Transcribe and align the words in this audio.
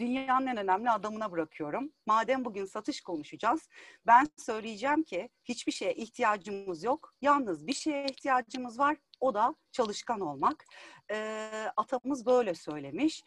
dünyanın 0.00 0.46
en 0.46 0.56
önemli 0.56 0.90
adamına 0.90 1.32
bırakıyorum. 1.32 1.92
Madem 2.06 2.44
bugün 2.44 2.64
satış 2.64 3.00
konuşacağız, 3.00 3.68
ben 4.06 4.28
söyleyeceğim 4.36 5.02
ki 5.02 5.28
hiçbir 5.44 5.72
şeye 5.72 5.94
ihtiyacımız 5.94 6.84
yok. 6.84 7.14
Yalnız 7.22 7.66
bir 7.66 7.72
şeye 7.72 8.04
ihtiyacımız 8.04 8.78
var, 8.78 8.96
o 9.20 9.34
da 9.34 9.54
çalışkan 9.72 10.20
olmak. 10.20 10.64
E, 11.10 11.48
atamız 11.76 12.26
böyle 12.26 12.54
söylemiş. 12.54 13.24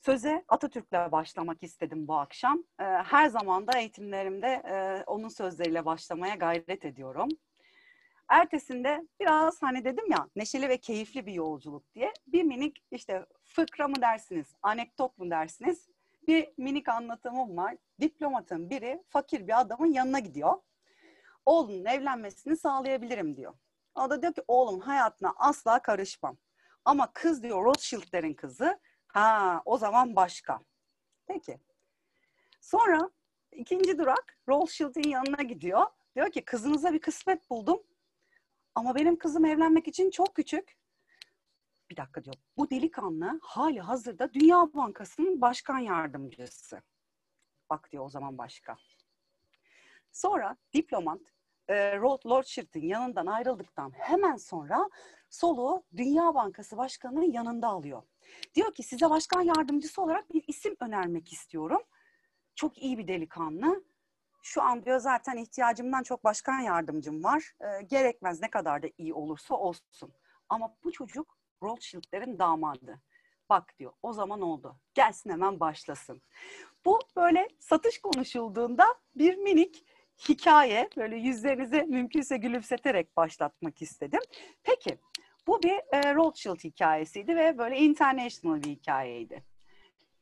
Söze 0.00 0.44
Atatürk'le 0.48 1.12
başlamak 1.12 1.62
istedim 1.62 2.08
bu 2.08 2.14
akşam. 2.14 2.64
E, 2.80 2.84
her 2.84 3.28
zaman 3.28 3.66
da 3.66 3.78
eğitimlerimde 3.78 4.46
e, 4.46 5.04
onun 5.06 5.28
sözleriyle 5.28 5.84
başlamaya 5.84 6.34
gayret 6.34 6.84
ediyorum. 6.84 7.28
Ertesinde 8.28 9.08
biraz 9.20 9.62
hani 9.62 9.84
dedim 9.84 10.10
ya 10.10 10.28
neşeli 10.36 10.68
ve 10.68 10.76
keyifli 10.78 11.26
bir 11.26 11.32
yolculuk 11.32 11.94
diye 11.94 12.12
bir 12.26 12.42
minik 12.42 12.82
işte 12.90 13.26
fıkra 13.54 13.88
mı 13.88 14.02
dersiniz, 14.02 14.54
anekdot 14.62 15.18
mu 15.18 15.30
dersiniz 15.30 15.88
bir 16.28 16.48
minik 16.56 16.88
anlatımım 16.88 17.56
var. 17.56 17.76
Diplomatın 18.00 18.70
biri 18.70 19.02
fakir 19.08 19.46
bir 19.46 19.60
adamın 19.60 19.92
yanına 19.92 20.18
gidiyor. 20.18 20.54
Oğlunun 21.46 21.84
evlenmesini 21.84 22.56
sağlayabilirim 22.56 23.36
diyor. 23.36 23.54
O 23.94 24.10
da 24.10 24.22
diyor 24.22 24.34
ki 24.34 24.42
oğlum 24.48 24.80
hayatına 24.80 25.32
asla 25.36 25.82
karışmam. 25.82 26.36
Ama 26.84 27.12
kız 27.12 27.42
diyor 27.42 27.64
Rothschild'lerin 27.64 28.34
kızı. 28.34 28.80
Ha 29.06 29.62
o 29.64 29.78
zaman 29.78 30.16
başka. 30.16 30.60
Peki. 31.26 31.58
Sonra 32.60 33.10
ikinci 33.52 33.98
durak 33.98 34.38
Rothschild'in 34.48 35.08
yanına 35.08 35.42
gidiyor. 35.42 35.86
Diyor 36.16 36.30
ki 36.30 36.44
kızınıza 36.44 36.92
bir 36.92 37.00
kısmet 37.00 37.50
buldum. 37.50 37.82
Ama 38.74 38.94
benim 38.94 39.18
kızım 39.18 39.44
evlenmek 39.44 39.88
için 39.88 40.10
çok 40.10 40.34
küçük. 40.34 40.76
Bir 41.90 41.96
dakika 41.96 42.24
diyor. 42.24 42.36
Bu 42.56 42.70
delikanlı 42.70 43.40
hali 43.42 43.80
hazırda 43.80 44.34
Dünya 44.34 44.74
Bankası'nın 44.74 45.40
başkan 45.40 45.78
yardımcısı. 45.78 46.82
Bak 47.70 47.92
diyor 47.92 48.04
o 48.04 48.08
zaman 48.08 48.38
başka. 48.38 48.76
Sonra 50.12 50.56
diplomat 50.72 51.20
e, 51.68 51.74
Lord 52.26 52.44
Shirt'in 52.44 52.86
yanından 52.86 53.26
ayrıldıktan 53.26 53.90
hemen 53.90 54.36
sonra 54.36 54.90
soluğu 55.30 55.84
Dünya 55.96 56.34
Bankası 56.34 56.76
Başkanı'nın 56.76 57.32
yanında 57.32 57.68
alıyor. 57.68 58.02
Diyor 58.54 58.74
ki 58.74 58.82
size 58.82 59.10
başkan 59.10 59.42
yardımcısı 59.42 60.02
olarak 60.02 60.34
bir 60.34 60.44
isim 60.46 60.76
önermek 60.80 61.32
istiyorum. 61.32 61.82
Çok 62.54 62.78
iyi 62.78 62.98
bir 62.98 63.08
delikanlı 63.08 63.84
şu 64.42 64.62
an 64.62 64.84
diyor 64.84 64.98
zaten 64.98 65.36
ihtiyacımdan 65.36 66.02
çok 66.02 66.24
başkan 66.24 66.60
yardımcım 66.60 67.24
var. 67.24 67.52
E, 67.60 67.82
gerekmez 67.82 68.42
ne 68.42 68.50
kadar 68.50 68.82
da 68.82 68.86
iyi 68.98 69.14
olursa 69.14 69.54
olsun. 69.54 70.12
Ama 70.48 70.76
bu 70.84 70.92
çocuk 70.92 71.38
Rothschild'lerin 71.64 72.38
damadı. 72.38 73.00
Bak 73.48 73.78
diyor 73.78 73.92
o 74.02 74.12
zaman 74.12 74.40
oldu. 74.40 74.76
Gelsin 74.94 75.30
hemen 75.30 75.60
başlasın. 75.60 76.22
Bu 76.84 77.00
böyle 77.16 77.48
satış 77.58 77.98
konuşulduğunda 77.98 78.94
bir 79.16 79.36
minik 79.36 79.84
hikaye 80.28 80.90
böyle 80.96 81.16
yüzlerinizi 81.16 81.82
mümkünse 81.82 82.36
gülümseterek 82.36 83.16
başlatmak 83.16 83.82
istedim. 83.82 84.20
Peki 84.62 84.98
bu 85.46 85.62
bir 85.62 85.80
e, 85.92 86.14
Rothschild 86.14 86.64
hikayesiydi 86.64 87.36
ve 87.36 87.58
böyle 87.58 87.78
international 87.78 88.62
bir 88.62 88.70
hikayeydi. 88.70 89.44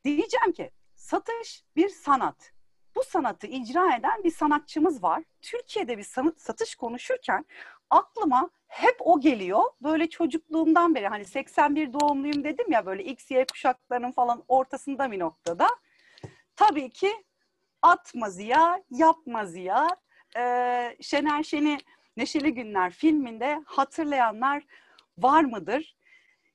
Diyeceğim 0.04 0.52
ki 0.52 0.70
satış 0.94 1.64
bir 1.76 1.88
sanat 1.88 2.52
bu 2.96 3.02
sanatı 3.02 3.46
icra 3.46 3.96
eden 3.96 4.24
bir 4.24 4.30
sanatçımız 4.30 5.02
var. 5.02 5.24
Türkiye'de 5.42 5.98
bir 5.98 6.02
sanat, 6.02 6.40
satış 6.40 6.74
konuşurken 6.74 7.44
aklıma 7.90 8.50
hep 8.73 8.97
o 9.01 9.20
geliyor. 9.20 9.62
Böyle 9.83 10.11
çocukluğumdan 10.11 10.95
beri 10.95 11.09
hani 11.09 11.25
81 11.25 11.92
doğumluyum 11.92 12.45
dedim 12.45 12.73
ya 12.73 12.87
böyle 12.87 13.05
X, 13.05 13.31
Y 13.31 13.47
kuşaklarının 13.47 14.12
falan 14.12 14.45
ortasında 14.48 15.12
bir 15.12 15.19
noktada. 15.19 15.69
Tabii 16.56 16.91
ki 16.91 17.12
atma 17.83 18.31
ziya, 18.31 18.83
yapma 18.91 19.47
ziya. 19.47 19.89
Ee, 20.37 20.97
Şener 21.00 21.43
Şen'i 21.43 21.78
Neşeli 22.17 22.55
Günler 22.55 22.91
filminde 22.93 23.62
hatırlayanlar 23.65 24.62
var 25.19 25.44
mıdır? 25.44 25.97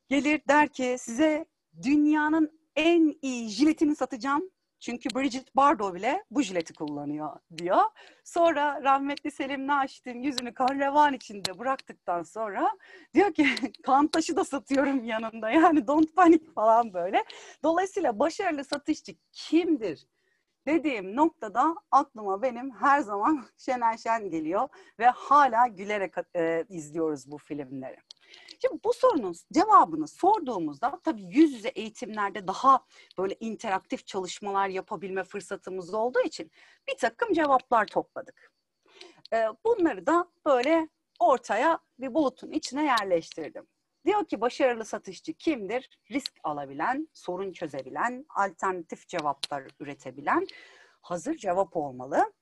Gelir 0.10 0.42
der 0.48 0.68
ki 0.68 0.96
size 1.00 1.46
dünyanın 1.84 2.60
en 2.76 3.16
iyi 3.22 3.50
jiletini 3.50 3.96
satacağım 3.96 4.50
çünkü 4.80 5.10
Bridget 5.16 5.56
Bardot 5.56 5.96
bile 5.96 6.24
bu 6.32 6.42
jileti 6.42 6.74
kullanıyor 6.74 7.40
diyor. 7.58 7.82
Sonra 8.24 8.84
rahmetli 8.84 9.32
Selim 9.32 9.68
Naşit'in 9.68 10.24
yüzünü 10.24 10.54
kan 10.54 11.14
içinde 11.14 11.60
bıraktıktan 11.60 12.24
sonra 12.24 12.72
diyor 13.14 13.34
ki 13.34 13.48
kan 13.84 14.08
taşı 14.08 14.36
da 14.36 14.44
satıyorum 14.44 15.04
yanında 15.04 15.50
yani 15.50 15.88
don't 15.88 16.16
panic 16.16 16.46
falan 16.56 16.94
böyle. 16.94 17.24
Dolayısıyla 17.64 18.20
başarılı 18.20 18.64
satışçı 18.64 19.16
kimdir? 19.32 20.08
dediğim 20.68 21.16
noktada 21.16 21.76
aklıma 21.92 22.42
benim 22.42 22.72
her 22.72 23.00
zaman 23.00 23.46
Şener 23.58 23.98
Şen 23.98 24.30
geliyor 24.30 24.70
ve 25.00 25.06
hala 25.06 25.68
gülerek 25.68 26.14
e, 26.36 26.66
izliyoruz 26.70 27.32
bu 27.32 27.38
filmleri. 27.38 27.98
Şimdi 28.62 28.84
bu 28.84 28.94
sorunun 28.94 29.36
cevabını 29.54 30.08
sorduğumuzda 30.08 31.00
tabii 31.04 31.24
yüz 31.24 31.54
yüze 31.54 31.70
eğitimlerde 31.70 32.48
daha 32.48 32.86
böyle 33.18 33.36
interaktif 33.40 34.08
çalışmalar 34.08 34.68
yapabilme 34.68 35.24
fırsatımız 35.24 35.94
olduğu 35.94 36.22
için 36.22 36.52
bir 36.90 36.98
takım 36.98 37.34
cevaplar 37.34 37.88
topladık. 37.88 38.52
Bunları 39.66 40.06
da 40.06 40.32
böyle 40.46 40.90
ortaya 41.20 41.80
bir 42.00 42.14
bulutun 42.14 42.52
içine 42.52 42.86
yerleştirdim. 42.86 43.68
Diyor 44.06 44.26
ki 44.26 44.42
başarılı 44.42 44.86
satışçı 44.86 45.34
kimdir? 45.34 46.00
Risk 46.12 46.34
alabilen, 46.44 47.08
sorun 47.14 47.52
çözebilen, 47.52 48.26
alternatif 48.30 49.08
cevaplar 49.08 49.64
üretebilen 49.80 50.48
hazır 51.02 51.36
cevap 51.36 51.78
olmalı 51.78 52.34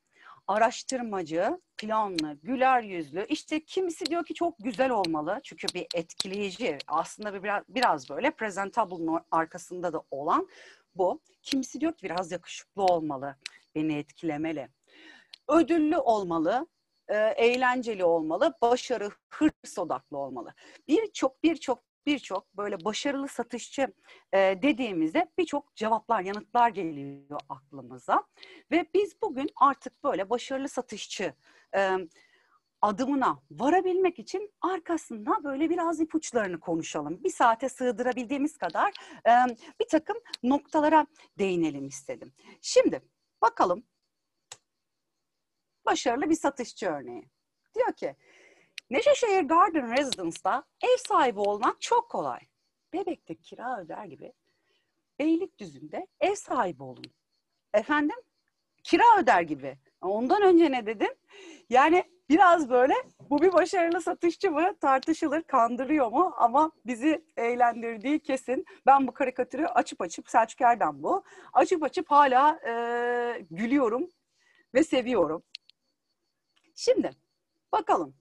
araştırmacı, 0.47 1.61
planlı, 1.85 2.37
güler 2.43 2.81
yüzlü. 2.81 3.25
İşte 3.29 3.59
kimisi 3.59 4.05
diyor 4.05 4.25
ki 4.25 4.33
çok 4.33 4.55
güzel 4.59 4.89
olmalı. 4.89 5.39
Çünkü 5.43 5.67
bir 5.73 5.87
etkileyici, 5.95 6.77
aslında 6.87 7.33
bir 7.33 7.43
biraz, 7.43 7.63
biraz 7.69 8.09
böyle 8.09 8.31
presentable'ın 8.31 9.19
arkasında 9.31 9.93
da 9.93 10.01
olan 10.11 10.47
bu. 10.95 11.19
Kimisi 11.41 11.81
diyor 11.81 11.93
ki 11.93 12.03
biraz 12.03 12.31
yakışıklı 12.31 12.83
olmalı, 12.83 13.35
beni 13.75 13.97
etkilemeli. 13.97 14.67
Ödüllü 15.47 15.97
olmalı, 15.97 16.67
e, 17.07 17.15
eğlenceli 17.17 18.03
olmalı, 18.03 18.53
başarı, 18.61 19.09
hırs 19.29 19.77
odaklı 19.77 20.17
olmalı. 20.17 20.53
Birçok 20.87 21.43
birçok 21.43 21.84
birçok 22.05 22.57
böyle 22.57 22.85
başarılı 22.85 23.27
satışçı 23.27 23.93
e, 24.33 24.37
dediğimizde 24.37 25.31
birçok 25.37 25.75
cevaplar, 25.75 26.21
yanıtlar 26.21 26.69
geliyor 26.69 27.39
aklımıza. 27.49 28.23
Ve 28.71 28.85
biz 28.93 29.21
bugün 29.21 29.49
artık 29.55 30.03
böyle 30.03 30.29
başarılı 30.29 30.69
satışçı 30.69 31.33
e, 31.75 31.97
adımına 32.81 33.39
varabilmek 33.51 34.19
için 34.19 34.53
arkasında 34.61 35.43
böyle 35.43 35.69
biraz 35.69 35.99
ipuçlarını 35.99 36.59
konuşalım. 36.59 37.23
Bir 37.23 37.29
saate 37.29 37.69
sığdırabildiğimiz 37.69 38.57
kadar 38.57 38.93
e, 39.27 39.31
bir 39.79 39.87
takım 39.87 40.17
noktalara 40.43 41.07
değinelim 41.39 41.87
istedim. 41.87 42.33
Şimdi 42.61 43.01
bakalım 43.41 43.83
başarılı 45.85 46.29
bir 46.29 46.35
satışçı 46.35 46.87
örneği. 46.87 47.29
Diyor 47.75 47.93
ki 47.93 48.15
Neşeşehir 48.89 49.41
Garden 49.41 49.97
Residence'da 49.97 50.63
ev 50.83 50.97
sahibi 51.07 51.39
olmak 51.39 51.81
çok 51.81 52.09
kolay. 52.09 52.39
Bebek'te 52.93 53.35
kira 53.35 53.81
öder 53.81 54.05
gibi 54.05 54.33
Beylikdüzü'nde 55.19 56.07
ev 56.19 56.35
sahibi 56.35 56.83
olun. 56.83 57.05
Efendim? 57.73 58.15
Kira 58.83 59.03
öder 59.19 59.41
gibi. 59.41 59.77
Ondan 60.01 60.41
önce 60.41 60.71
ne 60.71 60.85
dedin? 60.85 61.17
Yani 61.69 62.03
biraz 62.29 62.69
böyle 62.69 62.93
bu 63.29 63.41
bir 63.41 63.53
başarılı 63.53 64.01
satışçı 64.01 64.51
mı 64.51 64.77
tartışılır, 64.81 65.43
kandırıyor 65.43 66.11
mu 66.11 66.33
ama 66.37 66.71
bizi 66.85 67.25
eğlendirdiği 67.37 68.19
kesin. 68.19 68.65
Ben 68.85 69.07
bu 69.07 69.13
karikatürü 69.13 69.65
açıp 69.65 70.01
açıp 70.01 70.29
Selçuk 70.29 70.61
Erdem 70.61 71.03
bu. 71.03 71.23
Açıp 71.53 71.83
açıp 71.83 72.11
hala 72.11 72.59
e, 72.67 73.45
gülüyorum 73.51 74.09
ve 74.73 74.83
seviyorum. 74.83 75.43
Şimdi 76.75 77.11
bakalım 77.71 78.15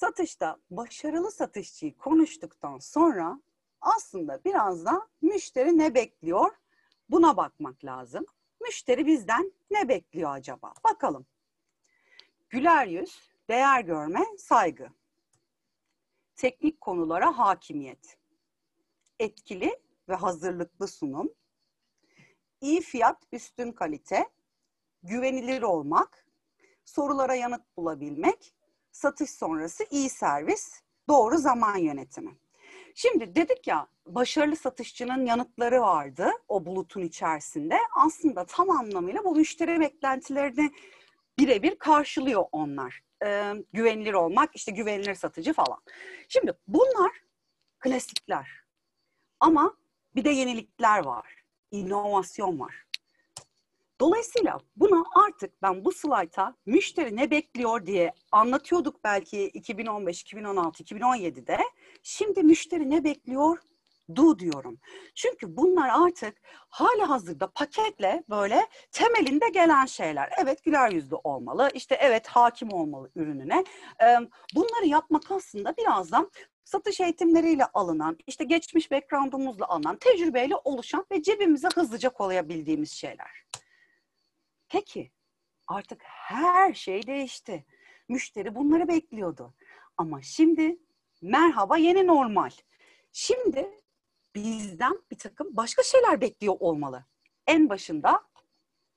satışta 0.00 0.56
başarılı 0.70 1.30
satışçıyı 1.30 1.96
konuştuktan 1.96 2.78
sonra 2.78 3.40
aslında 3.80 4.44
biraz 4.44 4.84
da 4.84 5.08
müşteri 5.22 5.78
ne 5.78 5.94
bekliyor? 5.94 6.50
Buna 7.08 7.36
bakmak 7.36 7.84
lazım. 7.84 8.26
Müşteri 8.60 9.06
bizden 9.06 9.52
ne 9.70 9.88
bekliyor 9.88 10.30
acaba? 10.30 10.74
Bakalım. 10.84 11.26
Güler 12.48 12.86
yüz, 12.86 13.20
değer 13.48 13.80
görme, 13.80 14.24
saygı. 14.38 14.88
Teknik 16.36 16.80
konulara 16.80 17.38
hakimiyet. 17.38 18.18
Etkili 19.18 19.80
ve 20.08 20.14
hazırlıklı 20.14 20.88
sunum. 20.88 21.32
İyi 22.60 22.80
fiyat, 22.80 23.22
üstün 23.32 23.72
kalite. 23.72 24.28
Güvenilir 25.02 25.62
olmak. 25.62 26.26
Sorulara 26.84 27.34
yanıt 27.34 27.76
bulabilmek 27.76 28.54
satış 28.92 29.30
sonrası 29.30 29.84
iyi 29.90 30.10
servis, 30.10 30.82
doğru 31.08 31.38
zaman 31.38 31.76
yönetimi. 31.76 32.38
Şimdi 32.94 33.34
dedik 33.34 33.66
ya 33.66 33.86
başarılı 34.06 34.56
satışçının 34.56 35.26
yanıtları 35.26 35.80
vardı 35.80 36.30
o 36.48 36.66
bulutun 36.66 37.02
içerisinde. 37.02 37.78
Aslında 37.96 38.46
tam 38.46 38.70
anlamıyla 38.70 39.24
bu 39.24 39.36
müşteri 39.36 39.80
beklentilerini 39.80 40.70
birebir 41.38 41.78
karşılıyor 41.78 42.44
onlar. 42.52 43.00
Ee, 43.24 43.52
güvenilir 43.72 44.12
olmak, 44.12 44.56
işte 44.56 44.72
güvenilir 44.72 45.14
satıcı 45.14 45.52
falan. 45.52 45.78
Şimdi 46.28 46.52
bunlar 46.68 47.12
klasikler. 47.78 48.48
Ama 49.40 49.76
bir 50.14 50.24
de 50.24 50.30
yenilikler 50.30 51.04
var. 51.04 51.44
inovasyon 51.70 52.60
var. 52.60 52.89
Dolayısıyla 54.00 54.58
buna 54.76 55.04
artık 55.26 55.62
ben 55.62 55.84
bu 55.84 55.92
slayta 55.92 56.54
müşteri 56.66 57.16
ne 57.16 57.30
bekliyor 57.30 57.86
diye 57.86 58.12
anlatıyorduk 58.32 59.04
belki 59.04 59.44
2015, 59.44 60.22
2016, 60.22 60.82
2017'de. 60.82 61.58
Şimdi 62.02 62.42
müşteri 62.42 62.90
ne 62.90 63.04
bekliyor? 63.04 63.58
Do 64.16 64.38
diyorum. 64.38 64.78
Çünkü 65.14 65.56
bunlar 65.56 65.88
artık 65.88 66.36
hali 66.68 67.02
hazırda 67.02 67.50
paketle 67.50 68.24
böyle 68.30 68.66
temelinde 68.92 69.48
gelen 69.48 69.86
şeyler. 69.86 70.30
Evet 70.42 70.64
güler 70.64 70.90
yüzlü 70.90 71.16
olmalı, 71.24 71.70
işte 71.74 71.94
evet 72.00 72.26
hakim 72.26 72.72
olmalı 72.72 73.10
ürününe. 73.16 73.64
Bunları 74.54 74.86
yapmak 74.86 75.30
aslında 75.30 75.76
birazdan 75.76 76.30
satış 76.64 77.00
eğitimleriyle 77.00 77.64
alınan, 77.64 78.18
işte 78.26 78.44
geçmiş 78.44 78.90
background'umuzla 78.90 79.68
alınan, 79.68 79.96
tecrübeyle 79.96 80.54
oluşan 80.64 81.06
ve 81.12 81.22
cebimize 81.22 81.68
hızlıca 81.74 82.08
koyabildiğimiz 82.08 82.92
şeyler. 82.92 83.49
Peki 84.70 85.12
artık 85.66 86.02
her 86.04 86.74
şey 86.74 87.06
değişti. 87.06 87.66
Müşteri 88.08 88.54
bunları 88.54 88.88
bekliyordu. 88.88 89.54
Ama 89.96 90.22
şimdi 90.22 90.78
merhaba 91.22 91.76
yeni 91.76 92.06
normal. 92.06 92.50
Şimdi 93.12 93.70
bizden 94.34 95.02
bir 95.10 95.18
takım 95.18 95.56
başka 95.56 95.82
şeyler 95.82 96.20
bekliyor 96.20 96.56
olmalı. 96.60 97.04
En 97.46 97.68
başında 97.68 98.28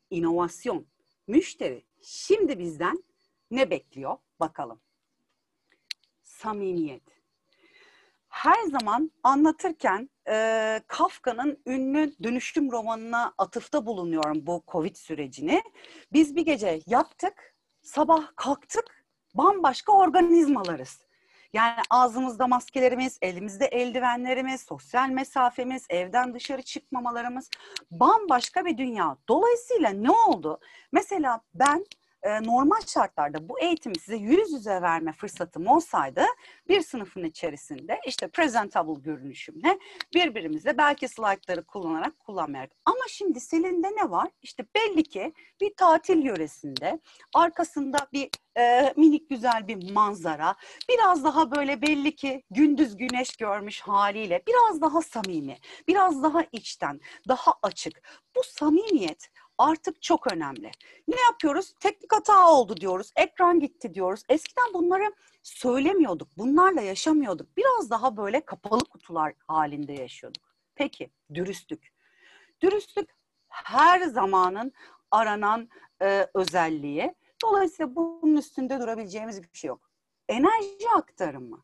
inovasyon. 0.10 0.88
Müşteri 1.28 1.86
şimdi 2.02 2.60
bizden 2.60 3.04
ne 3.52 3.70
bekliyor 3.70 4.18
bakalım. 4.40 4.81
Samimiyet. 6.24 7.23
Her 8.44 8.63
zaman 8.63 9.12
anlatırken 9.24 10.10
e, 10.30 10.81
Kafka'nın 10.88 11.60
ünlü 11.68 12.13
dönüşüm 12.24 12.72
romanına 12.72 13.34
atıfta 13.38 13.86
bulunuyorum 13.86 14.48
bu 14.48 14.63
Covid 14.68 14.95
sürecini. 14.95 15.63
Biz 16.13 16.36
bir 16.36 16.45
gece 16.45 16.80
yaptık, 16.88 17.56
sabah 17.81 18.28
kalktık, 18.36 19.06
bambaşka 19.36 19.92
organizmalarız. 19.92 21.06
Yani 21.54 21.81
ağzımızda 21.90 22.48
maskelerimiz, 22.48 23.18
elimizde 23.22 23.66
eldivenlerimiz, 23.66 24.62
sosyal 24.62 25.10
mesafemiz, 25.10 25.86
evden 25.89 26.34
dışarı 26.34 26.62
çıkmamalarımız 26.62 27.50
bambaşka 27.92 28.66
bir 28.66 28.78
dünya. 28.78 29.18
Dolayısıyla 29.30 29.89
ne 29.89 30.12
oldu? 30.12 30.60
Mesela 30.92 31.42
ben 31.54 31.86
e, 32.24 32.44
normal 32.44 32.81
şartlarda 32.88 33.50
bu 33.50 33.60
eğitimi 33.60 34.00
size 34.00 34.18
yüz 34.18 34.52
yüze 34.52 34.81
verme 34.81 35.14
fırsatım 35.14 35.68
olsaydı 35.68 36.25
bir 36.68 36.81
sınıfın 36.81 37.24
içerisinde 37.24 38.00
işte 38.08 38.28
presentable 38.28 39.02
görünüşümle 39.02 39.80
birbirimizle 40.14 40.78
belki 40.78 41.08
slaytları 41.08 41.64
kullanarak 41.64 42.20
kullanmayarak. 42.20 42.72
Ama 42.86 43.02
şimdi 43.10 43.40
Selin'de 43.40 43.88
ne 43.88 44.10
var? 44.10 44.30
İşte 44.42 44.66
belli 44.75 45.04
ki 45.04 45.34
bir 45.62 45.75
tatil 45.75 46.24
yöresinde 46.24 47.00
arkasında 47.34 47.98
bir 48.14 48.30
e, 48.58 48.94
minik 48.98 49.30
güzel 49.30 49.68
bir 49.68 49.92
manzara. 49.92 50.56
Biraz 50.90 51.24
daha 51.24 51.52
böyle 51.52 51.81
belli 51.81 52.16
ki 52.16 52.44
gündüz 52.52 52.98
güneş 52.98 53.36
görmüş 53.36 53.81
haliyle 53.81 54.44
biraz 54.48 54.81
daha 54.81 55.02
samimi, 55.02 55.58
biraz 55.88 56.24
daha 56.24 56.44
içten, 56.52 57.00
daha 57.28 57.54
açık. 57.62 58.02
Bu 58.36 58.44
samimiyet 58.44 59.30
artık 59.58 60.02
çok 60.02 60.34
önemli. 60.34 60.72
Ne 61.08 61.22
yapıyoruz? 61.22 61.74
Teknik 61.80 62.14
hata 62.14 62.50
oldu 62.52 62.78
diyoruz, 62.78 63.12
ekran 63.16 63.60
gitti 63.60 63.94
diyoruz. 63.94 64.24
Eskiden 64.30 64.74
bunları 64.74 65.14
söylemiyorduk, 65.44 66.28
bunlarla 66.38 66.82
yaşamıyorduk. 66.82 67.58
Biraz 67.58 67.90
daha 67.90 68.18
böyle 68.18 68.46
kapalı 68.46 68.86
kutular 68.86 69.34
halinde 69.48 69.94
yaşıyorduk. 69.94 70.56
Peki, 70.76 71.12
dürüstlük. 71.34 71.94
Dürüstlük 72.62 73.10
her 73.48 74.02
zamanın 74.02 74.72
aranan 75.12 75.70
e, 76.02 76.28
özelliği. 76.34 77.16
Dolayısıyla 77.44 77.96
bunun 77.96 78.38
üstünde 78.38 78.82
durabileceğimiz 78.82 79.44
bir 79.44 79.50
şey 79.54 79.68
yok. 79.68 79.90
Enerji 80.30 80.90
aktarımı. 80.96 81.64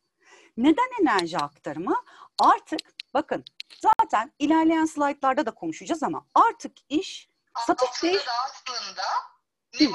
Neden 0.57 1.01
enerji 1.01 1.37
aktarımı? 1.37 1.95
Artık 2.39 2.79
bakın 3.13 3.43
zaten 3.81 4.31
ilerleyen 4.39 4.85
slaytlarda 4.85 5.45
da 5.45 5.51
konuşacağız 5.51 6.03
ama 6.03 6.25
artık 6.33 6.71
iş 6.89 7.29
satış 7.67 8.03
değil. 8.03 8.19
aslında 8.45 9.03
bir 9.79 9.91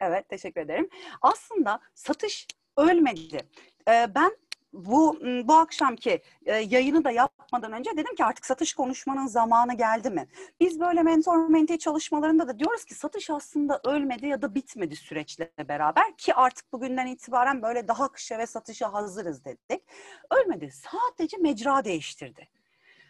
Evet 0.00 0.28
teşekkür 0.28 0.60
ederim. 0.60 0.88
Aslında 1.22 1.80
satış 1.94 2.46
ölmedi. 2.76 3.48
Ee, 3.88 4.06
ben 4.14 4.36
bu 4.72 5.18
bu 5.44 5.54
akşamki 5.54 6.22
e, 6.46 6.56
yayını 6.56 7.04
da 7.04 7.10
yapmadan 7.10 7.72
önce 7.72 7.90
dedim 7.96 8.14
ki 8.14 8.24
artık 8.24 8.46
satış 8.46 8.74
konuşmanın 8.74 9.26
zamanı 9.26 9.74
geldi 9.74 10.10
mi? 10.10 10.28
Biz 10.60 10.80
böyle 10.80 11.02
mentor 11.02 11.48
menti 11.48 11.78
çalışmalarında 11.78 12.48
da 12.48 12.58
diyoruz 12.58 12.84
ki 12.84 12.94
satış 12.94 13.30
aslında 13.30 13.80
ölmedi 13.84 14.26
ya 14.26 14.42
da 14.42 14.54
bitmedi 14.54 14.96
süreçle 14.96 15.52
beraber 15.68 16.16
ki 16.16 16.34
artık 16.34 16.72
bugünden 16.72 17.06
itibaren 17.06 17.62
böyle 17.62 17.88
daha 17.88 18.12
kışa 18.12 18.38
ve 18.38 18.46
satışa 18.46 18.92
hazırız 18.92 19.44
dedik. 19.44 19.82
Ölmedi. 20.30 20.70
Sadece 20.72 21.36
mecra 21.36 21.84
değiştirdi. 21.84 22.48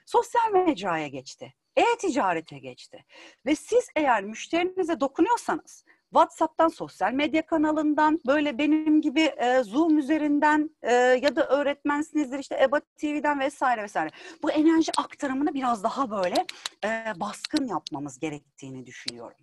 Sosyal 0.07 0.51
mecraya 0.53 1.09
geçti. 1.09 1.55
E-ticarete 1.79 2.59
geçti. 2.59 3.05
Ve 3.47 3.57
siz 3.57 3.89
eğer 3.97 4.25
müşterinize 4.25 5.01
dokunuyorsanız 5.01 5.85
WhatsApp'tan, 6.11 6.69
sosyal 6.69 7.13
medya 7.13 7.47
kanalından, 7.47 8.21
böyle 8.27 8.59
benim 8.59 9.01
gibi 9.01 9.21
e, 9.21 9.63
Zoom 9.63 9.99
üzerinden 9.99 10.71
e, 10.83 10.93
ya 10.95 11.37
da 11.37 11.49
öğretmensinizdir 11.49 12.39
işte 12.39 12.61
EBA 12.63 12.81
TV'den 12.81 13.41
vesaire 13.41 13.83
vesaire. 13.83 14.11
Bu 14.43 14.51
enerji 14.51 14.93
aktarımını 14.99 15.55
biraz 15.55 15.85
daha 15.85 16.11
böyle 16.11 16.47
e, 16.85 17.13
baskın 17.21 17.67
yapmamız 17.67 18.19
gerektiğini 18.19 18.87
düşünüyorum. 18.87 19.39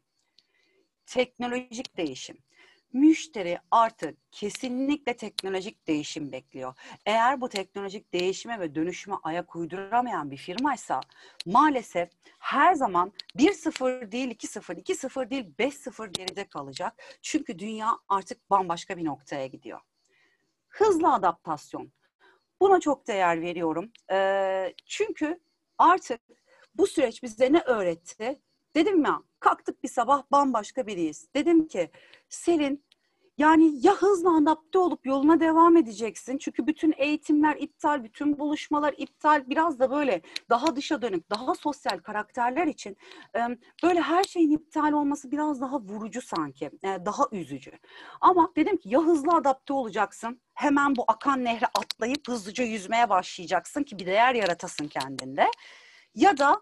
Teknolojik 1.05 1.97
değişim 1.97 2.37
müşteri 2.95 3.59
artık 3.71 4.17
kesinlikle 4.31 5.17
teknolojik 5.17 5.87
değişim 5.87 6.31
bekliyor. 6.31 6.73
Eğer 7.05 7.41
bu 7.41 7.49
teknolojik 7.49 8.13
değişime 8.13 8.59
ve 8.59 8.75
dönüşüme 8.75 9.15
ayak 9.23 9.55
uyduramayan 9.55 10.31
bir 10.31 10.37
firmaysa 10.37 11.01
maalesef 11.45 12.09
her 12.39 12.73
zaman 12.73 13.11
1-0 13.37 14.11
değil 14.11 14.31
2-0, 14.31 14.81
2-0 14.81 15.29
değil 15.29 15.45
5-0 15.59 16.11
geride 16.11 16.47
kalacak. 16.47 17.03
Çünkü 17.21 17.59
dünya 17.59 17.97
artık 18.09 18.49
bambaşka 18.49 18.97
bir 18.97 19.05
noktaya 19.05 19.47
gidiyor. 19.47 19.79
Hızlı 20.67 21.13
adaptasyon. 21.13 21.91
Buna 22.61 22.79
çok 22.79 23.07
değer 23.07 23.41
veriyorum. 23.41 23.91
Ee, 24.11 24.73
çünkü 24.85 25.39
artık 25.77 26.21
bu 26.75 26.87
süreç 26.87 27.23
bize 27.23 27.53
ne 27.53 27.59
öğretti? 27.59 28.41
Dedim 28.75 29.05
ya 29.05 29.21
kalktık 29.39 29.83
bir 29.83 29.89
sabah 29.89 30.23
bambaşka 30.31 30.87
biriyiz. 30.87 31.27
Dedim 31.35 31.67
ki 31.67 31.91
Selin 32.29 32.84
yani 33.37 33.85
ya 33.87 33.93
hızla 33.95 34.37
adapte 34.37 34.79
olup 34.79 35.05
yoluna 35.05 35.39
devam 35.39 35.77
edeceksin. 35.77 36.37
Çünkü 36.37 36.67
bütün 36.67 36.93
eğitimler 36.97 37.55
iptal, 37.59 38.03
bütün 38.03 38.39
buluşmalar 38.39 38.93
iptal. 38.97 39.43
Biraz 39.49 39.79
da 39.79 39.91
böyle 39.91 40.21
daha 40.49 40.75
dışa 40.75 41.01
dönük, 41.01 41.29
daha 41.29 41.55
sosyal 41.55 41.97
karakterler 41.97 42.67
için 42.67 42.97
böyle 43.83 44.01
her 44.01 44.23
şeyin 44.23 44.51
iptal 44.51 44.91
olması 44.91 45.31
biraz 45.31 45.61
daha 45.61 45.79
vurucu 45.79 46.21
sanki, 46.21 46.71
daha 46.83 47.23
üzücü. 47.31 47.71
Ama 48.21 48.51
dedim 48.55 48.77
ki 48.77 48.89
ya 48.89 49.01
hızlı 49.01 49.35
adapte 49.35 49.73
olacaksın, 49.73 50.41
hemen 50.53 50.95
bu 50.95 51.03
akan 51.07 51.43
nehre 51.43 51.65
atlayıp 51.65 52.27
hızlıca 52.27 52.63
yüzmeye 52.63 53.09
başlayacaksın 53.09 53.83
ki 53.83 53.99
bir 53.99 54.05
değer 54.05 54.35
yaratasın 54.35 54.87
kendinde. 54.87 55.47
Ya 56.15 56.37
da 56.37 56.61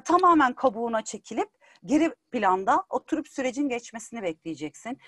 tamamen 0.00 0.52
kabuğuna 0.52 1.02
çekilip 1.04 1.48
geri 1.84 2.14
planda 2.32 2.84
oturup 2.90 3.28
sürecin 3.28 3.68
geçmesini 3.68 4.22
bekleyeceksin. 4.22 4.98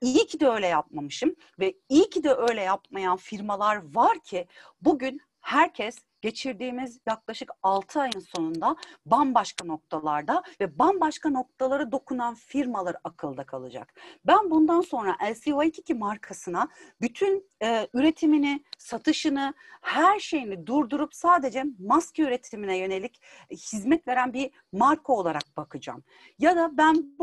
İyi 0.00 0.26
ki 0.26 0.40
de 0.40 0.48
öyle 0.48 0.66
yapmamışım 0.66 1.36
ve 1.58 1.74
iyi 1.88 2.10
ki 2.10 2.24
de 2.24 2.34
öyle 2.34 2.60
yapmayan 2.62 3.16
firmalar 3.16 3.94
var 3.94 4.18
ki 4.20 4.46
bugün 4.82 5.20
herkes 5.40 5.98
geçirdiğimiz 6.20 7.00
yaklaşık 7.06 7.50
6 7.62 8.00
ayın 8.00 8.20
sonunda 8.36 8.76
bambaşka 9.06 9.64
noktalarda 9.64 10.42
ve 10.60 10.78
bambaşka 10.78 11.30
noktalara 11.30 11.92
dokunan 11.92 12.34
firmalar 12.34 12.96
akılda 13.04 13.44
kalacak. 13.44 13.94
Ben 14.26 14.50
bundan 14.50 14.80
sonra 14.80 15.10
LCO2 15.10 15.94
markasına 15.94 16.68
bütün 17.00 17.50
e, 17.62 17.88
üretimini, 17.94 18.64
satışını, 18.78 19.54
her 19.80 20.18
şeyini 20.18 20.66
durdurup 20.66 21.14
sadece 21.14 21.64
maske 21.78 22.22
üretimine 22.22 22.78
yönelik 22.78 23.22
hizmet 23.50 24.08
veren 24.08 24.32
bir 24.32 24.50
marka 24.72 25.12
olarak 25.12 25.56
bakacağım. 25.56 26.04
Ya 26.38 26.56
da 26.56 26.70
ben 26.78 27.14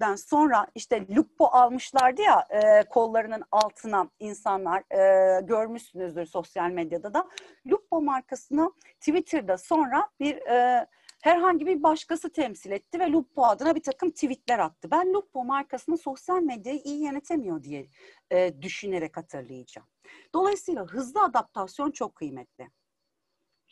bugünden 0.00 0.16
sonra 0.16 0.66
işte 0.74 1.06
Lupo 1.16 1.46
almışlardı 1.46 2.22
ya 2.22 2.46
e, 2.50 2.88
kollarının 2.88 3.42
altına 3.52 4.10
insanlar 4.18 4.82
e, 4.92 5.40
görmüşsünüzdür 5.40 6.26
sosyal 6.26 6.70
medyada 6.70 7.14
da. 7.14 7.28
Lupo 7.66 8.02
markasını 8.02 8.72
Twitter'da 9.00 9.58
sonra 9.58 10.08
bir 10.20 10.36
e, 10.36 10.86
herhangi 11.22 11.66
bir 11.66 11.82
başkası 11.82 12.32
temsil 12.32 12.70
etti 12.70 13.00
ve 13.00 13.12
Lupo 13.12 13.44
adına 13.44 13.74
bir 13.74 13.82
takım 13.82 14.10
tweetler 14.10 14.58
attı. 14.58 14.88
Ben 14.90 15.12
Lupo 15.12 15.44
markasını 15.44 15.98
sosyal 15.98 16.42
medyayı 16.42 16.80
iyi 16.84 17.04
yönetemiyor 17.04 17.62
diye 17.62 17.86
e, 18.30 18.62
düşünerek 18.62 19.16
hatırlayacağım. 19.16 19.88
Dolayısıyla 20.34 20.84
hızlı 20.84 21.22
adaptasyon 21.22 21.90
çok 21.90 22.14
kıymetli. 22.14 22.70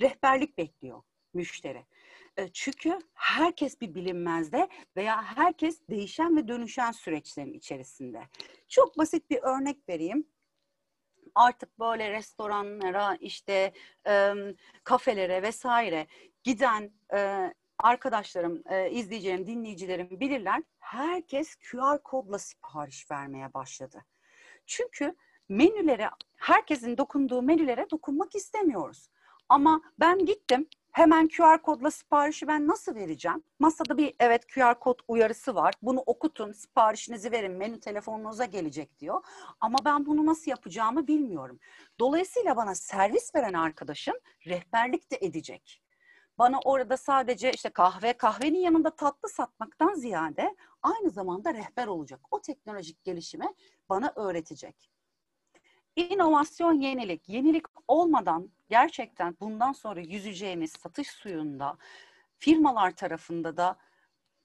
Rehberlik 0.01 0.59
bekliyor 0.59 1.03
müşteri. 1.35 1.87
E, 2.37 2.49
çünkü 2.49 2.99
herkes 3.15 3.81
bir 3.81 3.95
bilinmezde 3.95 4.69
veya 4.97 5.23
herkes 5.23 5.89
değişen 5.91 6.37
ve 6.37 6.49
dönüşen 6.49 6.93
süreçlerin 6.93 7.53
içerisinde. 7.53 8.23
Çok 8.69 8.99
basit 8.99 9.31
bir 9.31 9.39
örnek 9.43 9.89
vereyim 9.89 10.27
artık 11.35 11.79
böyle 11.79 12.11
restoranlara 12.11 13.17
işte 13.21 13.73
kafelere 14.85 15.43
vesaire 15.43 16.07
giden 16.43 16.91
e, 17.15 17.53
arkadaşlarım, 17.79 18.63
e, 18.71 18.91
izleyicilerim, 18.91 19.47
dinleyicilerim 19.47 20.21
bilirler. 20.21 20.63
Herkes 20.79 21.57
QR 21.57 22.03
kodla 22.03 22.39
sipariş 22.39 23.11
vermeye 23.11 23.55
başladı. 23.55 24.05
Çünkü 24.67 25.15
menülere, 25.49 26.11
herkesin 26.37 26.99
dokunduğu 26.99 27.43
menülere 27.43 27.91
dokunmak 27.91 28.35
istemiyoruz. 28.35 29.09
Ama 29.49 29.83
ben 30.01 30.27
gittim 30.27 30.67
Hemen 30.95 31.29
QR 31.29 31.63
kodla 31.63 31.91
siparişi 31.91 32.49
ben 32.49 32.67
nasıl 32.67 32.95
vereceğim? 32.95 33.43
Masada 33.59 33.99
bir 33.99 34.15
evet 34.21 34.47
QR 34.47 34.79
kod 34.81 34.99
uyarısı 35.09 35.55
var. 35.55 35.75
Bunu 35.83 36.03
okutun, 36.07 36.53
siparişinizi 36.53 37.33
verin, 37.33 37.53
menü 37.53 37.81
telefonunuza 37.81 38.45
gelecek 38.45 38.99
diyor. 38.99 39.25
Ama 39.61 39.79
ben 39.85 40.07
bunu 40.07 40.27
nasıl 40.27 40.51
yapacağımı 40.51 41.07
bilmiyorum. 41.07 41.59
Dolayısıyla 42.01 42.57
bana 42.57 42.75
servis 42.75 43.35
veren 43.35 43.53
arkadaşım 43.53 44.15
rehberlik 44.47 45.11
de 45.11 45.19
edecek. 45.21 45.83
Bana 46.39 46.59
orada 46.65 46.97
sadece 46.97 47.53
işte 47.53 47.69
kahve, 47.69 48.13
kahvenin 48.13 48.61
yanında 48.61 48.91
tatlı 48.91 49.29
satmaktan 49.29 49.95
ziyade 49.95 50.57
aynı 50.83 51.11
zamanda 51.11 51.55
rehber 51.55 51.87
olacak. 51.87 52.21
O 52.31 52.41
teknolojik 52.41 53.05
gelişimi 53.05 53.47
bana 53.89 54.13
öğretecek. 54.17 54.94
İnovasyon 55.97 56.81
yenilik. 56.81 57.29
Yenilik 57.29 57.65
olmadan 57.89 58.51
gerçekten 58.69 59.37
bundan 59.41 59.73
sonra 59.73 60.01
yüzeceğimiz 60.01 60.73
satış 60.73 61.09
suyunda 61.09 61.77
firmalar 62.39 62.91
tarafında 62.91 63.57
da 63.57 63.77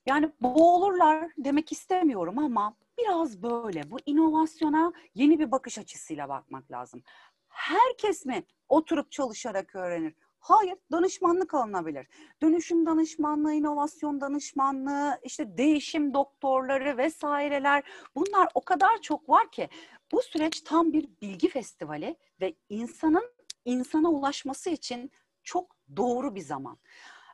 yani 0.06 0.32
boğulurlar 0.42 1.32
demek 1.38 1.72
istemiyorum 1.72 2.40
ama 2.40 2.76
biraz 2.98 3.44
böyle 3.44 3.92
bu 3.92 3.98
inovasyona 4.06 4.94
yeni 5.16 5.40
bir 5.40 5.52
bakış 5.52 5.78
açısıyla 5.78 6.30
bakmak 6.30 6.72
lazım. 6.72 7.04
Herkes 7.50 8.26
mi 8.26 8.44
oturup 8.70 9.12
çalışarak 9.12 9.76
öğrenir? 9.76 10.14
Hayır, 10.40 10.76
danışmanlık 10.92 11.54
alınabilir. 11.54 12.08
Dönüşüm 12.42 12.86
danışmanlığı, 12.86 13.54
inovasyon 13.54 14.22
danışmanlığı, 14.22 15.20
işte 15.24 15.58
değişim 15.58 16.14
doktorları 16.14 16.98
vesaireler 16.98 17.84
bunlar 18.16 18.48
o 18.54 18.62
kadar 18.62 19.02
çok 19.02 19.30
var 19.30 19.52
ki 19.52 19.70
bu 20.12 20.22
süreç 20.22 20.62
tam 20.62 20.94
bir 20.94 21.10
bilgi 21.22 21.50
festivali 21.50 22.16
ve 22.42 22.54
insanın 22.70 23.32
insana 23.66 24.10
ulaşması 24.10 24.70
için 24.70 25.12
çok 25.44 25.76
doğru 25.96 26.36
bir 26.36 26.42
zaman. 26.42 26.78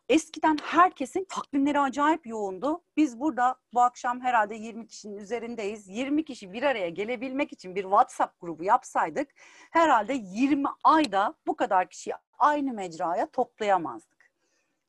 Eskiden 0.09 0.57
herkesin 0.61 1.25
takvimleri 1.29 1.79
acayip 1.79 2.27
yoğundu. 2.27 2.83
Biz 2.97 3.19
burada 3.19 3.55
bu 3.73 3.81
akşam 3.81 4.21
herhalde 4.21 4.55
20 4.55 4.87
kişinin 4.87 5.17
üzerindeyiz. 5.17 5.87
20 5.89 6.25
kişi 6.25 6.53
bir 6.53 6.63
araya 6.63 6.89
gelebilmek 6.89 7.53
için 7.53 7.75
bir 7.75 7.83
WhatsApp 7.83 8.41
grubu 8.41 8.63
yapsaydık 8.63 9.29
herhalde 9.71 10.13
20 10.13 10.67
ayda 10.83 11.33
bu 11.47 11.55
kadar 11.55 11.89
kişiyi 11.89 12.15
aynı 12.39 12.73
mecraya 12.73 13.31
toplayamazdık. 13.31 14.31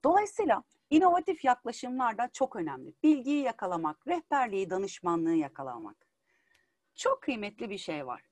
Dolayısıyla 0.05 0.63
inovatif 0.91 1.45
yaklaşımlar 1.45 2.19
da 2.19 2.29
çok 2.33 2.57
önemli. 2.57 2.95
Bilgiyi 3.03 3.43
yakalamak, 3.43 4.07
rehberliği, 4.07 4.71
danışmanlığı 4.71 5.35
yakalamak. 5.35 6.06
Çok 6.97 7.23
kıymetli 7.23 7.71
bir 7.71 7.79
şey 7.79 8.07
var. 8.07 8.23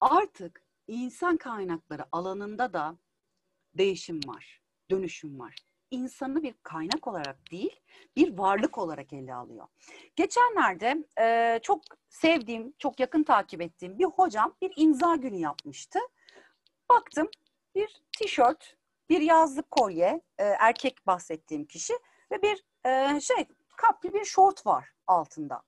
Artık 0.00 0.62
insan 0.86 1.36
kaynakları 1.36 2.04
alanında 2.12 2.72
da 2.72 2.96
değişim 3.74 4.20
var, 4.26 4.60
dönüşüm 4.90 5.38
var. 5.38 5.54
İnsanı 5.90 6.42
bir 6.42 6.54
kaynak 6.62 7.06
olarak 7.06 7.50
değil, 7.50 7.80
bir 8.16 8.38
varlık 8.38 8.78
olarak 8.78 9.12
ele 9.12 9.34
alıyor. 9.34 9.66
Geçenlerde 10.16 11.04
e, 11.20 11.58
çok 11.62 11.82
sevdiğim, 12.08 12.74
çok 12.78 13.00
yakın 13.00 13.22
takip 13.22 13.62
ettiğim 13.62 13.98
bir 13.98 14.04
hocam 14.04 14.54
bir 14.62 14.72
imza 14.76 15.16
günü 15.16 15.36
yapmıştı. 15.36 15.98
Baktım 16.90 17.28
bir 17.74 18.02
tişört, 18.18 18.76
bir 19.08 19.20
yazlık 19.20 19.70
kolye, 19.70 20.20
e, 20.38 20.44
erkek 20.44 21.06
bahsettiğim 21.06 21.64
kişi 21.64 21.94
ve 22.32 22.42
bir 22.42 22.64
e, 22.86 23.20
şey 23.20 23.46
kaplı 23.76 24.14
bir 24.14 24.24
şort 24.24 24.66
var 24.66 24.88
altında. 25.06 25.62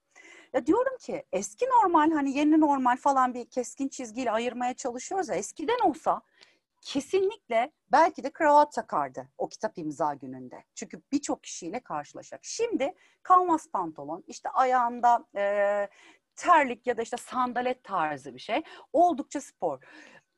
Ya 0.55 0.67
diyorum 0.67 0.97
ki 0.99 1.25
eski 1.33 1.67
normal 1.67 2.11
hani 2.11 2.39
yeni 2.39 2.61
normal 2.61 2.97
falan 2.97 3.35
bir 3.35 3.45
keskin 3.45 3.89
çizgiyle 3.89 4.31
ayırmaya 4.31 4.75
çalışıyoruz 4.75 5.29
ya 5.29 5.35
eskiden 5.35 5.79
olsa 5.89 6.21
kesinlikle 6.81 7.73
belki 7.93 8.25
de 8.25 8.31
kravat 8.31 8.73
takardı 8.73 9.29
o 9.39 9.49
kitap 9.49 9.79
imza 9.79 10.15
gününde. 10.15 10.65
Çünkü 10.75 11.03
birçok 11.13 11.43
kişiyle 11.43 11.81
karşılaşacak. 11.81 12.41
Şimdi 12.45 12.95
kanvas 13.23 13.69
pantolon, 13.69 14.25
işte 14.27 14.49
ayağında 14.49 15.27
e, 15.37 15.89
terlik 16.37 16.87
ya 16.87 16.97
da 16.97 17.03
işte 17.03 17.17
sandalet 17.17 17.85
tarzı 17.85 18.35
bir 18.35 18.41
şey. 18.41 18.63
Oldukça 18.93 19.41
spor. 19.41 19.79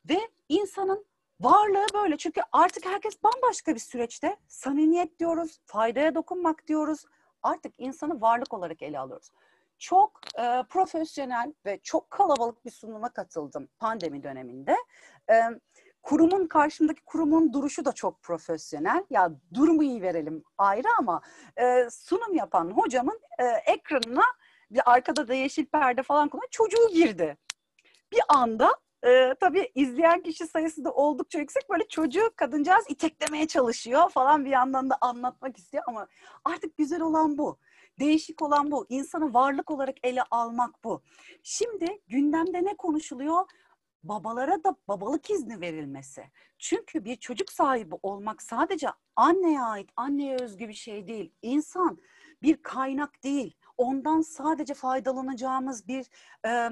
Ve 0.09 0.19
insanın 0.49 1.05
varlığı 1.39 1.85
böyle. 1.93 2.17
Çünkü 2.17 2.41
artık 2.51 2.85
herkes 2.85 3.23
bambaşka 3.23 3.75
bir 3.75 3.79
süreçte. 3.79 4.37
Samimiyet 4.47 5.19
diyoruz, 5.19 5.59
faydaya 5.65 6.15
dokunmak 6.15 6.67
diyoruz. 6.67 7.05
Artık 7.43 7.73
insanı 7.77 8.21
varlık 8.21 8.53
olarak 8.53 8.81
ele 8.81 8.99
alıyoruz 8.99 9.31
çok 9.77 10.19
e, 10.39 10.63
profesyonel 10.69 11.53
ve 11.65 11.79
çok 11.83 12.11
kalabalık 12.11 12.65
bir 12.65 12.71
sunuma 12.71 13.09
katıldım 13.09 13.69
pandemi 13.79 14.23
döneminde. 14.23 14.75
E, 15.29 15.35
kurumun 16.03 16.47
karşımdaki 16.47 17.01
kurumun 17.05 17.53
duruşu 17.53 17.85
da 17.85 17.91
çok 17.91 18.21
profesyonel. 18.21 19.03
Ya 19.09 19.31
durumu 19.53 19.83
iyi 19.83 20.01
verelim 20.01 20.43
ayrı 20.57 20.87
ama 20.99 21.21
e, 21.57 21.89
sunum 21.91 22.35
yapan 22.35 22.71
hocamın 22.71 23.19
e, 23.39 23.43
ekranına 23.45 24.23
bir 24.71 24.91
arkada 24.91 25.27
da 25.27 25.33
yeşil 25.33 25.65
perde 25.65 26.03
falan 26.03 26.29
kullanan 26.29 26.47
çocuğu 26.51 26.89
girdi. 26.93 27.37
Bir 28.11 28.21
anda 28.29 28.75
e, 29.05 29.35
tabii 29.39 29.71
izleyen 29.75 30.21
kişi 30.21 30.47
sayısı 30.47 30.85
da 30.85 30.91
oldukça 30.91 31.39
yüksek. 31.39 31.69
Böyle 31.69 31.87
çocuğu 31.87 32.31
kadıncağız 32.35 32.85
iteklemeye 32.89 33.47
çalışıyor 33.47 34.09
falan 34.09 34.45
bir 34.45 34.49
yandan 34.49 34.89
da 34.89 34.97
anlatmak 35.01 35.57
istiyor 35.57 35.83
ama 35.87 36.07
artık 36.45 36.77
güzel 36.77 37.01
olan 37.01 37.37
bu. 37.37 37.57
Değişik 37.99 38.41
olan 38.41 38.71
bu. 38.71 38.85
İnsanı 38.89 39.33
varlık 39.33 39.71
olarak 39.71 39.95
ele 40.03 40.23
almak 40.31 40.83
bu. 40.83 41.01
Şimdi 41.43 42.01
gündemde 42.07 42.63
ne 42.63 42.77
konuşuluyor? 42.77 43.45
Babalara 44.03 44.63
da 44.63 44.75
babalık 44.87 45.29
izni 45.29 45.61
verilmesi. 45.61 46.31
Çünkü 46.59 47.05
bir 47.05 47.15
çocuk 47.15 47.51
sahibi 47.51 47.95
olmak 48.03 48.41
sadece 48.41 48.87
anneye 49.15 49.61
ait, 49.61 49.89
anneye 49.95 50.37
özgü 50.41 50.67
bir 50.67 50.73
şey 50.73 51.07
değil. 51.07 51.33
İnsan 51.41 51.97
bir 52.41 52.63
kaynak 52.63 53.23
değil. 53.23 53.55
Ondan 53.77 54.21
sadece 54.21 54.73
faydalanacağımız 54.73 55.87
bir 55.87 56.07
e, 56.47 56.69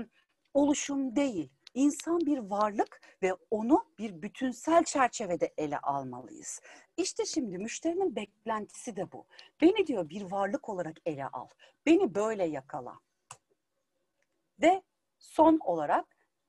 oluşum 0.54 1.16
değil. 1.16 1.50
İnsan 1.74 2.20
bir 2.20 2.38
varlık 2.38 3.02
ve 3.22 3.34
onu 3.52 3.86
bir 4.00 4.22
bütünsel 4.22 4.84
çerçevede 4.84 5.54
ele 5.58 5.80
almalıyız. 5.80 6.62
İşte 6.98 7.26
şimdi 7.26 7.58
müşterinin 7.58 8.16
beklentisi 8.16 8.96
de 8.96 9.12
bu. 9.12 9.26
Beni 9.62 9.88
diyor 9.88 10.10
bir 10.10 10.22
varlık 10.22 10.70
olarak 10.70 10.98
ele 11.06 11.28
al. 11.28 11.48
Beni 11.86 12.16
böyle 12.16 12.46
yakala. 12.46 13.00
Ve 14.62 14.84
son 15.20 15.60
olarak 15.64 16.06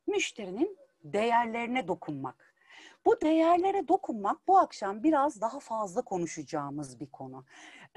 müşterinin 0.06 0.78
değerlerine 1.04 1.88
dokunmak. 1.88 2.54
Bu 3.04 3.20
değerlere 3.20 3.88
dokunmak 3.88 4.48
bu 4.48 4.58
akşam 4.58 5.02
biraz 5.02 5.40
daha 5.40 5.60
fazla 5.60 6.02
konuşacağımız 6.02 7.00
bir 7.00 7.06
konu. 7.06 7.44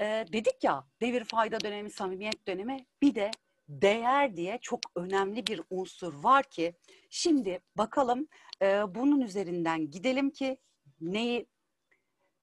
Ee, 0.00 0.24
dedik 0.32 0.64
ya 0.64 0.86
devir 1.00 1.24
fayda 1.24 1.60
dönemi, 1.60 1.90
samimiyet 1.90 2.46
dönemi 2.46 2.86
bir 3.02 3.14
de 3.14 3.30
değer 3.68 4.36
diye 4.36 4.58
çok 4.62 4.80
önemli 4.96 5.46
bir 5.46 5.62
unsur 5.70 6.14
var 6.14 6.42
ki 6.42 6.74
şimdi 7.10 7.60
bakalım 7.76 8.28
e, 8.62 8.94
bunun 8.94 9.20
üzerinden 9.20 9.90
gidelim 9.90 10.30
ki 10.30 10.58
neyi 11.00 11.46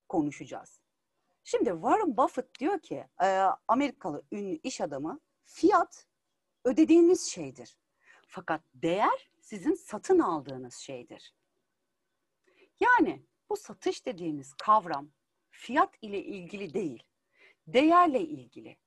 konuşacağız. 0.09 0.79
Şimdi 1.43 1.69
Warren 1.69 2.17
Buffett 2.17 2.59
diyor 2.59 2.79
ki 2.79 3.07
e, 3.21 3.27
Amerikalı 3.67 4.23
ünlü 4.31 4.59
iş 4.63 4.81
adamı 4.81 5.19
fiyat 5.45 6.07
ödediğiniz 6.63 7.31
şeydir. 7.31 7.77
Fakat 8.27 8.61
değer 8.73 9.31
sizin 9.41 9.73
satın 9.73 10.19
aldığınız 10.19 10.75
şeydir. 10.75 11.35
Yani 12.79 13.25
bu 13.49 13.57
satış 13.57 14.05
dediğimiz 14.05 14.53
kavram 14.53 15.11
fiyat 15.49 15.95
ile 16.01 16.23
ilgili 16.23 16.73
değil, 16.73 17.03
değerle 17.67 18.21
ilgili. 18.21 18.77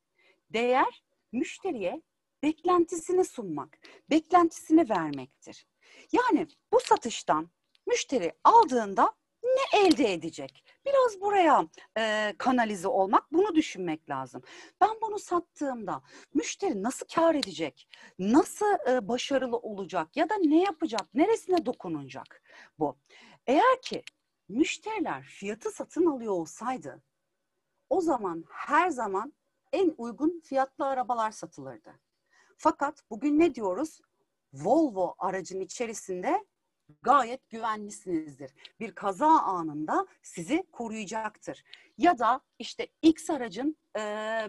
Değer 0.50 1.04
müşteriye 1.32 2.02
beklentisini 2.42 3.24
sunmak, 3.24 3.78
beklentisini 4.10 4.90
vermektir. 4.90 5.66
Yani 6.12 6.48
bu 6.72 6.80
satıştan 6.80 7.50
müşteri 7.86 8.32
aldığında 8.44 9.14
ne 9.42 9.80
elde 9.80 10.12
edecek? 10.12 10.64
Biraz 10.90 11.20
buraya 11.20 11.68
e, 11.98 12.34
kanalize 12.38 12.88
olmak, 12.88 13.32
bunu 13.32 13.54
düşünmek 13.54 14.10
lazım. 14.10 14.42
Ben 14.80 14.90
bunu 15.02 15.18
sattığımda 15.18 16.02
müşteri 16.34 16.82
nasıl 16.82 17.06
kar 17.14 17.34
edecek? 17.34 17.88
Nasıl 18.18 18.88
e, 18.88 19.08
başarılı 19.08 19.56
olacak? 19.56 20.16
Ya 20.16 20.28
da 20.28 20.34
ne 20.36 20.62
yapacak? 20.62 21.14
Neresine 21.14 21.66
dokunacak 21.66 22.42
bu? 22.78 22.96
Eğer 23.46 23.82
ki 23.82 24.02
müşteriler 24.48 25.22
fiyatı 25.22 25.70
satın 25.70 26.06
alıyor 26.06 26.32
olsaydı 26.32 27.02
o 27.90 28.00
zaman 28.00 28.44
her 28.50 28.90
zaman 28.90 29.32
en 29.72 29.94
uygun 29.98 30.40
fiyatlı 30.44 30.86
arabalar 30.86 31.30
satılırdı. 31.30 32.00
Fakat 32.56 33.02
bugün 33.10 33.38
ne 33.38 33.54
diyoruz? 33.54 34.00
Volvo 34.52 35.14
aracın 35.18 35.60
içerisinde 35.60 36.44
gayet 37.02 37.50
güvenlisinizdir. 37.50 38.50
Bir 38.80 38.92
kaza 38.92 39.26
anında 39.26 40.06
sizi 40.22 40.64
koruyacaktır. 40.72 41.64
Ya 41.98 42.18
da 42.18 42.40
işte 42.58 42.88
X 43.02 43.30
aracın 43.30 43.76
e, 43.96 44.00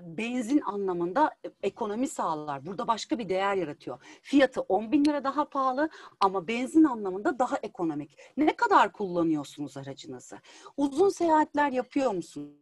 benzin 0.01 0.61
anlamında 0.61 1.35
ekonomi 1.63 2.07
sağlar. 2.07 2.65
Burada 2.65 2.87
başka 2.87 3.19
bir 3.19 3.29
değer 3.29 3.55
yaratıyor. 3.55 4.19
Fiyatı 4.21 4.61
10 4.61 4.91
bin 4.91 5.05
lira 5.05 5.23
daha 5.23 5.49
pahalı 5.49 5.89
ama 6.19 6.47
benzin 6.47 6.83
anlamında 6.83 7.39
daha 7.39 7.57
ekonomik. 7.57 8.17
Ne 8.37 8.55
kadar 8.55 8.91
kullanıyorsunuz 8.91 9.77
aracınızı? 9.77 10.39
Uzun 10.77 11.09
seyahatler 11.09 11.71
yapıyor 11.71 12.11
musunuz? 12.11 12.60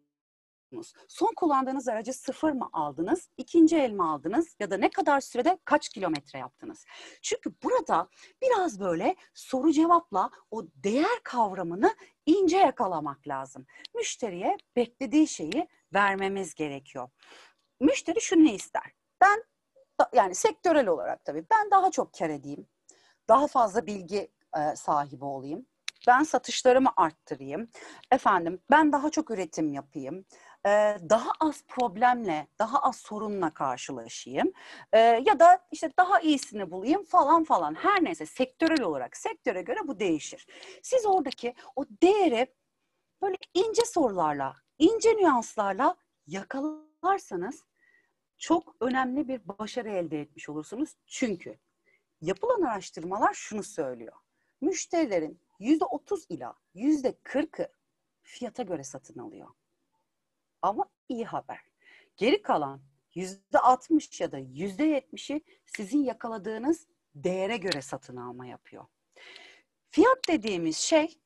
Son 1.08 1.34
kullandığınız 1.36 1.88
aracı 1.88 2.14
sıfır 2.14 2.52
mı 2.52 2.70
aldınız, 2.74 3.30
ikinci 3.38 3.78
el 3.78 3.92
mi 3.92 4.04
aldınız 4.04 4.56
ya 4.60 4.72
da 4.72 4.78
ne 4.78 4.90
kadar 4.90 5.22
sürede 5.22 5.60
kaç 5.66 5.90
kilometre 5.90 6.40
yaptınız? 6.40 6.86
Çünkü 7.22 7.54
burada 7.64 8.10
biraz 8.42 8.80
böyle 8.80 9.16
soru 9.34 9.72
cevapla 9.72 10.30
o 10.52 10.64
değer 10.76 11.20
kavramını 11.24 11.96
ince 12.26 12.58
yakalamak 12.58 13.28
lazım. 13.28 13.66
Müşteriye 13.96 14.58
beklediği 14.76 15.28
şeyi 15.28 15.68
vermemiz 15.94 16.56
gerekiyor. 16.56 17.10
Müşteri 17.80 18.22
şunu 18.22 18.50
ister. 18.50 18.94
Ben 19.22 19.44
yani 20.14 20.36
sektörel 20.36 20.88
olarak 20.88 21.26
tabii 21.26 21.46
ben 21.52 21.72
daha 21.72 21.92
çok 21.92 22.14
kar 22.14 22.30
edeyim. 22.30 22.68
Daha 23.28 23.48
fazla 23.48 23.88
bilgi 23.88 24.32
e, 24.58 24.76
sahibi 24.76 25.26
olayım. 25.26 25.66
Ben 26.08 26.24
satışlarımı 26.24 26.90
arttırayım. 26.98 27.70
Efendim 28.12 28.62
ben 28.72 28.92
daha 28.92 29.10
çok 29.10 29.32
üretim 29.32 29.74
yapayım 29.74 30.26
daha 31.10 31.32
az 31.40 31.64
problemle, 31.68 32.48
daha 32.60 32.80
az 32.80 32.96
sorunla 32.96 33.54
karşılaşayım 33.54 34.52
ya 34.96 35.40
da 35.40 35.68
işte 35.72 35.92
daha 36.00 36.20
iyisini 36.20 36.72
bulayım 36.72 37.04
falan 37.04 37.44
falan. 37.44 37.74
Her 37.76 38.04
neyse 38.04 38.26
sektörel 38.26 38.82
olarak 38.82 39.18
sektöre 39.18 39.62
göre 39.62 39.80
bu 39.88 40.00
değişir. 40.00 40.48
Siz 40.84 41.06
oradaki 41.06 41.54
o 41.76 41.86
değeri 42.04 42.54
böyle 43.22 43.38
ince 43.54 43.86
sorularla, 43.86 44.56
ince 44.78 45.10
nüanslarla 45.10 45.96
yakalarsanız 46.28 47.64
çok 48.38 48.76
önemli 48.82 49.28
bir 49.28 49.48
başarı 49.48 49.90
elde 49.90 50.22
etmiş 50.22 50.50
olursunuz. 50.50 50.96
Çünkü 51.06 51.58
yapılan 52.22 52.62
araştırmalar 52.62 53.34
şunu 53.34 53.64
söylüyor. 53.64 54.16
Müşterilerin 54.62 55.42
yüzde 55.60 55.86
otuz 55.86 56.26
ila 56.30 56.56
yüzde 56.74 57.20
kırkı 57.24 57.68
fiyata 58.22 58.64
göre 58.64 58.84
satın 58.84 59.20
alıyor. 59.20 59.48
Ama 60.62 60.86
iyi 61.10 61.26
haber. 61.26 61.60
Geri 62.18 62.42
kalan 62.42 62.82
yüzde 63.16 63.60
60 63.60 64.22
ya 64.22 64.32
da 64.32 64.38
yüzde 64.38 65.00
70'i 65.00 65.42
sizin 65.66 66.04
yakaladığınız 66.04 66.88
değere 67.16 67.58
göre 67.58 67.82
satın 67.82 68.18
alma 68.18 68.46
yapıyor. 68.46 68.86
Fiyat 69.92 70.18
dediğimiz 70.30 70.78
şey 70.78 71.20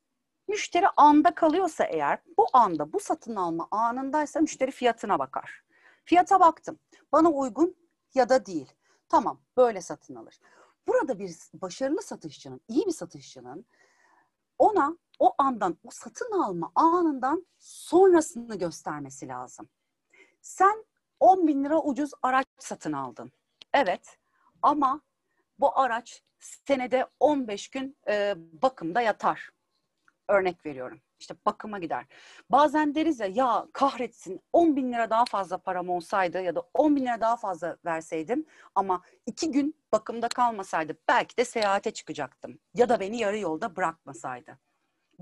müşteri 0.48 0.86
anda 0.96 1.34
kalıyorsa 1.34 1.84
eğer 1.84 2.18
bu 2.38 2.46
anda 2.52 2.92
bu 2.92 3.00
satın 3.00 3.36
alma 3.36 3.68
anındaysa 3.70 4.40
müşteri 4.40 4.70
fiyatına 4.70 5.18
bakar. 5.18 5.64
Fiyata 6.04 6.40
baktım. 6.40 6.78
Bana 7.12 7.30
uygun 7.30 7.76
ya 8.14 8.28
da 8.28 8.46
değil. 8.46 8.72
Tamam 9.08 9.40
böyle 9.56 9.80
satın 9.80 10.14
alır. 10.14 10.38
Burada 10.86 11.18
bir 11.18 11.36
başarılı 11.54 12.02
satışçının, 12.02 12.60
iyi 12.68 12.86
bir 12.86 12.92
satışçının 12.92 13.66
ona 14.58 14.98
o 15.18 15.34
andan, 15.38 15.78
o 15.84 15.90
satın 15.90 16.32
alma 16.32 16.72
anından 16.74 17.46
sonrasını 17.58 18.58
göstermesi 18.58 19.28
lazım. 19.28 19.68
Sen 20.42 20.84
10 21.20 21.46
bin 21.46 21.64
lira 21.64 21.82
ucuz 21.82 22.10
araç 22.22 22.46
satın 22.58 22.92
aldın. 22.92 23.32
Evet 23.74 24.18
ama 24.62 25.00
bu 25.58 25.78
araç 25.78 26.22
senede 26.38 27.06
15 27.20 27.68
gün 27.68 27.96
e, 28.08 28.34
bakımda 28.36 29.00
yatar. 29.00 29.50
Örnek 30.28 30.66
veriyorum. 30.66 31.00
İşte 31.18 31.34
bakıma 31.46 31.78
gider. 31.78 32.06
Bazen 32.50 32.94
deriz 32.94 33.20
ya 33.20 33.26
ya 33.26 33.66
kahretsin 33.72 34.40
10 34.52 34.76
bin 34.76 34.92
lira 34.92 35.10
daha 35.10 35.24
fazla 35.24 35.58
param 35.58 35.88
olsaydı 35.88 36.40
ya 36.42 36.54
da 36.54 36.62
10 36.74 36.96
bin 36.96 37.02
lira 37.02 37.20
daha 37.20 37.36
fazla 37.36 37.76
verseydim 37.84 38.46
ama 38.74 39.02
iki 39.26 39.50
gün 39.50 39.74
bakımda 39.92 40.28
kalmasaydı 40.28 40.96
belki 41.08 41.36
de 41.36 41.44
seyahate 41.44 41.90
çıkacaktım. 41.90 42.58
Ya 42.74 42.88
da 42.88 43.00
beni 43.00 43.18
yarı 43.18 43.38
yolda 43.38 43.76
bırakmasaydı. 43.76 44.58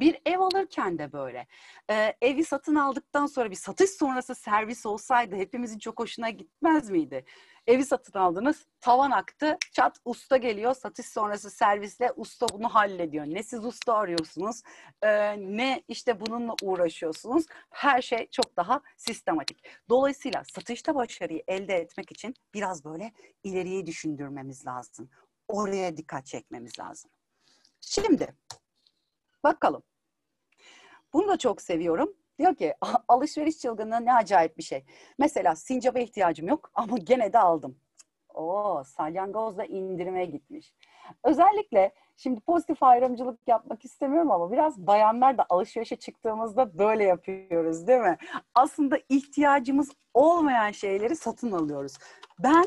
Bir 0.03 0.21
ev 0.27 0.39
alırken 0.39 0.99
de 0.99 1.13
böyle. 1.13 1.47
Ee, 1.91 2.15
evi 2.21 2.45
satın 2.45 2.75
aldıktan 2.75 3.27
sonra 3.27 3.51
bir 3.51 3.57
satış 3.57 3.91
sonrası 3.91 4.35
servis 4.35 4.87
olsaydı 4.87 5.37
hepimizin 5.37 5.79
çok 5.79 5.99
hoşuna 6.01 6.31
gitmez 6.31 6.91
miydi? 6.91 7.25
Evi 7.67 7.85
satın 7.85 8.19
aldınız, 8.19 8.67
tavan 8.81 9.11
aktı, 9.11 9.57
çat 9.73 9.99
usta 10.05 10.37
geliyor, 10.37 10.75
satış 10.75 11.07
sonrası 11.07 11.51
servisle 11.51 12.13
usta 12.17 12.47
bunu 12.53 12.69
hallediyor. 12.69 13.27
Ne 13.27 13.43
siz 13.43 13.65
usta 13.65 13.95
arıyorsunuz, 13.95 14.63
e, 15.03 15.09
ne 15.57 15.83
işte 15.89 16.21
bununla 16.21 16.55
uğraşıyorsunuz. 16.63 17.47
Her 17.71 18.03
şey 18.03 18.31
çok 18.31 18.57
daha 18.57 18.81
sistematik. 18.97 19.65
Dolayısıyla 19.89 20.45
satışta 20.45 20.95
başarıyı 20.95 21.43
elde 21.49 21.75
etmek 21.75 22.13
için 22.13 22.35
biraz 22.55 22.85
böyle 22.85 23.13
ileriyi 23.45 23.87
düşündürmemiz 23.87 24.67
lazım. 24.67 25.11
Oraya 25.49 25.97
dikkat 25.97 26.27
çekmemiz 26.27 26.79
lazım. 26.79 27.11
Şimdi 27.81 28.35
Bakalım. 29.45 29.83
Bunu 31.13 31.29
da 31.29 31.37
çok 31.37 31.63
seviyorum. 31.63 32.13
Diyor 32.39 32.55
ki 32.55 32.75
alışveriş 33.09 33.59
çılgınlığı 33.59 34.05
ne 34.05 34.15
acayip 34.15 34.59
bir 34.59 34.63
şey. 34.63 34.85
Mesela 35.19 35.57
sincaba 35.57 35.99
ihtiyacım 35.99 36.49
yok 36.49 36.71
ama 36.75 36.99
gene 36.99 37.33
de 37.33 37.39
aldım. 37.39 37.77
Oo, 38.35 38.83
salyangoz 38.85 39.59
da 39.59 39.65
indirime 39.65 40.25
gitmiş. 40.25 40.75
Özellikle 41.25 41.95
şimdi 42.17 42.41
pozitif 42.41 42.83
ayrımcılık 42.83 43.41
yapmak 43.47 43.85
istemiyorum 43.85 44.31
ama 44.31 44.53
biraz 44.53 44.79
bayanlar 44.79 45.39
da 45.39 45.47
alışverişe 45.49 45.97
çıktığımızda 45.97 46.79
böyle 46.79 47.05
yapıyoruz 47.05 47.87
değil 47.87 48.01
mi? 48.01 48.17
Aslında 48.55 48.99
ihtiyacımız 49.09 49.91
olmayan 50.15 50.71
şeyleri 50.71 51.17
satın 51.17 51.53
alıyoruz. 51.53 51.93
Ben 52.39 52.65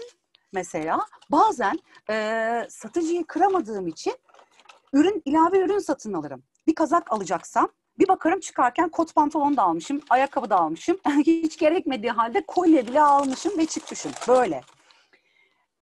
mesela 0.53 0.99
bazen 1.31 1.79
e, 2.10 2.67
satıcıyı 2.69 3.25
kıramadığım 3.25 3.88
için 3.88 4.13
ürün 4.93 5.21
ilave 5.25 5.60
ürün 5.60 5.79
satın 5.79 6.13
alırım 6.13 6.43
bir 6.67 6.75
kazak 6.75 7.13
alacaksam 7.13 7.69
bir 7.99 8.08
bakarım 8.08 8.39
çıkarken 8.39 8.89
kot 8.89 9.15
pantolon 9.15 9.58
da 9.58 9.63
almışım, 9.63 10.01
ayakkabı 10.10 10.49
da 10.49 10.58
almışım. 10.58 10.99
Hiç 11.25 11.58
gerekmediği 11.58 12.12
halde 12.12 12.45
kolye 12.45 12.88
bile 12.88 13.01
almışım 13.01 13.58
ve 13.58 13.65
çıkmışım. 13.65 14.12
Böyle. 14.27 14.62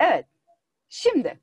Evet. 0.00 0.26
Şimdi 0.88 1.40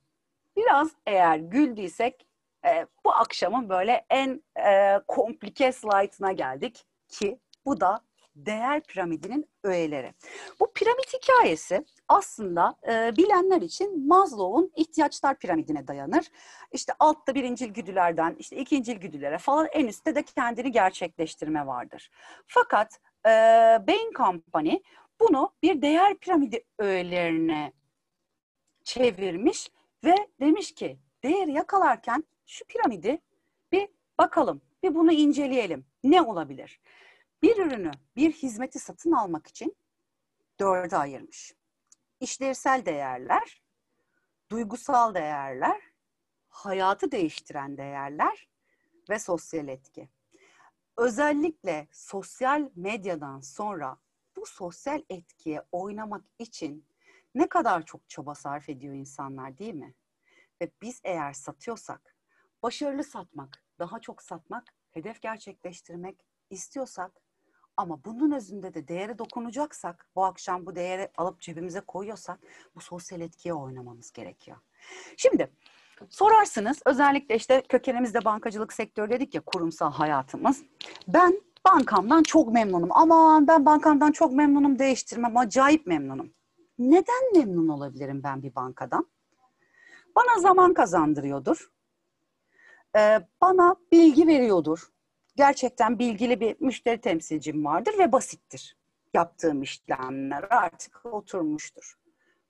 biraz 0.57 0.91
eğer 1.05 1.37
güldüysek 1.37 2.27
e, 2.65 2.85
bu 3.05 3.11
akşamın 3.13 3.69
böyle 3.69 4.05
en 4.09 4.43
e, 4.65 4.99
komplike 5.07 5.71
slaytına 5.71 6.31
geldik 6.31 6.85
ki 7.09 7.39
bu 7.65 7.81
da 7.81 8.01
değer 8.45 8.83
piramidinin 8.83 9.49
öğeleri. 9.63 10.13
Bu 10.59 10.73
piramit 10.73 11.13
hikayesi 11.13 11.85
aslında 12.07 12.75
e, 12.87 13.17
bilenler 13.17 13.61
için 13.61 14.07
Maslow'un 14.07 14.71
ihtiyaçlar 14.75 15.39
piramidine 15.39 15.87
dayanır. 15.87 16.25
İşte 16.71 16.93
altta 16.99 17.35
birincil 17.35 17.67
güdülerden 17.67 18.35
işte 18.39 18.55
ikincil 18.55 18.95
güdülere 18.95 19.37
falan 19.37 19.67
en 19.71 19.87
üstte 19.87 20.15
de 20.15 20.23
kendini 20.23 20.71
gerçekleştirme 20.71 21.67
vardır. 21.67 22.09
Fakat 22.47 22.99
e, 23.25 23.29
Bain 23.87 24.11
Company 24.15 24.75
bunu 25.19 25.53
bir 25.63 25.81
değer 25.81 26.17
piramidi 26.17 26.63
öğelerine 26.79 27.73
çevirmiş 28.83 29.71
ve 30.03 30.15
demiş 30.39 30.71
ki 30.73 30.99
değeri 31.23 31.51
yakalarken 31.51 32.23
şu 32.45 32.65
piramidi 32.65 33.21
bir 33.71 33.87
bakalım, 34.17 34.61
bir 34.83 34.95
bunu 34.95 35.11
inceleyelim. 35.11 35.85
Ne 36.03 36.21
olabilir? 36.21 36.79
Bir 37.41 37.57
ürünü, 37.57 37.91
bir 38.15 38.31
hizmeti 38.31 38.79
satın 38.79 39.11
almak 39.11 39.47
için 39.47 39.77
dörde 40.59 40.97
ayırmış. 40.97 41.53
İşlevsel 42.19 42.85
değerler, 42.85 43.63
duygusal 44.51 45.13
değerler, 45.13 45.81
hayatı 46.49 47.11
değiştiren 47.11 47.77
değerler 47.77 48.49
ve 49.09 49.19
sosyal 49.19 49.67
etki. 49.67 50.09
Özellikle 50.97 51.87
sosyal 51.91 52.69
medyadan 52.75 53.39
sonra 53.39 53.97
bu 54.35 54.45
sosyal 54.45 55.03
etkiye 55.09 55.63
oynamak 55.71 56.25
için 56.39 56.85
ne 57.35 57.49
kadar 57.49 57.85
çok 57.85 58.09
çaba 58.09 58.35
sarf 58.35 58.69
ediyor 58.69 58.93
insanlar 58.95 59.57
değil 59.57 59.73
mi? 59.73 59.93
Ve 60.61 60.71
biz 60.81 61.01
eğer 61.03 61.33
satıyorsak, 61.33 62.15
başarılı 62.63 63.03
satmak, 63.03 63.63
daha 63.79 63.99
çok 64.01 64.21
satmak, 64.21 64.63
hedef 64.91 65.21
gerçekleştirmek 65.21 66.25
istiyorsak 66.49 67.21
ama 67.79 67.99
bunun 68.05 68.31
özünde 68.31 68.73
de 68.73 68.87
değere 68.87 69.17
dokunacaksak, 69.17 70.05
bu 70.15 70.25
akşam 70.25 70.65
bu 70.65 70.75
değeri 70.75 71.09
alıp 71.17 71.41
cebimize 71.41 71.79
koyuyorsak 71.79 72.39
bu 72.75 72.81
sosyal 72.81 73.21
etkiye 73.21 73.53
oynamamız 73.53 74.11
gerekiyor. 74.11 74.57
Şimdi 75.17 75.51
sorarsınız 76.09 76.79
özellikle 76.85 77.35
işte 77.35 77.63
kökenimizde 77.69 78.25
bankacılık 78.25 78.73
sektörü 78.73 79.09
dedik 79.09 79.35
ya 79.35 79.41
kurumsal 79.41 79.91
hayatımız. 79.91 80.63
Ben 81.07 81.41
bankamdan 81.65 82.23
çok 82.23 82.53
memnunum. 82.53 82.89
Aman 82.91 83.47
ben 83.47 83.65
bankamdan 83.65 84.11
çok 84.11 84.33
memnunum 84.33 84.79
değiştirmem. 84.79 85.37
Acayip 85.37 85.87
memnunum. 85.87 86.33
Neden 86.79 87.33
memnun 87.33 87.67
olabilirim 87.67 88.23
ben 88.23 88.43
bir 88.43 88.55
bankadan? 88.55 89.07
Bana 90.15 90.39
zaman 90.39 90.73
kazandırıyordur. 90.73 91.71
Ee, 92.95 93.19
bana 93.41 93.75
bilgi 93.91 94.27
veriyordur. 94.27 94.91
Gerçekten 95.39 95.99
bilgili 95.99 96.39
bir 96.39 96.55
müşteri 96.59 97.01
temsilcim 97.01 97.65
vardır 97.65 97.97
ve 97.99 98.11
basittir. 98.11 98.77
Yaptığım 99.13 99.61
işlemler 99.61 100.43
artık 100.49 101.05
oturmuştur. 101.05 101.97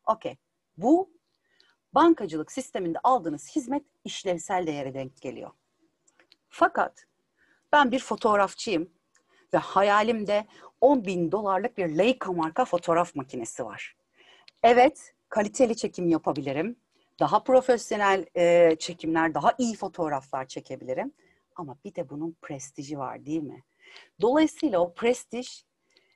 Okey. 0.08 0.38
Bu 0.78 1.10
bankacılık 1.94 2.52
sisteminde 2.52 3.00
aldığınız 3.04 3.56
hizmet 3.56 3.84
işlevsel 4.04 4.68
değere 4.68 4.94
denk 4.94 5.22
geliyor. 5.22 5.52
Fakat 6.50 7.06
ben 7.72 7.92
bir 7.92 8.00
fotoğrafçıyım 8.00 8.90
ve 9.54 9.58
hayalimde 9.58 10.48
10 10.82 11.06
bin 11.06 11.32
dolarlık 11.32 11.78
bir 11.78 11.98
Leica 11.98 12.32
marka 12.32 12.66
fotoğraf 12.66 13.16
makinesi 13.16 13.66
var. 13.66 13.96
Evet, 14.64 15.14
kaliteli 15.30 15.76
çekim 15.76 16.10
yapabilirim. 16.10 16.76
Daha 17.20 17.44
profesyonel 17.44 18.26
e, 18.36 18.76
çekimler, 18.80 19.34
daha 19.34 19.56
iyi 19.58 19.76
fotoğraflar 19.76 20.48
çekebilirim. 20.48 21.14
Ama 21.60 21.78
bir 21.86 21.96
de 21.96 22.10
bunun 22.10 22.36
prestiji 22.42 23.00
var 23.00 23.26
değil 23.26 23.44
mi? 23.44 23.64
Dolayısıyla 24.22 24.80
o 24.80 24.94
prestij 24.94 25.64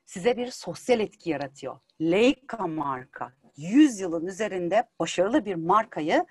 size 0.06 0.38
bir 0.38 0.48
sosyal 0.48 1.00
etki 1.00 1.30
yaratıyor. 1.30 1.80
Leica 2.02 2.68
marka 2.68 3.34
100 3.58 4.00
yılın 4.00 4.26
üzerinde 4.26 4.90
başarılı 5.00 5.46
bir 5.46 5.56
markayı 5.56 6.26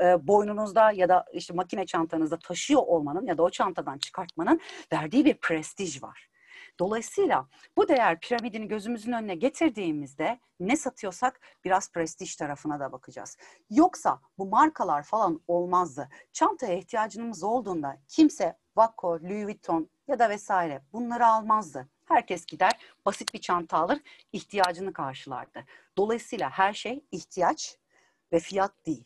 e, 0.00 0.26
boynunuzda 0.26 0.90
ya 0.90 1.08
da 1.08 1.24
işte 1.32 1.54
makine 1.54 1.86
çantanızda 1.86 2.38
taşıyor 2.38 2.82
olmanın 2.82 3.26
ya 3.26 3.38
da 3.38 3.42
o 3.42 3.50
çantadan 3.50 3.98
çıkartmanın 3.98 4.60
verdiği 4.92 5.24
bir 5.24 5.34
prestij 5.34 6.02
var. 6.02 6.28
Dolayısıyla 6.78 7.48
bu 7.76 7.88
değer 7.88 8.20
piramidini 8.20 8.68
gözümüzün 8.68 9.12
önüne 9.12 9.34
getirdiğimizde 9.34 10.38
ne 10.60 10.76
satıyorsak 10.76 11.40
biraz 11.64 11.92
prestij 11.92 12.36
tarafına 12.36 12.80
da 12.80 12.92
bakacağız. 12.92 13.36
Yoksa 13.70 14.20
bu 14.38 14.46
markalar 14.46 15.02
falan 15.02 15.40
olmazdı. 15.48 16.08
Çantaya 16.32 16.74
ihtiyacımız 16.74 17.42
olduğunda 17.42 17.96
kimse 18.08 18.58
Wacko, 18.74 19.08
Louis 19.08 19.46
Vuitton 19.46 19.88
ya 20.08 20.18
da 20.18 20.30
vesaire 20.30 20.82
bunları 20.92 21.26
almazdı. 21.26 21.88
Herkes 22.04 22.46
gider 22.46 22.72
basit 23.06 23.34
bir 23.34 23.40
çanta 23.40 23.78
alır, 23.78 23.98
ihtiyacını 24.32 24.92
karşılardı. 24.92 25.64
Dolayısıyla 25.96 26.50
her 26.50 26.72
şey 26.72 27.04
ihtiyaç 27.12 27.78
ve 28.32 28.40
fiyat 28.40 28.86
değil. 28.86 29.04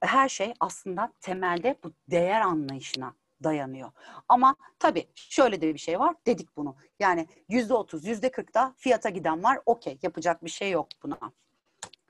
Her 0.00 0.28
şey 0.28 0.54
aslında 0.60 1.12
temelde 1.20 1.78
bu 1.84 1.92
değer 2.10 2.40
anlayışına 2.40 3.14
dayanıyor. 3.44 3.90
Ama 4.28 4.56
tabii 4.78 5.08
şöyle 5.14 5.60
de 5.60 5.74
bir 5.74 5.78
şey 5.78 6.00
var. 6.00 6.14
Dedik 6.26 6.56
bunu. 6.56 6.76
Yani 7.00 7.26
yüzde 7.48 7.74
otuz, 7.74 8.06
yüzde 8.06 8.30
kırkta 8.30 8.74
fiyata 8.76 9.08
giden 9.10 9.42
var. 9.42 9.58
Okey 9.66 9.98
yapacak 10.02 10.44
bir 10.44 10.50
şey 10.50 10.70
yok 10.70 10.88
buna. 11.02 11.18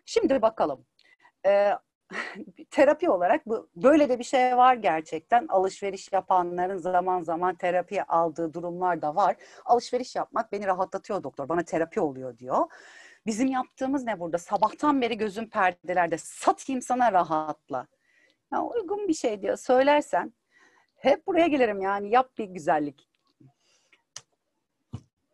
Şimdi 0.05 0.43
bakalım. 0.43 0.85
Ee, 1.47 1.73
terapi 2.71 3.11
olarak 3.11 3.47
bu 3.47 3.69
böyle 3.77 4.09
de 4.09 4.19
bir 4.19 4.25
şey 4.25 4.57
var 4.57 4.75
gerçekten. 4.75 5.47
Alışveriş 5.49 6.13
yapanların 6.13 6.77
zaman 6.77 7.23
zaman 7.23 7.55
terapi 7.55 8.03
aldığı 8.03 8.55
durumlar 8.55 9.03
da 9.03 9.15
var. 9.17 9.37
Alışveriş 9.65 10.17
yapmak 10.17 10.53
beni 10.53 10.67
rahatlatıyor 10.67 11.23
doktor. 11.23 11.49
Bana 11.49 11.63
terapi 11.63 12.01
oluyor 12.01 12.39
diyor. 12.39 12.67
Bizim 13.27 13.49
yaptığımız 13.49 14.05
ne 14.05 14.21
burada? 14.21 14.39
Sabahtan 14.39 15.01
beri 15.01 15.19
gözüm 15.19 15.51
perdelerde. 15.51 16.19
Satayım 16.19 16.83
sana 16.83 17.13
rahatla. 17.13 17.87
Ya 18.53 18.63
uygun 18.63 19.09
bir 19.09 19.15
şey 19.15 19.43
diyor. 19.43 19.57
Söylersen 19.57 20.33
hep 21.03 21.27
buraya 21.27 21.47
gelirim 21.47 21.81
yani 21.81 22.11
yap 22.11 22.39
bir 22.39 22.45
güzellik. 22.45 23.09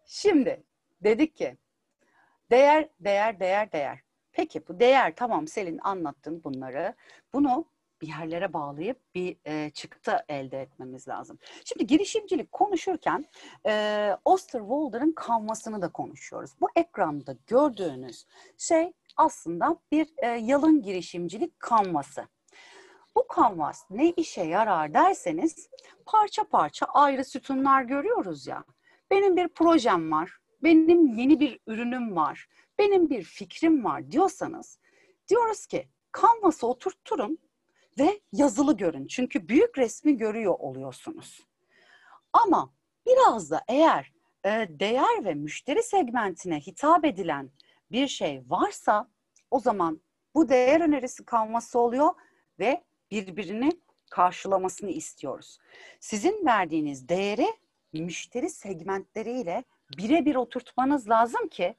Şimdi 0.07 0.63
dedik 1.05 1.37
ki 1.37 1.57
değer, 2.51 2.89
değer, 3.01 3.41
değer, 3.41 3.73
değer. 3.73 3.99
Peki 4.33 4.69
bu 4.69 4.81
değer 4.81 5.13
tamam 5.17 5.49
Selin 5.49 5.79
anlattın 5.83 6.45
bunları. 6.45 6.95
Bunu 7.33 7.65
bir 8.01 8.09
yerlere 8.09 8.53
bağlayıp 8.53 9.15
bir 9.15 9.37
e, 9.45 9.71
çıktı 9.71 10.25
elde 10.29 10.61
etmemiz 10.61 11.09
lazım. 11.09 11.39
Şimdi 11.65 11.87
girişimcilik 11.87 12.53
konuşurken 12.53 13.27
e, 13.67 14.11
Osterwalder'ın 14.25 15.13
kanvasını 15.13 15.83
da 15.83 15.89
konuşuyoruz. 15.93 16.51
Bu 16.61 16.69
ekranda 16.77 17.37
gördüğünüz 17.47 18.27
şey 18.59 18.93
aslında 19.17 19.77
bir 19.93 20.09
e, 20.17 20.27
yalın 20.27 20.83
girişimcilik 20.83 21.61
kanvası. 21.61 22.29
Bu 23.19 23.27
kanvas 23.27 23.85
ne 23.91 24.11
işe 24.11 24.43
yarar 24.43 24.95
derseniz 24.95 25.69
parça 26.07 26.45
parça 26.45 26.87
ayrı 26.87 27.25
sütunlar 27.25 27.83
görüyoruz 27.83 28.47
ya. 28.47 28.65
Benim 29.11 29.37
bir 29.37 29.49
projem 29.49 30.13
var, 30.13 30.39
benim 30.63 31.07
yeni 31.07 31.41
bir 31.41 31.61
ürünüm 31.67 32.17
var, 32.17 32.49
benim 32.79 33.11
bir 33.11 33.23
fikrim 33.23 33.85
var 33.85 34.11
diyorsanız 34.11 34.79
diyoruz 35.29 35.67
ki 35.67 35.89
kanvası 36.13 36.67
oturtturun 36.67 37.39
ve 37.99 38.21
yazılı 38.33 38.77
görün. 38.77 39.07
Çünkü 39.07 39.49
büyük 39.49 39.79
resmi 39.79 40.17
görüyor 40.17 40.55
oluyorsunuz. 40.59 41.47
Ama 42.33 42.73
biraz 43.07 43.51
da 43.51 43.63
eğer 43.69 44.13
e, 44.45 44.51
değer 44.71 45.25
ve 45.25 45.35
müşteri 45.35 45.83
segmentine 45.83 46.61
hitap 46.61 47.05
edilen 47.05 47.51
bir 47.91 48.09
şey 48.09 48.43
varsa 48.47 49.11
o 49.51 49.61
zaman 49.61 50.01
bu 50.35 50.49
değer 50.49 50.81
önerisi 50.81 51.25
kanvası 51.25 51.79
oluyor 51.79 52.11
ve 52.59 52.88
birbirini 53.11 53.71
karşılamasını 54.11 54.91
istiyoruz. 54.91 55.59
Sizin 56.01 56.47
verdiğiniz 56.47 57.09
değeri 57.09 57.47
müşteri 57.93 58.51
segmentleriyle 58.51 59.65
birebir 59.99 60.35
oturtmanız 60.35 61.09
lazım 61.09 61.49
ki 61.49 61.75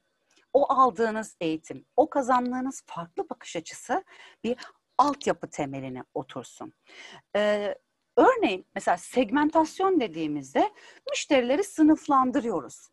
o 0.52 0.72
aldığınız 0.72 1.36
eğitim, 1.40 1.86
o 1.96 2.10
kazandığınız 2.10 2.82
farklı 2.86 3.28
bakış 3.30 3.56
açısı 3.56 4.04
bir 4.44 4.56
altyapı 4.98 5.50
temeline 5.50 6.04
otursun. 6.14 6.72
Ee, 7.36 7.74
örneğin 8.16 8.66
mesela 8.74 8.96
segmentasyon 8.96 10.00
dediğimizde 10.00 10.70
müşterileri 11.10 11.64
sınıflandırıyoruz. 11.64 12.88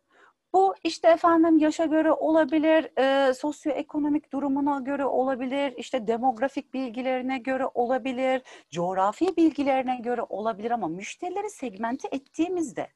Bu 0.52 0.74
işte 0.84 1.08
efendim 1.08 1.58
yaşa 1.58 1.84
göre 1.84 2.12
olabilir, 2.12 2.98
e, 2.98 3.34
sosyoekonomik 3.34 4.32
durumuna 4.32 4.80
göre 4.80 5.04
olabilir, 5.04 5.74
işte 5.76 6.06
demografik 6.06 6.74
bilgilerine 6.74 7.38
göre 7.38 7.66
olabilir, 7.74 8.42
coğrafi 8.70 9.36
bilgilerine 9.36 9.96
göre 9.96 10.22
olabilir 10.22 10.70
ama 10.70 10.88
müşterileri 10.88 11.50
segmente 11.50 12.08
ettiğimizde 12.12 12.88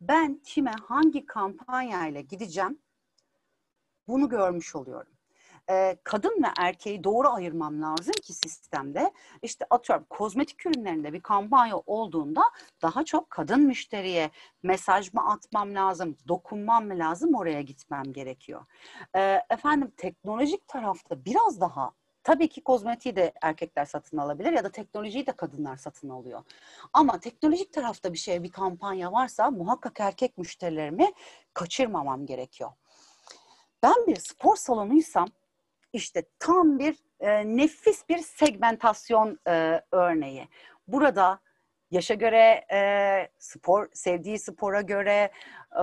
ben 0.00 0.40
kime 0.44 0.72
hangi 0.88 1.26
kampanyayla 1.26 2.20
gideceğim 2.20 2.78
bunu 4.08 4.28
görmüş 4.28 4.76
oluyorum 4.76 5.13
kadın 6.04 6.42
ve 6.42 6.46
erkeği 6.58 7.04
doğru 7.04 7.28
ayırmam 7.28 7.82
lazım 7.82 8.14
ki 8.22 8.32
sistemde. 8.32 9.12
İşte 9.42 9.66
atıyorum 9.70 10.06
kozmetik 10.10 10.66
ürünlerinde 10.66 11.12
bir 11.12 11.20
kampanya 11.20 11.76
olduğunda 11.86 12.42
daha 12.82 13.04
çok 13.04 13.30
kadın 13.30 13.60
müşteriye 13.60 14.30
mesaj 14.62 15.14
mı 15.14 15.30
atmam 15.30 15.74
lazım, 15.74 16.16
dokunmam 16.28 16.86
mı 16.86 16.98
lazım 16.98 17.34
oraya 17.34 17.62
gitmem 17.62 18.12
gerekiyor. 18.12 18.64
Efendim 19.50 19.92
teknolojik 19.96 20.68
tarafta 20.68 21.24
biraz 21.24 21.60
daha 21.60 21.92
Tabii 22.24 22.48
ki 22.48 22.64
kozmetiği 22.64 23.16
de 23.16 23.32
erkekler 23.42 23.84
satın 23.84 24.16
alabilir 24.16 24.52
ya 24.52 24.64
da 24.64 24.68
teknolojiyi 24.68 25.26
de 25.26 25.32
kadınlar 25.32 25.76
satın 25.76 26.08
alıyor. 26.08 26.42
Ama 26.92 27.18
teknolojik 27.20 27.72
tarafta 27.72 28.12
bir 28.12 28.18
şey, 28.18 28.42
bir 28.42 28.50
kampanya 28.52 29.12
varsa 29.12 29.50
muhakkak 29.50 30.00
erkek 30.00 30.38
müşterilerimi 30.38 31.12
kaçırmamam 31.54 32.26
gerekiyor. 32.26 32.70
Ben 33.82 34.06
bir 34.06 34.16
spor 34.16 34.56
salonuysam 34.56 35.28
işte 35.94 36.22
tam 36.38 36.78
bir 36.78 36.96
e, 37.20 37.56
nefis 37.56 38.08
bir 38.08 38.18
segmentasyon 38.18 39.38
e, 39.48 39.80
örneği. 39.92 40.48
Burada 40.88 41.40
yaşa 41.90 42.14
göre, 42.14 42.64
e, 42.72 42.80
spor 43.38 43.88
sevdiği 43.92 44.38
spora 44.38 44.80
göre, 44.80 45.32
e, 45.78 45.82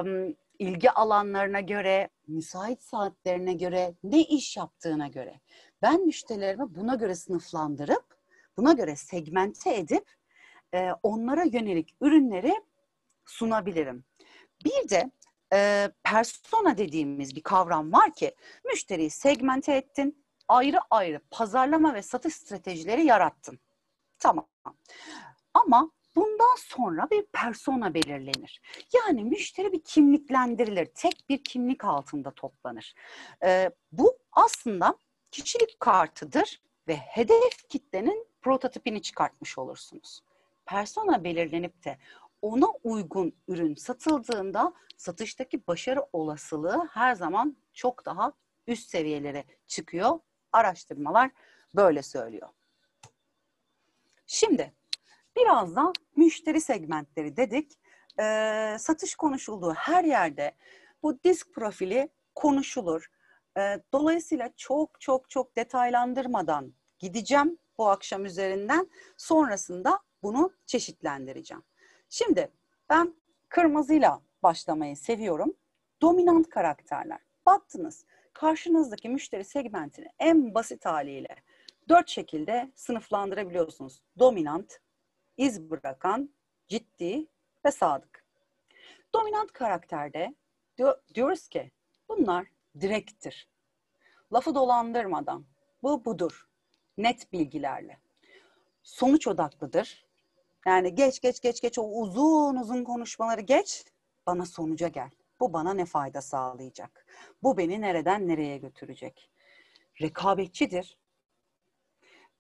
ilgi 0.59 0.91
alanlarına 0.91 1.59
göre, 1.59 2.09
müsait 2.27 2.83
saatlerine 2.83 3.53
göre, 3.53 3.93
ne 4.03 4.21
iş 4.21 4.57
yaptığına 4.57 5.07
göre. 5.07 5.39
Ben 5.81 6.05
müşterilerimi 6.05 6.75
buna 6.75 6.95
göre 6.95 7.15
sınıflandırıp, 7.15 8.05
buna 8.57 8.73
göre 8.73 8.95
segmente 8.95 9.75
edip 9.75 10.05
e, 10.73 10.91
onlara 11.03 11.43
yönelik 11.43 11.95
ürünleri 12.01 12.53
sunabilirim. 13.25 14.03
Bir 14.65 14.89
de 14.89 15.11
e, 15.53 15.89
persona 16.03 16.77
dediğimiz 16.77 17.35
bir 17.35 17.43
kavram 17.43 17.93
var 17.93 18.13
ki 18.13 18.35
müşteriyi 18.65 19.09
segmente 19.09 19.73
ettin, 19.73 20.25
ayrı 20.47 20.79
ayrı 20.89 21.21
pazarlama 21.31 21.93
ve 21.93 22.01
satış 22.01 22.35
stratejileri 22.35 23.05
yarattın. 23.05 23.59
Tamam. 24.19 24.47
Ama 25.53 25.91
bundan 26.15 26.55
sonra 26.57 27.07
bir 27.11 27.25
persona 27.25 27.93
belirlenir. 27.93 28.61
Yani 28.93 29.23
müşteri 29.23 29.71
bir 29.71 29.83
kimliklendirilir. 29.83 30.85
Tek 30.85 31.29
bir 31.29 31.43
kimlik 31.43 31.85
altında 31.85 32.31
toplanır. 32.31 32.93
Ee, 33.43 33.71
bu 33.91 34.17
aslında 34.31 34.95
kişilik 35.31 35.79
kartıdır 35.79 36.61
ve 36.87 36.95
hedef 36.95 37.69
kitlenin 37.69 38.27
prototipini 38.41 39.01
çıkartmış 39.01 39.57
olursunuz. 39.57 40.21
Persona 40.65 41.23
belirlenip 41.23 41.85
de 41.85 41.97
ona 42.41 42.67
uygun 42.83 43.33
ürün 43.47 43.75
satıldığında 43.75 44.73
satıştaki 44.97 45.67
başarı 45.67 46.05
olasılığı 46.13 46.87
her 46.91 47.15
zaman 47.15 47.57
çok 47.73 48.05
daha 48.05 48.33
üst 48.67 48.89
seviyelere 48.89 49.45
çıkıyor. 49.67 50.19
Araştırmalar 50.51 51.31
böyle 51.75 52.03
söylüyor. 52.03 52.49
Şimdi 54.27 54.73
biraz 55.37 55.75
da 55.75 55.93
müşteri 56.15 56.61
segmentleri 56.61 57.37
dedik. 57.37 57.79
Ee, 58.19 58.75
satış 58.79 59.15
konuşulduğu 59.15 59.73
her 59.73 60.03
yerde 60.03 60.55
bu 61.03 61.23
disk 61.23 61.53
profili 61.53 62.09
konuşulur. 62.35 63.11
Ee, 63.57 63.83
dolayısıyla 63.93 64.49
çok 64.57 65.01
çok 65.01 65.29
çok 65.29 65.55
detaylandırmadan 65.55 66.73
gideceğim 66.99 67.57
bu 67.77 67.89
akşam 67.89 68.25
üzerinden. 68.25 68.89
Sonrasında 69.17 69.99
bunu 70.23 70.53
çeşitlendireceğim. 70.65 71.63
Şimdi 72.13 72.51
ben 72.89 73.15
kırmızıyla 73.49 74.21
başlamayı 74.43 74.97
seviyorum. 74.97 75.53
Dominant 76.01 76.49
karakterler. 76.49 77.19
Baktınız 77.45 78.05
karşınızdaki 78.33 79.09
müşteri 79.09 79.43
segmentini 79.43 80.07
en 80.19 80.53
basit 80.53 80.85
haliyle 80.85 81.35
dört 81.89 82.09
şekilde 82.09 82.71
sınıflandırabiliyorsunuz. 82.75 84.01
Dominant, 84.19 84.79
iz 85.37 85.61
bırakan, 85.69 86.29
ciddi 86.67 87.27
ve 87.65 87.71
sadık. 87.71 88.25
Dominant 89.13 89.51
karakterde 89.51 90.35
diyoruz 91.13 91.47
ki 91.47 91.71
bunlar 92.09 92.47
direkttir. 92.81 93.49
Lafı 94.33 94.55
dolandırmadan 94.55 95.45
bu 95.83 96.05
budur. 96.05 96.49
Net 96.97 97.33
bilgilerle. 97.33 97.99
Sonuç 98.83 99.27
odaklıdır. 99.27 100.10
Yani 100.67 100.95
geç 100.95 101.19
geç 101.19 101.39
geç 101.41 101.61
geç 101.61 101.79
o 101.79 101.83
uzun 101.83 102.55
uzun 102.55 102.83
konuşmaları 102.83 103.41
geç 103.41 103.85
bana 104.27 104.45
sonuca 104.45 104.87
gel. 104.87 105.09
Bu 105.39 105.53
bana 105.53 105.73
ne 105.73 105.85
fayda 105.85 106.21
sağlayacak? 106.21 107.05
Bu 107.43 107.57
beni 107.57 107.81
nereden 107.81 108.27
nereye 108.27 108.57
götürecek? 108.57 109.31
Rekabetçidir. 110.01 110.97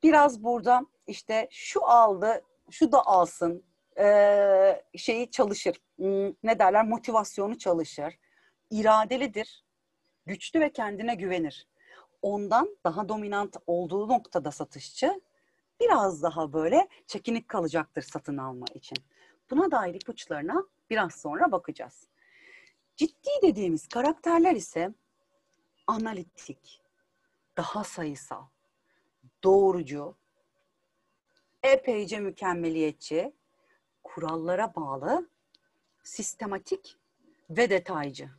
Biraz 0.03 0.43
burada 0.43 0.85
işte 1.07 1.47
şu 1.51 1.85
aldı, 1.85 2.41
şu 2.69 2.91
da 2.91 3.05
alsın 3.05 3.63
şeyi 4.97 5.31
çalışır. 5.31 5.77
Hmm, 5.95 6.27
ne 6.43 6.59
derler? 6.59 6.85
Motivasyonu 6.85 7.57
çalışır. 7.57 8.13
İradelidir. 8.69 9.65
Güçlü 10.25 10.59
ve 10.59 10.71
kendine 10.71 11.15
güvenir. 11.15 11.67
Ondan 12.21 12.77
daha 12.83 13.09
dominant 13.09 13.57
olduğu 13.67 14.07
noktada 14.07 14.51
satışçı 14.51 15.21
biraz 15.81 16.23
daha 16.23 16.53
böyle 16.53 16.87
çekinik 17.07 17.47
kalacaktır 17.47 18.01
satın 18.01 18.37
alma 18.37 18.65
için. 18.73 18.97
Buna 19.49 19.71
dair 19.71 19.95
ipuçlarına 19.95 20.63
biraz 20.89 21.15
sonra 21.15 21.51
bakacağız. 21.51 22.07
Ciddi 22.95 23.29
dediğimiz 23.41 23.87
karakterler 23.87 24.55
ise 24.55 24.93
analitik, 25.87 26.81
daha 27.57 27.83
sayısal, 27.83 28.45
doğrucu, 29.43 30.15
epeyce 31.63 32.19
mükemmeliyetçi, 32.19 33.33
kurallara 34.03 34.75
bağlı, 34.75 35.29
sistematik 36.03 36.97
ve 37.49 37.69
detaycı. 37.69 38.29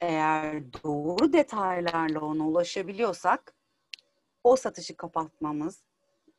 Eğer 0.00 0.72
doğru 0.72 1.32
detaylarla 1.32 2.20
ona 2.20 2.48
ulaşabiliyorsak 2.48 3.54
o 4.44 4.56
satışı 4.56 4.96
kapatmamız, 4.96 5.82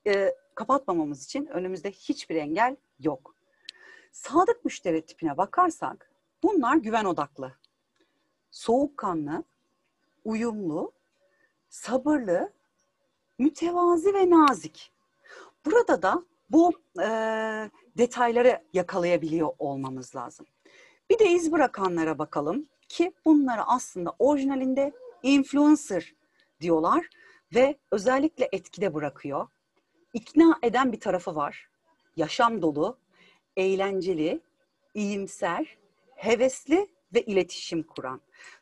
e, 0.08 0.36
kapatmamamız 0.56 1.26
için 1.26 1.46
önümüzde 1.46 1.92
hiçbir 1.92 2.36
engel 2.36 2.76
yok. 3.00 3.36
Sadık 4.12 4.66
müşteri 4.66 5.06
tipine 5.06 5.38
bakarsak 5.38 6.12
bunlar 6.44 6.76
güven 6.76 7.06
odaklı, 7.06 7.54
soğukkanlı, 8.52 9.44
uyumlu, 10.26 10.92
sabırlı, 11.70 12.54
mütevazi 13.39 14.13
ve 14.13 14.30
nazik. 14.30 14.92
Burada 15.66 16.02
da 16.02 16.26
bu 16.50 16.72
e, 17.02 17.08
detayları 17.98 18.63
yakalayabiliyor 18.74 19.50
olmamız 19.60 20.16
lazım. 20.16 20.46
Bir 21.10 21.20
de 21.20 21.26
iz 21.26 21.52
bırakanlara 21.52 22.20
bakalım 22.20 22.68
ki 22.89 23.13
bunları 23.26 23.63
aslında 23.63 24.16
orijinalinde 24.20 24.92
influencer 25.24 26.16
diyorlar 26.62 27.10
ve 27.56 27.78
özellikle 27.92 28.50
etkide 28.52 28.94
bırakıyor. 28.94 29.48
İkna 30.13 30.60
eden 30.63 30.91
bir 30.91 30.99
tarafı 30.99 31.36
var. 31.36 31.69
Yaşam 32.15 32.62
dolu, 32.62 32.97
eğlenceli, 33.58 34.41
iyimser, 34.93 35.78
hevesli 36.15 36.88
ve 37.13 37.21
iletişim 37.21 37.84
kuran. 37.84 38.21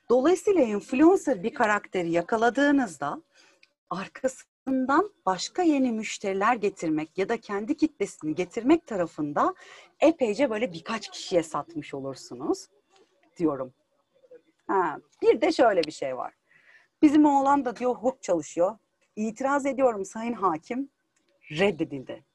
Dolayısıyla 0.10 0.62
influencer 0.62 1.44
bir 1.44 1.54
karakteri 1.54 2.12
yakaladığınızda 2.12 3.22
arkasından 3.90 5.12
başka 5.26 5.64
yeni 5.64 5.92
müşteriler 5.92 6.56
getirmek 6.56 7.18
ya 7.18 7.30
da 7.30 7.38
kendi 7.38 7.78
kitlesini 7.78 8.36
getirmek 8.36 8.88
tarafında 8.88 9.56
epeyce 10.00 10.50
böyle 10.50 10.74
birkaç 10.74 11.10
kişiye 11.10 11.44
satmış 11.44 11.94
olursunuz 11.94 12.68
diyorum. 13.38 13.74
Ha, 14.68 14.98
bir 15.22 15.42
de 15.42 15.52
şöyle 15.52 15.84
bir 15.84 15.92
şey 15.92 16.18
var. 16.18 16.34
Bizim 17.02 17.26
oğlan 17.26 17.66
da 17.66 17.76
diyor 17.76 17.96
hukuk 17.96 18.24
çalışıyor. 18.24 18.78
İtiraz 19.16 19.66
ediyorum 19.66 20.06
sayın 20.06 20.34
hakim 20.34 20.90
reddedildi. 21.52 22.26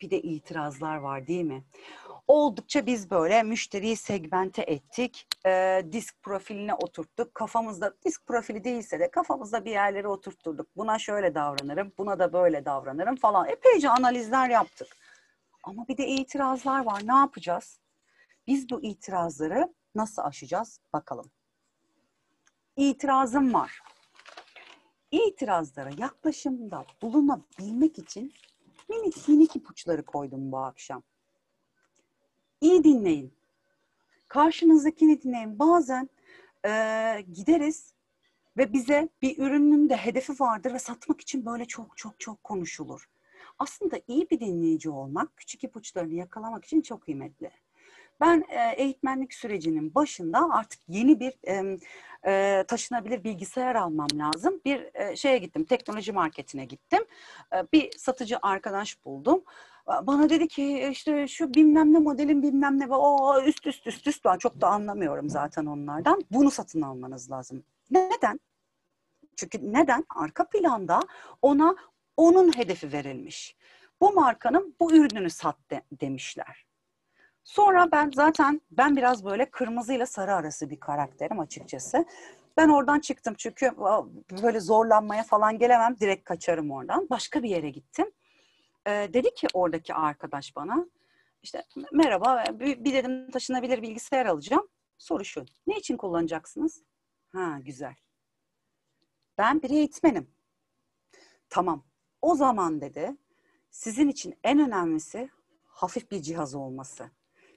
Bir 0.00 0.10
de 0.10 0.22
itirazlar 0.22 0.96
var 0.96 1.26
değil 1.26 1.44
mi? 1.44 1.64
Oldukça 2.26 2.86
biz 2.86 3.10
böyle 3.10 3.42
müşteriyi 3.42 3.96
segmente 3.96 4.62
ettik. 4.62 5.28
E, 5.46 5.82
disk 5.92 6.22
profiline 6.22 6.74
oturttuk. 6.74 7.34
Kafamızda 7.34 7.94
disk 8.04 8.26
profili 8.26 8.64
değilse 8.64 9.00
de 9.00 9.10
kafamızda 9.10 9.64
bir 9.64 9.70
yerlere 9.70 10.08
oturtturduk. 10.08 10.66
Buna 10.76 10.98
şöyle 10.98 11.34
davranırım, 11.34 11.92
buna 11.98 12.18
da 12.18 12.32
böyle 12.32 12.64
davranırım 12.64 13.16
falan. 13.16 13.48
Epeyce 13.48 13.90
analizler 13.90 14.48
yaptık. 14.48 14.96
Ama 15.62 15.88
bir 15.88 15.96
de 15.96 16.06
itirazlar 16.06 16.84
var. 16.84 17.02
Ne 17.06 17.14
yapacağız? 17.14 17.80
Biz 18.46 18.70
bu 18.70 18.82
itirazları 18.82 19.74
nasıl 19.94 20.22
aşacağız? 20.22 20.80
Bakalım. 20.92 21.30
İtirazım 22.76 23.54
var. 23.54 23.80
İtirazlara 25.10 25.90
yaklaşımda 25.98 26.84
bulunabilmek 27.02 27.98
için 27.98 28.32
minik 28.88 29.28
minik 29.28 29.56
ipuçları 29.56 30.04
koydum 30.04 30.52
bu 30.52 30.58
akşam. 30.58 31.02
İyi 32.60 32.84
dinleyin. 32.84 33.34
Karşınızdakini 34.28 35.22
dinleyin. 35.22 35.58
Bazen 35.58 36.08
e, 36.66 36.70
gideriz 37.32 37.94
ve 38.56 38.72
bize 38.72 39.08
bir 39.22 39.38
ürünün 39.38 39.88
de 39.88 39.96
hedefi 39.96 40.32
vardır 40.32 40.74
ve 40.74 40.78
satmak 40.78 41.20
için 41.20 41.46
böyle 41.46 41.64
çok 41.64 41.96
çok 41.96 42.20
çok 42.20 42.44
konuşulur. 42.44 43.08
Aslında 43.58 44.00
iyi 44.08 44.30
bir 44.30 44.40
dinleyici 44.40 44.90
olmak, 44.90 45.36
küçük 45.36 45.64
ipuçlarını 45.64 46.14
yakalamak 46.14 46.64
için 46.64 46.80
çok 46.82 47.02
kıymetli. 47.02 47.50
Ben 48.20 48.44
e, 48.48 48.74
eğitmenlik 48.76 49.34
sürecinin 49.34 49.94
başında 49.94 50.48
artık 50.52 50.80
yeni 50.88 51.20
bir 51.20 51.32
e, 51.48 51.78
e, 52.26 52.64
taşınabilir 52.68 53.24
bilgisayar 53.24 53.74
almam 53.74 54.08
lazım. 54.14 54.60
Bir 54.64 54.90
e, 54.94 55.16
şeye 55.16 55.38
gittim, 55.38 55.64
teknoloji 55.64 56.12
marketine 56.12 56.64
gittim. 56.64 57.04
E, 57.52 57.56
bir 57.72 57.98
satıcı 57.98 58.38
arkadaş 58.42 59.04
buldum. 59.04 59.44
Bana 60.02 60.30
dedi 60.30 60.48
ki 60.48 60.88
işte 60.90 61.28
şu 61.28 61.54
bilmem 61.54 61.94
ne 61.94 61.98
modelin 61.98 62.42
bilmem 62.42 62.80
ne 62.80 62.90
ve 62.90 62.94
o 62.94 63.42
üst 63.42 63.66
üst 63.66 63.86
üst 63.86 64.06
üst 64.06 64.24
ben 64.24 64.38
çok 64.38 64.60
da 64.60 64.68
anlamıyorum 64.68 65.30
zaten 65.30 65.66
onlardan. 65.66 66.24
Bunu 66.30 66.50
satın 66.50 66.82
almanız 66.82 67.30
lazım. 67.30 67.64
Neden? 67.90 68.40
Çünkü 69.36 69.72
neden? 69.72 70.04
Arka 70.16 70.48
planda 70.48 71.00
ona 71.42 71.76
onun 72.16 72.58
hedefi 72.58 72.92
verilmiş. 72.92 73.56
Bu 74.00 74.12
markanın 74.12 74.76
bu 74.80 74.92
ürününü 74.92 75.30
sat 75.30 75.70
de, 75.70 75.82
demişler. 75.92 76.63
Sonra 77.44 77.92
ben 77.92 78.10
zaten 78.14 78.60
ben 78.70 78.96
biraz 78.96 79.24
böyle 79.24 79.50
kırmızıyla 79.50 80.06
sarı 80.06 80.34
arası 80.34 80.70
bir 80.70 80.80
karakterim 80.80 81.40
açıkçası. 81.40 82.04
Ben 82.56 82.68
oradan 82.68 83.00
çıktım 83.00 83.34
çünkü 83.38 83.70
böyle 84.42 84.60
zorlanmaya 84.60 85.22
falan 85.22 85.58
gelemem. 85.58 85.96
Direkt 86.00 86.24
kaçarım 86.24 86.70
oradan. 86.70 87.06
Başka 87.10 87.42
bir 87.42 87.48
yere 87.48 87.70
gittim. 87.70 88.10
Ee, 88.86 88.90
dedi 89.12 89.34
ki 89.34 89.46
oradaki 89.54 89.94
arkadaş 89.94 90.56
bana 90.56 90.86
işte 91.42 91.64
merhaba 91.92 92.44
bir, 92.52 92.84
dedim 92.84 93.30
taşınabilir 93.30 93.82
bilgisayar 93.82 94.26
alacağım. 94.26 94.68
Soru 94.98 95.24
şu. 95.24 95.44
Ne 95.66 95.76
için 95.76 95.96
kullanacaksınız? 95.96 96.82
Ha 97.32 97.58
güzel. 97.60 97.94
Ben 99.38 99.62
bir 99.62 99.70
eğitmenim. 99.70 100.30
Tamam. 101.48 101.84
O 102.22 102.34
zaman 102.34 102.80
dedi 102.80 103.16
sizin 103.70 104.08
için 104.08 104.38
en 104.44 104.58
önemlisi 104.58 105.30
hafif 105.66 106.10
bir 106.10 106.22
cihaz 106.22 106.54
olması. 106.54 107.10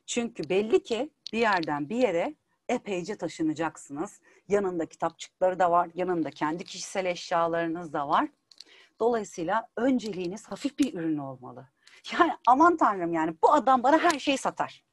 Çünkü 0.07 0.49
belli 0.49 0.83
ki 0.83 1.09
bir 1.33 1.39
yerden 1.39 1.89
bir 1.89 1.95
yere 1.95 2.35
epeyce 2.69 3.17
taşınacaksınız. 3.17 4.21
Yanında 4.47 4.85
kitapçıkları 4.85 5.59
da 5.59 5.71
var, 5.71 5.89
yanında 5.93 6.29
kendi 6.29 6.63
kişisel 6.63 7.05
eşyalarınız 7.05 7.93
da 7.93 8.09
var. 8.09 8.29
Dolayısıyla 8.99 9.67
önceliğiniz 9.77 10.47
hafif 10.47 10.79
bir 10.79 10.93
ürün 10.93 11.17
olmalı. 11.17 11.67
Yani 12.13 12.31
aman 12.47 12.77
tanrım 12.77 13.13
yani 13.13 13.35
bu 13.43 13.53
adam 13.53 13.83
bana 13.83 13.99
her 13.99 14.19
şeyi 14.19 14.37
satar. 14.37 14.86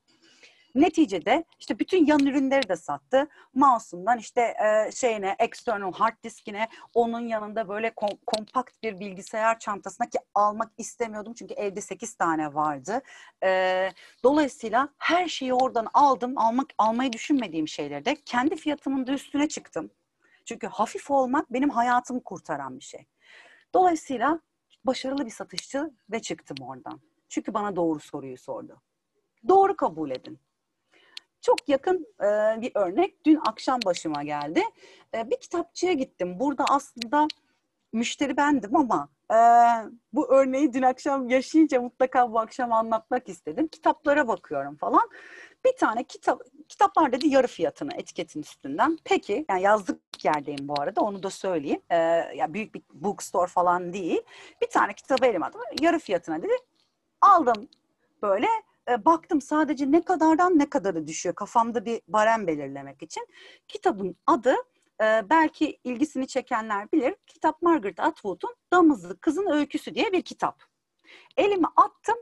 Neticede 0.75 1.45
işte 1.61 1.79
bütün 1.79 2.07
yan 2.07 2.27
ürünleri 2.27 2.69
de 2.69 2.77
sattı. 2.77 3.29
Mouse'undan 3.55 4.19
işte 4.19 4.41
e, 4.41 4.93
şeyine, 4.93 5.37
external 5.39 5.93
hard 5.93 6.23
diskine, 6.25 6.69
onun 6.95 7.29
yanında 7.29 7.69
böyle 7.69 7.89
kom- 7.89 8.19
kompakt 8.27 8.83
bir 8.83 9.01
bilgisayar 9.01 9.59
çantasına 9.59 10.09
ki 10.09 10.19
almak 10.35 10.73
istemiyordum 10.79 11.35
çünkü 11.35 11.55
evde 11.55 11.81
8 11.81 12.15
tane 12.15 12.55
vardı. 12.55 13.03
E, 13.45 13.91
dolayısıyla 14.25 14.89
her 14.99 15.29
şeyi 15.29 15.55
oradan 15.55 15.87
aldım. 15.95 16.39
Almak 16.39 16.67
almayı 16.79 17.13
düşünmediğim 17.13 17.69
şeyleri 17.69 18.05
de 18.05 18.17
kendi 18.25 18.57
fiyatımın 18.57 19.07
da 19.07 19.13
üstüne 19.13 19.49
çıktım. 19.49 19.91
Çünkü 20.45 20.67
hafif 20.67 21.11
olmak 21.11 21.53
benim 21.53 21.71
hayatımı 21.71 22.25
kurtaran 22.25 22.79
bir 22.79 22.85
şey. 22.85 23.07
Dolayısıyla 23.75 24.41
başarılı 24.85 25.27
bir 25.27 25.31
satışçı 25.31 25.91
ve 26.11 26.23
çıktım 26.23 26.57
oradan. 26.61 27.01
Çünkü 27.29 27.55
bana 27.55 27.77
doğru 27.77 28.01
soruyu 28.01 28.39
sordu. 28.39 28.81
Doğru 29.49 29.77
kabul 29.77 30.11
edin. 30.11 30.41
Çok 31.45 31.69
yakın 31.69 32.07
e, 32.21 32.27
bir 32.61 32.73
örnek 32.75 33.25
dün 33.27 33.41
akşam 33.47 33.81
başıma 33.87 34.23
geldi. 34.23 34.63
E, 35.15 35.31
bir 35.31 35.37
kitapçıya 35.37 35.93
gittim. 35.93 36.41
Burada 36.41 36.65
aslında 36.69 37.29
müşteri 37.93 38.37
bendim 38.37 38.77
ama 38.77 39.09
e, 39.31 39.39
bu 40.13 40.33
örneği 40.33 40.73
dün 40.73 40.83
akşam 40.83 41.29
yaşayınca 41.29 41.81
mutlaka 41.81 42.33
bu 42.33 42.41
akşam 42.41 42.73
anlatmak 42.73 43.29
istedim. 43.29 43.69
Kitaplara 43.69 44.29
bakıyorum 44.29 44.77
falan. 44.77 45.11
Bir 45.65 45.77
tane 45.77 46.05
kitap 46.05 46.43
kitaplar 46.69 47.13
dedi 47.13 47.29
yarı 47.29 47.47
fiyatına 47.47 47.91
etiketin 47.95 48.41
üstünden. 48.41 48.99
Peki 49.05 49.45
yani 49.49 49.63
yazlık 49.63 50.25
yerdeyim 50.25 50.69
bu 50.69 50.81
arada 50.81 51.01
onu 51.01 51.23
da 51.23 51.31
söyleyeyim. 51.31 51.81
Ee, 51.91 51.97
ya 52.37 52.55
büyük 52.55 52.75
bir 52.75 52.83
bookstore 52.93 53.47
falan 53.47 53.93
değil. 53.93 54.21
Bir 54.63 54.71
tane 54.71 54.95
kitabı 54.95 55.27
elime 55.27 55.47
aldım. 55.47 55.61
Yarı 55.81 55.99
fiyatına 55.99 56.43
dedi. 56.43 56.53
Aldım 57.21 57.69
böyle 58.23 58.49
e, 58.91 59.05
baktım 59.05 59.41
sadece 59.41 59.93
ne 59.93 60.03
kadardan 60.05 60.59
ne 60.59 60.71
kadarı 60.71 61.07
düşüyor 61.07 61.35
kafamda 61.35 61.85
bir 61.85 62.01
barem 62.09 62.47
belirlemek 62.47 63.03
için. 63.03 63.27
Kitabın 63.69 64.17
adı 64.27 64.55
e, 65.01 65.31
belki 65.31 65.79
ilgisini 65.85 66.27
çekenler 66.27 66.93
bilir. 66.93 67.15
Kitap 67.27 67.63
Margaret 67.63 68.01
Atwood'un 68.01 68.57
Damızlı 68.73 69.21
Kızın 69.21 69.47
Öyküsü 69.51 69.95
diye 69.95 70.13
bir 70.13 70.23
kitap. 70.23 70.63
Elimi 71.37 71.67
attım 71.77 72.19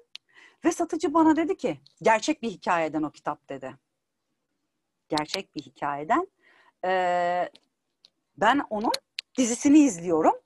ve 0.65 0.73
satıcı 0.73 1.15
bana 1.15 1.37
dedi 1.37 1.57
ki 1.57 1.81
gerçek 2.03 2.43
bir 2.43 2.51
hikayeden 2.51 3.03
o 3.03 3.11
kitap 3.11 3.49
dedi. 3.49 3.77
Gerçek 5.09 5.55
bir 5.55 5.63
hikayeden. 5.63 6.29
Ee, 6.85 7.49
ben 8.37 8.63
onun 8.71 8.93
dizisini 9.39 9.79
izliyorum. 9.79 10.42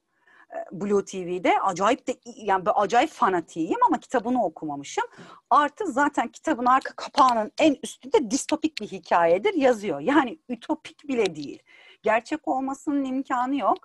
Blue 0.73 1.05
TV'de 1.05 1.61
acayip 1.61 2.07
de 2.07 2.17
yani 2.37 2.67
böyle 2.67 2.75
acayip 2.75 3.11
fanatiyim 3.11 3.83
ama 3.87 4.01
kitabını 4.01 4.45
okumamışım. 4.45 5.05
Artı 5.51 5.93
zaten 5.93 6.29
kitabın 6.29 6.67
arka 6.67 6.93
kapağının 6.97 7.53
en 7.59 7.77
üstünde 7.83 8.31
distopik 8.31 8.81
bir 8.81 8.87
hikayedir 8.87 9.55
yazıyor. 9.55 10.01
Yani 10.01 10.39
ütopik 10.49 11.09
bile 11.09 11.37
değil. 11.37 11.63
Gerçek 12.03 12.49
olmasının 12.49 13.05
imkanı 13.05 13.57
yok. 13.57 13.79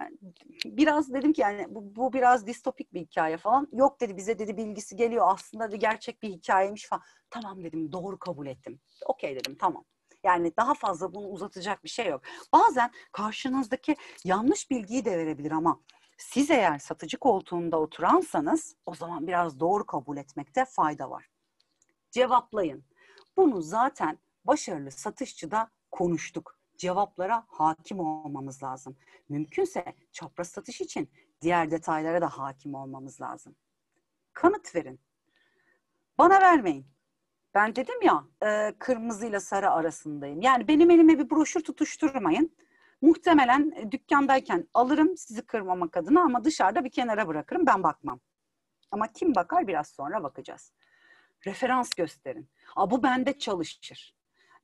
Yani 0.00 0.18
biraz 0.64 1.12
dedim 1.12 1.32
ki 1.32 1.40
yani 1.40 1.66
bu, 1.68 1.96
bu 1.96 2.12
biraz 2.12 2.46
distopik 2.46 2.94
bir 2.94 3.00
hikaye 3.00 3.36
falan. 3.36 3.68
Yok 3.72 4.00
dedi 4.00 4.16
bize 4.16 4.38
dedi 4.38 4.56
bilgisi 4.56 4.96
geliyor 4.96 5.26
aslında 5.28 5.72
da 5.72 5.76
gerçek 5.76 6.22
bir 6.22 6.28
hikayeymiş 6.28 6.88
falan. 6.88 7.02
Tamam 7.30 7.64
dedim 7.64 7.92
doğru 7.92 8.18
kabul 8.18 8.46
ettim. 8.46 8.80
Okey 9.06 9.36
dedim 9.36 9.56
tamam. 9.60 9.84
Yani 10.24 10.52
daha 10.56 10.74
fazla 10.74 11.14
bunu 11.14 11.26
uzatacak 11.26 11.84
bir 11.84 11.88
şey 11.88 12.06
yok. 12.06 12.22
Bazen 12.52 12.90
karşınızdaki 13.12 13.96
yanlış 14.24 14.70
bilgiyi 14.70 15.04
de 15.04 15.18
verebilir 15.18 15.50
ama 15.50 15.80
siz 16.18 16.50
eğer 16.50 16.78
satıcı 16.78 17.18
koltuğunda 17.18 17.80
oturansanız 17.80 18.76
o 18.86 18.94
zaman 18.94 19.26
biraz 19.26 19.60
doğru 19.60 19.86
kabul 19.86 20.16
etmekte 20.16 20.64
fayda 20.64 21.10
var. 21.10 21.28
Cevaplayın. 22.10 22.84
Bunu 23.36 23.62
zaten 23.62 24.18
başarılı 24.44 24.90
satışçıda 24.90 25.70
konuştuk. 25.90 26.58
Cevaplara 26.76 27.44
hakim 27.48 28.00
olmamız 28.00 28.62
lazım. 28.62 28.96
Mümkünse 29.28 29.84
çapraz 30.12 30.48
satış 30.48 30.80
için 30.80 31.10
diğer 31.40 31.70
detaylara 31.70 32.20
da 32.20 32.28
hakim 32.28 32.74
olmamız 32.74 33.20
lazım. 33.20 33.56
Kanıt 34.32 34.74
verin. 34.74 35.00
Bana 36.18 36.40
vermeyin. 36.40 36.86
Ben 37.54 37.76
dedim 37.76 38.02
ya 38.02 38.24
e, 38.42 38.74
kırmızıyla 38.78 39.40
sarı 39.40 39.70
arasındayım. 39.70 40.40
Yani 40.40 40.68
benim 40.68 40.90
elime 40.90 41.18
bir 41.18 41.30
broşür 41.30 41.64
tutuşturmayın 41.64 42.56
Muhtemelen 43.02 43.72
e, 43.76 43.92
dükkandayken 43.92 44.68
alırım 44.74 45.16
sizi 45.16 45.42
kırmamak 45.42 45.96
adına 45.96 46.22
ama 46.22 46.44
dışarıda 46.44 46.84
bir 46.84 46.90
kenara 46.90 47.28
bırakırım 47.28 47.66
ben 47.66 47.82
bakmam. 47.82 48.20
Ama 48.90 49.12
kim 49.12 49.34
bakar 49.34 49.66
biraz 49.66 49.88
sonra 49.88 50.22
bakacağız. 50.22 50.72
Referans 51.46 51.90
gösterin. 51.90 52.48
Aa, 52.76 52.90
bu 52.90 53.02
bende 53.02 53.38
çalışır. 53.38 54.14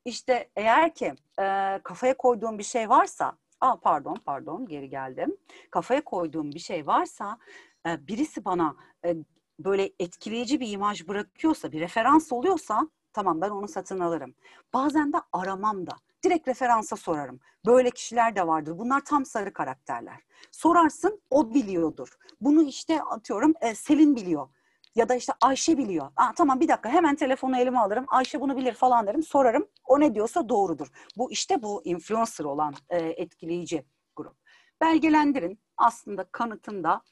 İşte 0.05 0.51
eğer 0.57 0.94
ki 0.94 1.14
e, 1.40 1.81
kafaya 1.85 2.16
koyduğum 2.16 2.59
bir 2.59 2.64
şey 2.64 2.88
varsa, 2.88 3.38
aa 3.61 3.81
pardon 3.81 4.16
pardon 4.27 4.66
geri 4.66 4.88
geldim. 4.88 5.37
Kafaya 5.70 6.05
koyduğum 6.05 6.53
bir 6.53 6.59
şey 6.59 6.87
varsa 6.87 7.38
e, 7.87 8.07
birisi 8.07 8.44
bana 8.44 8.77
e, 9.05 9.16
böyle 9.59 9.90
etkileyici 9.99 10.61
bir 10.61 10.73
imaj 10.73 11.09
bırakıyorsa, 11.09 11.73
bir 11.73 11.81
referans 11.81 12.33
oluyorsa 12.33 12.88
tamam 13.12 13.40
ben 13.40 13.51
onu 13.51 13.68
satın 13.68 14.01
alırım. 14.01 14.35
Bazen 14.73 15.12
de 15.12 15.16
aramam 15.33 15.87
da 15.87 15.97
direkt 16.25 16.49
referansa 16.49 16.97
sorarım. 16.97 17.41
Böyle 17.67 17.91
kişiler 17.91 18.37
de 18.37 18.47
vardır. 18.47 18.79
Bunlar 18.79 19.05
tam 19.05 19.25
sarı 19.25 19.53
karakterler. 19.53 20.21
Sorarsın 20.51 21.21
o 21.31 21.55
biliyordur. 21.55 22.09
Bunu 22.41 22.63
işte 22.63 23.03
atıyorum 23.03 23.55
e, 23.61 23.75
Selin 23.75 24.17
biliyor. 24.17 24.49
Ya 24.95 25.09
da 25.09 25.15
işte 25.15 25.33
Ayşe 25.41 25.79
biliyor. 25.79 26.13
Aa, 26.17 26.33
tamam 26.37 26.61
bir 26.61 26.69
dakika 26.69 26.89
hemen 26.89 27.17
telefonu 27.17 27.59
elime 27.59 27.79
alırım. 27.79 28.05
Ayşe 28.09 28.41
bunu 28.41 28.57
bilir 28.57 28.75
falan 28.75 29.07
derim. 29.07 29.23
Sorarım. 29.23 29.69
O 29.85 30.01
ne 30.01 30.15
diyorsa 30.15 30.49
doğrudur. 30.49 30.89
Bu 31.17 31.33
işte 31.33 31.63
bu 31.63 31.83
influencer 31.85 32.45
olan 32.45 32.75
e, 32.89 32.99
etkileyici 32.99 33.85
grup. 34.17 34.37
Belgelendirin. 34.81 35.59
Aslında 35.77 36.25
kanıtında 36.25 37.03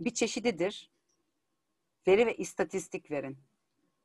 bir 0.00 0.14
çeşididir. 0.14 0.90
Veri 2.06 2.26
ve 2.26 2.36
istatistik 2.36 3.10
verin. 3.10 3.38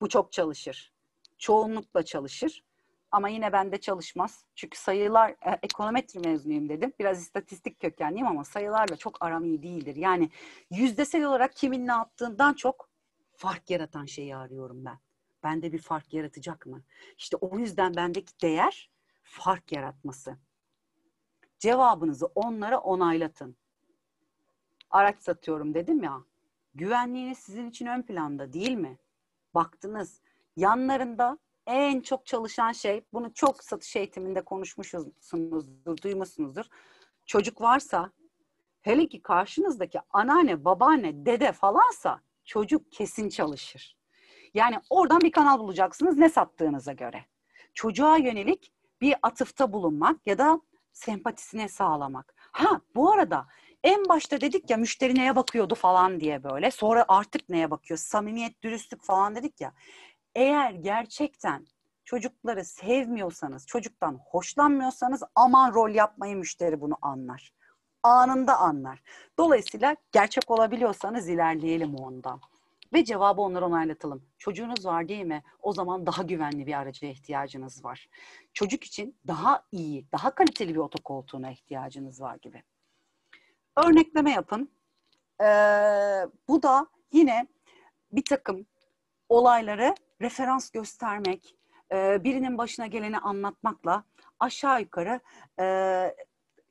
Bu 0.01 0.09
çok 0.09 0.31
çalışır. 0.31 0.93
Çoğunlukla 1.37 2.05
çalışır. 2.05 2.63
Ama 3.11 3.29
yine 3.29 3.53
bende 3.53 3.77
çalışmaz. 3.77 4.45
Çünkü 4.55 4.77
sayılar, 4.77 5.29
e, 5.29 5.59
ekonometri 5.63 6.19
mezunuyum 6.19 6.69
dedim. 6.69 6.93
Biraz 6.99 7.21
istatistik 7.21 7.79
kökenliyim 7.79 8.27
ama 8.27 8.43
sayılarla 8.43 8.95
çok 8.95 9.25
aram 9.25 9.45
iyi 9.45 9.63
değildir. 9.63 9.95
Yani 9.95 10.29
yüzdesel 10.71 11.23
olarak 11.23 11.55
kimin 11.55 11.87
ne 11.87 11.91
yaptığından 11.91 12.53
çok 12.53 12.89
fark 13.35 13.69
yaratan 13.69 14.05
şeyi 14.05 14.35
arıyorum 14.35 14.85
ben. 14.85 14.97
Bende 15.43 15.71
bir 15.71 15.79
fark 15.79 16.13
yaratacak 16.13 16.65
mı? 16.65 16.83
İşte 17.17 17.37
o 17.37 17.59
yüzden 17.59 17.95
bendeki 17.95 18.41
değer 18.41 18.89
fark 19.23 19.71
yaratması. 19.71 20.37
Cevabınızı 21.59 22.25
onlara 22.25 22.79
onaylatın. 22.79 23.55
Araç 24.91 25.21
satıyorum 25.21 25.73
dedim 25.73 26.03
ya. 26.03 26.23
Güvenliğiniz 26.75 27.37
sizin 27.37 27.69
için 27.69 27.85
ön 27.85 28.01
planda 28.01 28.53
değil 28.53 28.71
mi? 28.71 28.97
Baktınız 29.53 30.21
yanlarında 30.55 31.37
en 31.69 32.01
çok 32.01 32.25
çalışan 32.25 32.71
şey, 32.71 33.01
bunu 33.13 33.33
çok 33.33 33.63
satış 33.63 33.95
eğitiminde 33.95 34.41
konuşmuşsunuzdur, 34.41 35.97
duymuşsunuzdur. 36.03 36.65
Çocuk 37.25 37.61
varsa, 37.61 38.11
hele 38.81 39.07
ki 39.07 39.21
karşınızdaki 39.21 39.99
anneanne, 40.09 40.65
babaanne, 40.65 41.25
dede 41.25 41.51
falansa 41.51 42.21
çocuk 42.45 42.91
kesin 42.91 43.29
çalışır. 43.29 43.97
Yani 44.53 44.79
oradan 44.89 45.21
bir 45.21 45.31
kanal 45.31 45.59
bulacaksınız 45.59 46.17
ne 46.17 46.29
sattığınıza 46.29 46.93
göre. 46.93 47.25
Çocuğa 47.73 48.17
yönelik 48.17 48.73
bir 49.01 49.15
atıfta 49.21 49.73
bulunmak 49.73 50.27
ya 50.27 50.37
da 50.37 50.61
sempatisine 50.93 51.67
sağlamak. 51.67 52.33
Ha 52.37 52.81
bu 52.95 53.13
arada 53.13 53.47
en 53.83 54.09
başta 54.09 54.41
dedik 54.41 54.69
ya 54.69 54.77
müşteri 54.77 55.15
neye 55.15 55.35
bakıyordu 55.35 55.75
falan 55.75 56.19
diye 56.19 56.43
böyle. 56.43 56.71
Sonra 56.71 57.05
artık 57.07 57.49
neye 57.49 57.71
bakıyor? 57.71 57.97
Samimiyet, 57.97 58.63
dürüstlük 58.63 59.03
falan 59.03 59.35
dedik 59.35 59.61
ya 59.61 59.73
Eğer 60.35 60.71
gerçekten 60.71 61.67
çocukları 62.05 62.65
sevmiyorsanız, 62.65 63.65
çocuktan 63.65 64.19
hoşlanmıyorsanız 64.25 65.23
aman 65.35 65.73
rol 65.73 65.89
yapmayı 65.89 66.35
müşteri 66.35 66.81
bunu 66.81 66.97
anlar. 67.01 67.53
Anında 68.03 68.57
anlar. 68.57 69.03
Dolayısıyla 69.37 69.95
gerçek 70.11 70.51
olabiliyorsanız 70.51 71.29
ilerleyelim 71.29 71.95
ondan. 71.95 72.41
Ve 72.93 73.05
cevabı 73.05 73.41
onlara 73.41 73.65
onaylatalım. 73.65 74.25
Çocuğunuz 74.37 74.85
var 74.85 75.07
değil 75.07 75.25
mi? 75.25 75.43
O 75.61 75.73
zaman 75.73 76.05
daha 76.05 76.23
güvenli 76.23 76.67
bir 76.67 76.73
araca 76.73 77.07
ihtiyacınız 77.07 77.85
var. 77.85 78.09
Çocuk 78.53 78.83
için 78.83 79.17
daha 79.27 79.63
iyi, 79.71 80.05
daha 80.11 80.35
kaliteli 80.35 80.73
bir 80.73 80.79
otokoltuğuna 80.79 81.51
ihtiyacınız 81.51 82.21
var 82.21 82.35
gibi. 82.41 82.63
Örnekleme 83.75 84.31
yapın. 84.31 84.69
Ee, 85.41 85.45
bu 86.47 86.63
da 86.63 86.87
yine 87.11 87.47
bir 88.11 88.23
takım 88.23 88.65
olayları 89.29 89.95
referans 90.21 90.69
göstermek, 90.69 91.55
e, 91.91 92.23
birinin 92.23 92.57
başına 92.57 92.87
geleni 92.87 93.17
anlatmakla 93.17 94.03
aşağı 94.39 94.81
yukarı 94.81 95.19
e, 95.59 95.65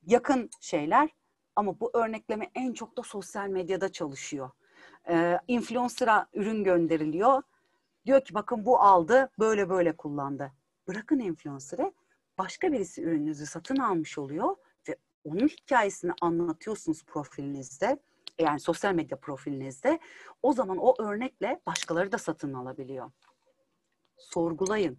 yakın 0.06 0.50
şeyler 0.60 1.08
ama 1.56 1.80
bu 1.80 1.90
örnekleme 1.94 2.50
en 2.54 2.72
çok 2.72 2.96
da 2.96 3.02
sosyal 3.02 3.48
medyada 3.48 3.92
çalışıyor. 3.92 4.50
E, 5.08 5.38
influencer'a 5.48 6.26
ürün 6.34 6.64
gönderiliyor. 6.64 7.42
Diyor 8.06 8.24
ki 8.24 8.34
bakın 8.34 8.64
bu 8.64 8.80
aldı, 8.80 9.30
böyle 9.38 9.68
böyle 9.68 9.96
kullandı. 9.96 10.52
Bırakın 10.88 11.18
influencer'ı, 11.18 11.92
başka 12.38 12.72
birisi 12.72 13.02
ürününüzü 13.02 13.46
satın 13.46 13.76
almış 13.76 14.18
oluyor 14.18 14.56
ve 14.88 14.96
onun 15.24 15.48
hikayesini 15.48 16.12
anlatıyorsunuz 16.20 17.04
profilinizde 17.04 17.98
yani 18.38 18.60
sosyal 18.60 18.94
medya 18.94 19.16
profilinizde 19.16 19.98
o 20.42 20.52
zaman 20.52 20.78
o 20.78 21.02
örnekle 21.02 21.60
başkaları 21.66 22.12
da 22.12 22.18
satın 22.18 22.54
alabiliyor. 22.54 23.10
Sorgulayın. 24.18 24.98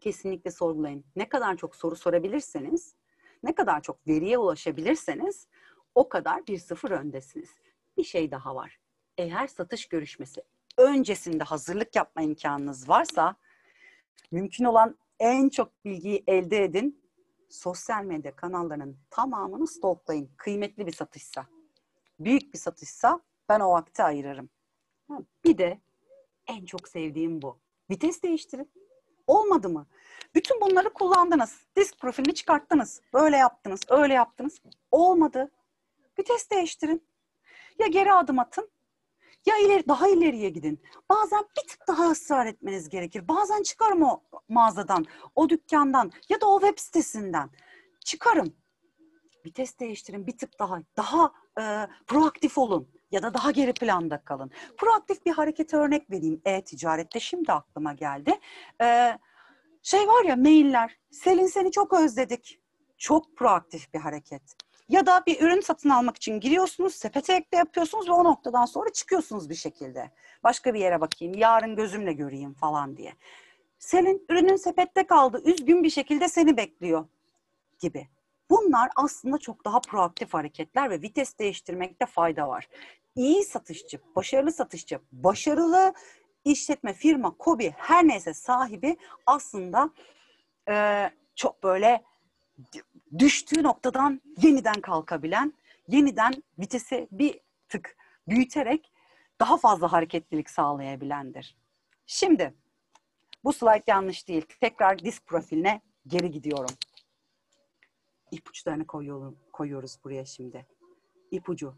Kesinlikle 0.00 0.50
sorgulayın. 0.50 1.04
Ne 1.16 1.28
kadar 1.28 1.56
çok 1.56 1.76
soru 1.76 1.96
sorabilirseniz, 1.96 2.94
ne 3.42 3.54
kadar 3.54 3.82
çok 3.82 4.06
veriye 4.06 4.38
ulaşabilirseniz 4.38 5.48
o 5.94 6.08
kadar 6.08 6.46
bir 6.46 6.58
sıfır 6.58 6.90
öndesiniz. 6.90 7.50
Bir 7.96 8.04
şey 8.04 8.30
daha 8.30 8.54
var. 8.54 8.78
Eğer 9.18 9.46
satış 9.46 9.86
görüşmesi 9.86 10.42
öncesinde 10.76 11.44
hazırlık 11.44 11.96
yapma 11.96 12.22
imkanınız 12.22 12.88
varsa 12.88 13.36
mümkün 14.30 14.64
olan 14.64 14.98
en 15.18 15.48
çok 15.48 15.84
bilgiyi 15.84 16.24
elde 16.26 16.64
edin. 16.64 17.02
Sosyal 17.48 18.04
medya 18.04 18.36
kanallarının 18.36 18.98
tamamını 19.10 19.66
stalklayın. 19.66 20.30
Kıymetli 20.36 20.86
bir 20.86 20.92
satışsa 20.92 21.46
büyük 22.20 22.54
bir 22.54 22.58
satışsa 22.58 23.20
ben 23.48 23.60
o 23.60 23.70
vakti 23.70 24.02
ayırırım. 24.02 24.50
Bir 25.44 25.58
de 25.58 25.80
en 26.50 26.64
çok 26.64 26.88
sevdiğim 26.88 27.42
bu. 27.42 27.58
Vites 27.90 28.22
değiştirin. 28.22 28.70
Olmadı 29.26 29.68
mı? 29.68 29.86
Bütün 30.34 30.60
bunları 30.60 30.92
kullandınız. 30.92 31.66
Disk 31.76 31.98
profilini 31.98 32.34
çıkarttınız. 32.34 33.00
Böyle 33.14 33.36
yaptınız, 33.36 33.80
öyle 33.88 34.14
yaptınız. 34.14 34.58
Olmadı. 34.90 35.50
Vites 36.18 36.50
değiştirin. 36.50 37.06
Ya 37.78 37.86
geri 37.86 38.12
adım 38.12 38.38
atın 38.38 38.70
ya 39.46 39.58
ileri, 39.58 39.88
daha 39.88 40.08
ileriye 40.08 40.50
gidin. 40.50 40.82
Bazen 41.08 41.44
bir 41.56 41.68
tık 41.68 41.88
daha 41.88 42.10
ısrar 42.10 42.46
etmeniz 42.46 42.88
gerekir. 42.88 43.28
Bazen 43.28 43.62
çıkarım 43.62 44.02
o 44.02 44.22
mağazadan, 44.48 45.06
o 45.34 45.48
dükkandan 45.48 46.12
ya 46.28 46.40
da 46.40 46.46
o 46.46 46.60
web 46.60 46.78
sitesinden. 46.78 47.50
Çıkarım. 48.04 48.54
Vites 49.46 49.78
değiştirin 49.78 50.26
bir 50.26 50.38
tık 50.38 50.58
daha. 50.58 50.82
Daha 50.96 51.32
e, 51.60 51.88
proaktif 52.06 52.58
olun 52.58 52.88
ya 53.10 53.22
da 53.22 53.34
daha 53.34 53.50
geri 53.50 53.72
planda 53.72 54.24
kalın. 54.24 54.50
Proaktif 54.76 55.26
bir 55.26 55.32
harekete 55.32 55.76
örnek 55.76 56.10
vereyim 56.10 56.40
e-ticarette 56.44 57.20
şimdi 57.20 57.52
aklıma 57.52 57.92
geldi. 57.92 58.34
E, 58.82 59.18
şey 59.82 60.08
var 60.08 60.24
ya 60.24 60.36
mailler, 60.36 60.96
Selin 61.10 61.46
seni 61.46 61.70
çok 61.70 61.92
özledik. 61.92 62.60
Çok 62.98 63.36
proaktif 63.36 63.94
bir 63.94 63.98
hareket. 63.98 64.42
Ya 64.88 65.06
da 65.06 65.22
bir 65.26 65.40
ürün 65.40 65.60
satın 65.60 65.90
almak 65.90 66.16
için 66.16 66.40
giriyorsunuz, 66.40 66.94
sepete 66.94 67.34
ekle 67.34 67.58
yapıyorsunuz 67.58 68.08
ve 68.08 68.12
o 68.12 68.24
noktadan 68.24 68.64
sonra 68.64 68.92
çıkıyorsunuz 68.92 69.50
bir 69.50 69.54
şekilde. 69.54 70.10
Başka 70.44 70.74
bir 70.74 70.80
yere 70.80 71.00
bakayım, 71.00 71.34
yarın 71.34 71.76
gözümle 71.76 72.12
göreyim 72.12 72.54
falan 72.54 72.96
diye. 72.96 73.12
Selin 73.78 74.26
ürünün 74.28 74.56
sepette 74.56 75.06
kaldı, 75.06 75.42
üzgün 75.44 75.82
bir 75.82 75.90
şekilde 75.90 76.28
seni 76.28 76.56
bekliyor 76.56 77.04
gibi. 77.80 78.08
Bunlar 78.50 78.90
aslında 78.96 79.38
çok 79.38 79.64
daha 79.64 79.80
proaktif 79.80 80.34
hareketler 80.34 80.90
ve 80.90 81.02
vites 81.02 81.38
değiştirmekte 81.38 82.06
fayda 82.06 82.48
var. 82.48 82.68
İyi 83.16 83.44
satışçı, 83.44 84.00
başarılı 84.16 84.52
satışçı, 84.52 85.00
başarılı 85.12 85.94
işletme, 86.44 86.92
firma, 86.92 87.30
kobi 87.30 87.74
her 87.76 88.08
neyse 88.08 88.34
sahibi 88.34 88.96
aslında 89.26 89.90
e, 90.68 91.06
çok 91.34 91.62
böyle 91.62 92.02
düştüğü 93.18 93.62
noktadan 93.62 94.20
yeniden 94.42 94.80
kalkabilen, 94.80 95.52
yeniden 95.88 96.42
vitesi 96.58 97.08
bir 97.12 97.40
tık 97.68 97.96
büyüterek 98.28 98.92
daha 99.40 99.56
fazla 99.56 99.92
hareketlilik 99.92 100.50
sağlayabilendir. 100.50 101.56
Şimdi 102.06 102.54
bu 103.44 103.52
slide 103.52 103.84
yanlış 103.86 104.28
değil. 104.28 104.46
Tekrar 104.60 104.98
disk 104.98 105.26
profiline 105.26 105.80
geri 106.06 106.30
gidiyorum 106.30 106.76
ipuçlarını 108.30 108.86
koyuyorum, 108.86 109.36
koyuyoruz 109.52 109.98
buraya 110.04 110.24
şimdi. 110.24 110.66
İpucu. 111.30 111.74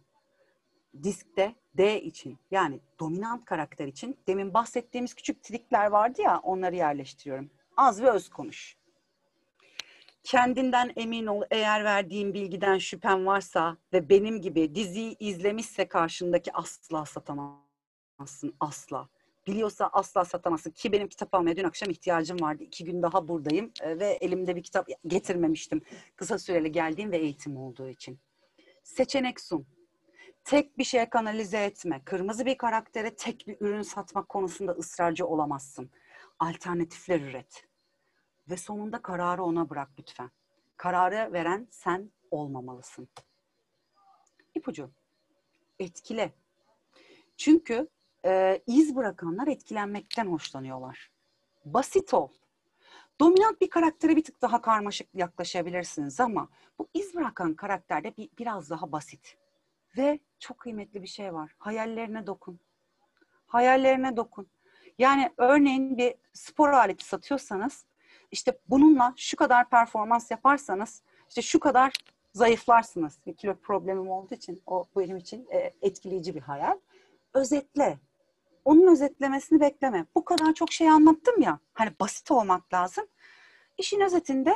Diskte 1.02 1.54
D 1.76 2.02
için 2.02 2.38
yani 2.50 2.80
dominant 3.00 3.44
karakter 3.44 3.86
için 3.86 4.18
demin 4.26 4.54
bahsettiğimiz 4.54 5.14
küçük 5.14 5.42
trikler 5.42 5.86
vardı 5.86 6.22
ya 6.22 6.40
onları 6.42 6.76
yerleştiriyorum. 6.76 7.50
Az 7.76 8.02
ve 8.02 8.10
öz 8.10 8.28
konuş. 8.28 8.76
Kendinden 10.24 10.92
emin 10.96 11.26
ol 11.26 11.42
eğer 11.50 11.84
verdiğim 11.84 12.34
bilgiden 12.34 12.78
şüphen 12.78 13.26
varsa 13.26 13.76
ve 13.92 14.08
benim 14.08 14.40
gibi 14.40 14.74
diziyi 14.74 15.16
izlemişse 15.18 15.88
karşındaki 15.88 16.52
asla 16.52 17.06
satamazsın 17.06 18.54
asla 18.60 19.08
biliyorsa 19.46 19.90
asla 19.92 20.24
satamazsın. 20.24 20.70
Ki 20.70 20.92
benim 20.92 21.08
kitap 21.08 21.34
almaya 21.34 21.56
dün 21.56 21.64
akşam 21.64 21.90
ihtiyacım 21.90 22.40
vardı. 22.40 22.62
İki 22.62 22.84
gün 22.84 23.02
daha 23.02 23.28
buradayım 23.28 23.72
e, 23.80 23.98
ve 23.98 24.06
elimde 24.06 24.56
bir 24.56 24.62
kitap 24.62 24.88
getirmemiştim. 25.06 25.82
Kısa 26.16 26.38
süreli 26.38 26.72
geldiğim 26.72 27.12
ve 27.12 27.18
eğitim 27.18 27.56
olduğu 27.56 27.88
için. 27.88 28.18
Seçenek 28.82 29.40
sun. 29.40 29.66
Tek 30.44 30.78
bir 30.78 30.84
şeye 30.84 31.10
kanalize 31.10 31.64
etme. 31.64 32.02
Kırmızı 32.04 32.46
bir 32.46 32.58
karaktere 32.58 33.14
tek 33.14 33.46
bir 33.46 33.56
ürün 33.60 33.82
satmak 33.82 34.28
konusunda 34.28 34.72
ısrarcı 34.72 35.26
olamazsın. 35.26 35.90
Alternatifler 36.38 37.20
üret. 37.20 37.66
Ve 38.50 38.56
sonunda 38.56 39.02
kararı 39.02 39.44
ona 39.44 39.70
bırak 39.70 39.88
lütfen. 39.98 40.30
Kararı 40.76 41.32
veren 41.32 41.68
sen 41.70 42.10
olmamalısın. 42.30 43.08
İpucu. 44.54 44.90
Etkile. 45.78 46.32
Çünkü 47.36 47.88
e, 48.24 48.62
iz 48.66 48.96
bırakanlar 48.96 49.46
etkilenmekten 49.46 50.26
hoşlanıyorlar. 50.26 51.10
Basit 51.64 52.14
ol. 52.14 52.28
Dominant 53.20 53.60
bir 53.60 53.70
karaktere 53.70 54.16
bir 54.16 54.24
tık 54.24 54.42
daha 54.42 54.60
karmaşık 54.60 55.14
yaklaşabilirsiniz 55.14 56.20
ama 56.20 56.48
bu 56.78 56.88
iz 56.94 57.14
bırakan 57.14 57.54
karakterde 57.54 58.16
bir, 58.16 58.30
biraz 58.38 58.70
daha 58.70 58.92
basit. 58.92 59.41
Ve 59.96 60.18
çok 60.38 60.58
kıymetli 60.58 61.02
bir 61.02 61.06
şey 61.06 61.34
var. 61.34 61.54
Hayallerine 61.58 62.26
dokun. 62.26 62.60
Hayallerine 63.46 64.16
dokun. 64.16 64.46
Yani 64.98 65.30
örneğin 65.36 65.98
bir 65.98 66.14
spor 66.32 66.68
aleti 66.68 67.04
satıyorsanız 67.04 67.84
işte 68.30 68.58
bununla 68.68 69.14
şu 69.16 69.36
kadar 69.36 69.70
performans 69.70 70.30
yaparsanız 70.30 71.02
işte 71.28 71.42
şu 71.42 71.60
kadar 71.60 71.92
zayıflarsınız. 72.34 73.18
Bir 73.26 73.34
kilo 73.34 73.56
problemim 73.56 74.10
olduğu 74.10 74.34
için 74.34 74.62
o 74.66 74.84
benim 74.96 75.16
için 75.16 75.46
e, 75.52 75.74
etkileyici 75.82 76.34
bir 76.34 76.40
hayal. 76.40 76.78
Özetle 77.34 77.98
onun 78.64 78.92
özetlemesini 78.92 79.60
bekleme. 79.60 80.06
Bu 80.14 80.24
kadar 80.24 80.54
çok 80.54 80.72
şey 80.72 80.90
anlattım 80.90 81.42
ya. 81.42 81.58
Hani 81.74 81.90
basit 82.00 82.30
olmak 82.30 82.74
lazım. 82.74 83.06
İşin 83.78 84.00
özetinde 84.00 84.54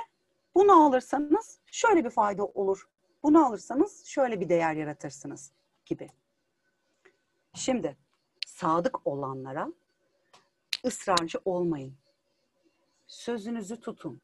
bunu 0.55 0.87
alırsanız 0.87 1.59
şöyle 1.67 2.05
bir 2.05 2.11
fayda 2.11 2.45
olur. 2.45 2.89
Bunu 3.27 3.47
alırsanız 3.47 4.05
şöyle 4.05 4.41
bir 4.41 4.49
değer 4.49 4.75
yaratırsınız 4.75 5.53
gibi. 5.87 6.09
Şimdi 7.55 7.97
sadık 8.47 9.07
olanlara 9.07 9.73
ısrarcı 10.85 11.39
olmayın. 11.45 11.95
Sözünüzü 13.07 13.81
tutun. 13.81 14.21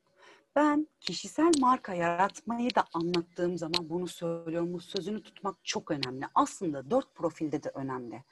Ben 0.56 0.88
kişisel 1.00 1.52
marka 1.58 1.94
yaratmayı 1.94 2.74
da 2.74 2.84
anlattığım 2.94 3.58
zaman 3.58 3.88
bunu 3.88 4.08
söylüyorum. 4.08 4.72
Bu 4.72 4.80
sözünü 4.80 5.22
tutmak 5.22 5.64
çok 5.64 5.90
önemli. 5.90 6.26
Aslında 6.34 6.90
dört 6.90 7.14
profilde 7.14 7.62
de 7.62 7.70
önemli. 7.74 8.24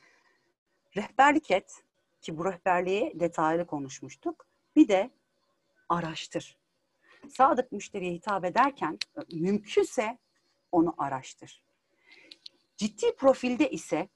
Rehberlik 0.97 1.51
et 1.51 1.85
ki 2.21 2.39
bu 2.39 2.45
rehberliği 2.45 3.21
detaylı 3.21 3.67
konuşmuştuk. 3.67 4.47
Bir 4.77 4.89
de 4.89 5.11
araştır. 5.89 6.57
Sadık 7.29 7.73
müşteriye 7.73 8.13
hitap 8.13 8.45
ederken 8.45 8.99
mümkünse 9.33 10.19
onu 10.73 10.95
araştır. 10.99 11.63
Ciddi 12.77 13.17
profilde 13.17 13.71
ise 13.71 14.09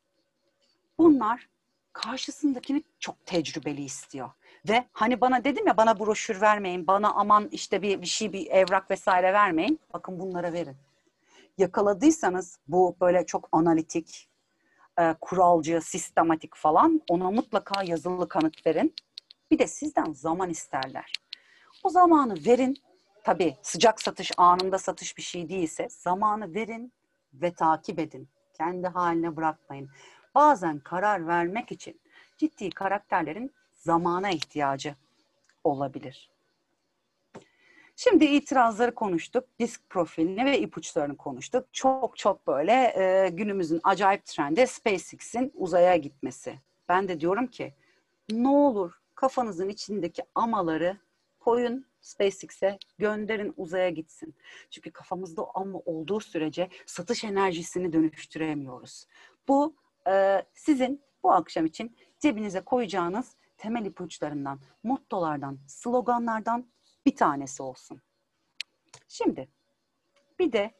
bunlar 0.99 1.49
karşısındakini 1.93 2.83
çok 2.99 3.27
tecrübeli 3.27 3.83
istiyor. 3.83 4.31
Ve 4.69 4.85
hani 4.93 5.21
bana 5.21 5.45
dedim 5.45 5.67
ya 5.67 5.77
bana 5.77 5.99
broşür 5.99 6.41
vermeyin, 6.41 6.87
bana 6.87 7.13
aman 7.13 7.49
işte 7.53 7.83
bir, 7.83 8.03
bir 8.03 8.07
şey, 8.07 8.33
bir 8.33 8.47
evrak 8.47 8.91
vesaire 8.91 9.33
vermeyin. 9.33 9.81
Bakın 9.93 10.19
bunlara 10.19 10.53
verin. 10.53 10.77
Yakaladıysanız 11.59 12.59
bu 12.69 12.97
böyle 13.01 13.27
çok 13.27 13.49
analitik, 13.53 14.29
e, 14.99 15.15
kuralcı, 15.21 15.81
sistematik 15.81 16.57
falan 16.57 17.01
ona 17.09 17.31
mutlaka 17.31 17.83
yazılı 17.83 18.29
kanıt 18.29 18.67
verin. 18.67 18.95
Bir 19.51 19.59
de 19.59 19.67
sizden 19.67 20.13
zaman 20.13 20.51
isterler. 20.51 21.13
O 21.83 21.89
zamanı 21.89 22.35
verin. 22.47 22.77
Tabii 23.25 23.57
sıcak 23.63 24.03
satış, 24.03 24.33
anında 24.37 24.79
satış 24.79 25.17
bir 25.17 25.23
şey 25.23 25.49
değilse 25.49 25.89
zamanı 25.91 26.55
verin 26.55 26.93
ve 27.35 27.53
takip 27.53 27.99
edin. 27.99 28.29
Kendi 28.55 28.87
haline 28.87 29.37
bırakmayın. 29.37 29.91
Bazen 30.35 30.79
karar 30.79 31.27
vermek 31.27 31.73
için 31.73 32.01
ciddi 32.39 32.71
karakterlerin 32.71 33.53
zamana 33.73 34.31
ihtiyacı 34.31 34.95
olabilir. 35.65 36.31
Şimdi 37.97 38.25
itirazları 38.25 38.95
konuştuk, 38.95 39.45
disk 39.59 39.91
profilini 39.91 40.45
ve 40.45 40.61
ipuçlarını 40.61 41.17
konuştuk. 41.17 41.67
Çok 41.73 42.19
çok 42.19 42.47
böyle 42.47 42.73
e, 42.73 43.29
günümüzün 43.29 43.81
acayip 43.85 44.27
trendi 44.27 44.67
SpaceX'in 44.67 45.53
uzaya 45.55 45.97
gitmesi. 45.97 46.61
Ben 46.89 47.09
de 47.09 47.21
diyorum 47.21 47.47
ki 47.47 47.75
ne 48.31 48.49
olur 48.49 49.01
kafanızın 49.15 49.69
içindeki 49.69 50.23
amaları 50.35 50.99
koyun 51.45 51.87
SpaceX'e 52.01 52.79
gönderin 52.99 53.55
uzaya 53.57 53.91
gitsin. 53.91 54.35
Çünkü 54.71 54.91
kafamızda 54.91 55.47
ama 55.55 55.79
olduğu 55.79 56.21
sürece 56.21 56.69
satış 56.87 57.25
enerjisini 57.25 57.93
dönüştüremiyoruz. 57.93 59.07
Bu 59.49 59.77
e, 60.09 60.43
sizin 60.55 61.03
bu 61.23 61.33
akşam 61.33 61.67
için 61.67 61.97
cebinize 62.19 62.61
koyacağınız 62.61 63.37
temel 63.57 63.87
ipuçlarından, 63.87 64.61
mottolardan, 64.83 65.59
sloganlardan 65.67 66.67
bir 67.07 67.17
tanesi 67.17 67.63
olsun. 67.63 68.01
Şimdi 69.09 69.49
bir 70.39 70.53
de 70.53 70.75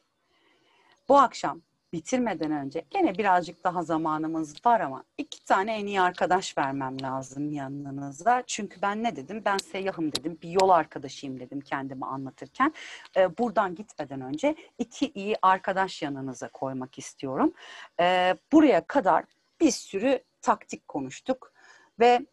bu 1.09 1.17
akşam 1.17 1.61
bitirmeden 1.95 2.51
önce 2.51 2.85
gene 2.89 3.17
birazcık 3.17 3.63
daha 3.63 3.83
zamanımız 3.83 4.65
var 4.65 4.79
ama 4.79 5.03
iki 5.17 5.43
tane 5.43 5.75
en 5.75 5.85
iyi 5.85 6.01
arkadaş 6.01 6.57
vermem 6.57 7.01
lazım 7.01 7.51
yanınıza. 7.51 8.43
Çünkü 8.47 8.81
ben 8.81 9.03
ne 9.03 9.15
dedim? 9.15 9.41
Ben 9.45 9.57
seyyahım 9.57 10.11
dedim. 10.11 10.37
Bir 10.41 10.49
yol 10.49 10.69
arkadaşıyım 10.69 11.39
dedim 11.39 11.61
kendimi 11.61 12.05
anlatırken. 12.05 12.73
Ee, 13.17 13.37
buradan 13.37 13.75
gitmeden 13.75 14.21
önce 14.21 14.55
iki 14.77 15.11
iyi 15.11 15.35
arkadaş 15.41 16.01
yanınıza 16.01 16.49
koymak 16.49 16.97
istiyorum. 16.97 17.53
Ee, 17.99 18.35
buraya 18.51 18.87
kadar 18.87 19.25
bir 19.61 19.71
sürü 19.71 20.23
taktik 20.41 20.87
konuştuk 20.87 21.53
ve 21.99 22.25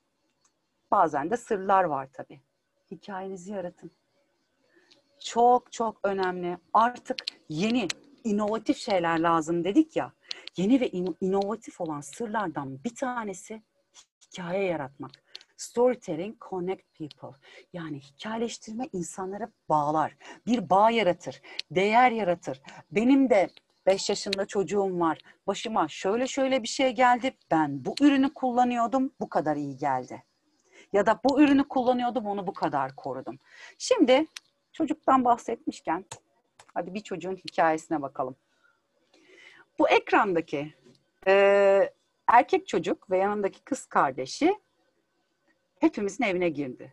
bazen 0.91 1.31
de 1.31 1.37
sırlar 1.37 1.85
var 1.85 2.09
tabii. 2.13 2.41
Hikayenizi 2.91 3.53
yaratın. 3.53 3.91
Çok 5.21 5.73
çok 5.73 6.01
önemli. 6.05 6.59
Artık 6.73 7.19
yeni 7.49 7.89
inovatif 8.25 8.79
şeyler 8.79 9.19
lazım 9.19 9.65
dedik 9.65 9.97
ya. 9.97 10.13
Yeni 10.57 10.81
ve 10.81 10.89
in- 10.89 11.17
inovatif 11.21 11.81
olan 11.81 12.01
sırlardan 12.01 12.85
bir 12.85 12.95
tanesi 12.95 13.63
hikaye 14.23 14.65
yaratmak. 14.65 15.11
Storytelling 15.57 16.37
connect 16.51 16.83
people. 16.99 17.39
Yani 17.73 18.01
hikayeleştirme 18.01 18.89
insanları 18.93 19.53
bağlar. 19.69 20.17
Bir 20.47 20.71
bağ 20.71 20.91
yaratır, 20.91 21.43
değer 21.71 22.11
yaratır. 22.11 22.63
Benim 22.91 23.31
de 23.31 23.51
5 23.87 24.09
yaşında 24.09 24.47
çocuğum 24.47 25.01
var. 25.01 25.19
Başıma 25.47 25.89
şöyle 25.89 26.27
şöyle 26.27 26.63
bir 26.63 26.69
şey 26.69 26.91
geldi. 26.91 27.37
Ben 27.51 27.85
bu 27.85 27.95
ürünü 28.01 28.35
kullanıyordum. 28.35 29.13
Bu 29.21 29.29
kadar 29.29 29.57
iyi 29.57 29.77
geldi. 29.77 30.23
Ya 30.93 31.07
da 31.07 31.21
bu 31.25 31.43
ürünü 31.43 31.69
kullanıyordum. 31.69 32.27
Onu 32.27 32.47
bu 32.47 32.53
kadar 32.53 32.97
korudum. 32.97 33.39
Şimdi 33.79 34.27
çocuktan 34.73 35.25
bahsetmişken 35.25 36.05
hadi 36.75 36.95
bir 36.95 37.01
çocuğun 37.01 37.37
hikayesine 37.37 38.03
bakalım. 38.03 38.37
Bu 39.79 39.89
ekrandaki 39.89 40.75
e, 41.27 41.93
erkek 42.27 42.69
çocuk 42.69 43.11
ve 43.11 43.19
yanındaki 43.19 43.65
kız 43.65 43.87
kardeşi 43.87 44.61
hepimizin 45.81 46.25
evine 46.25 46.49
girdi. 46.49 46.93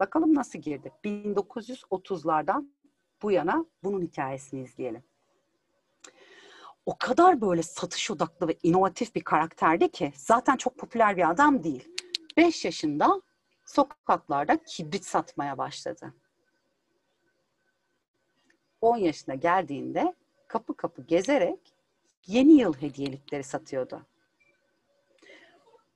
Bakalım 0.00 0.34
nasıl 0.34 0.58
girdi? 0.58 0.92
1930'lardan 1.04 2.68
bu 3.22 3.30
yana 3.30 3.64
bunun 3.82 4.02
hikayesini 4.02 4.62
izleyelim. 4.62 5.02
O 6.86 6.98
kadar 6.98 7.40
böyle 7.40 7.62
satış 7.62 8.10
odaklı 8.10 8.48
ve 8.48 8.56
inovatif 8.62 9.14
bir 9.14 9.24
karakterdi 9.24 9.90
ki 9.90 10.12
zaten 10.16 10.56
çok 10.56 10.78
popüler 10.78 11.16
bir 11.16 11.30
adam 11.30 11.64
değil. 11.64 11.88
5 12.36 12.64
yaşında 12.64 13.22
sokaklarda 13.64 14.62
kibrit 14.62 15.04
satmaya 15.04 15.58
başladı. 15.58 16.14
10 18.80 18.96
yaşına 18.96 19.34
geldiğinde 19.34 20.14
kapı 20.48 20.76
kapı 20.76 21.02
gezerek 21.02 21.58
yeni 22.26 22.52
yıl 22.52 22.74
hediyelikleri 22.74 23.44
satıyordu. 23.44 24.02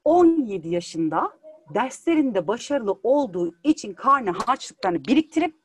17 0.04 0.68
yaşında 0.68 1.38
derslerinde 1.74 2.48
başarılı 2.48 2.98
olduğu 3.02 3.54
için 3.62 3.94
karne 3.94 4.30
harçlıklarını 4.30 5.04
biriktirip 5.04 5.56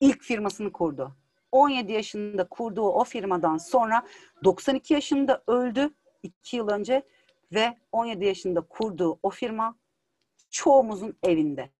ilk 0.00 0.22
firmasını 0.22 0.72
kurdu. 0.72 1.16
17 1.52 1.92
yaşında 1.92 2.48
kurduğu 2.48 2.88
o 2.88 3.04
firmadan 3.04 3.58
sonra 3.58 4.06
92 4.44 4.94
yaşında 4.94 5.42
öldü 5.46 5.90
2 6.22 6.56
yıl 6.56 6.68
önce 6.68 7.02
ve 7.52 7.76
17 7.92 8.24
yaşında 8.24 8.60
kurduğu 8.60 9.18
o 9.22 9.30
firma 9.30 9.76
çoğumuzun 10.50 11.16
evinde. 11.22 11.70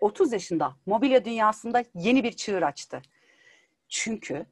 30 0.00 0.32
yaşında 0.32 0.76
mobilya 0.86 1.24
dünyasında 1.24 1.84
yeni 1.94 2.24
bir 2.24 2.32
çığır 2.32 2.62
açtı. 2.62 3.02
Çünkü 3.88 4.46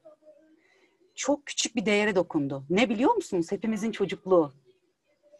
çok 1.15 1.45
küçük 1.45 1.75
bir 1.75 1.85
değere 1.85 2.15
dokundu. 2.15 2.65
Ne 2.69 2.89
biliyor 2.89 3.15
musunuz? 3.15 3.51
Hepimizin 3.51 3.91
çocukluğu. 3.91 4.53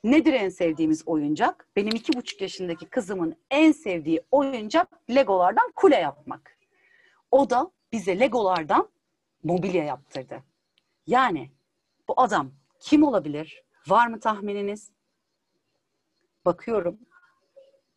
Nedir 0.03 0.33
en 0.33 0.49
sevdiğimiz 0.49 1.07
oyuncak? 1.07 1.67
Benim 1.75 1.95
iki 1.95 2.13
buçuk 2.13 2.41
yaşındaki 2.41 2.85
kızımın 2.85 3.35
en 3.51 3.71
sevdiği 3.71 4.21
oyuncak 4.31 5.09
Legolardan 5.09 5.71
kule 5.75 5.95
yapmak. 5.95 6.57
O 7.31 7.49
da 7.49 7.71
bize 7.91 8.19
Legolardan 8.19 8.89
mobilya 9.43 9.83
yaptırdı. 9.83 10.43
Yani 11.07 11.51
bu 12.07 12.21
adam 12.21 12.51
kim 12.79 13.03
olabilir? 13.03 13.63
Var 13.87 14.07
mı 14.07 14.19
tahmininiz? 14.19 14.91
Bakıyorum. 16.45 16.99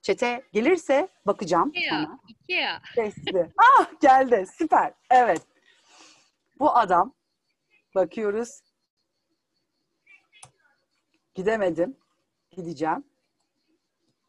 Çete 0.02 0.42
gelirse 0.52 1.08
bakacağım. 1.26 1.70
Ikea. 1.74 2.18
Ikea. 2.28 2.80
Sesli. 2.94 3.50
Ah 3.58 4.00
geldi. 4.00 4.46
Süper. 4.58 4.92
Evet. 5.10 5.42
Bu 6.60 6.76
adam 6.76 7.14
bakıyoruz. 7.94 8.60
Gidemedim. 11.34 11.96
Gideceğim. 12.50 13.04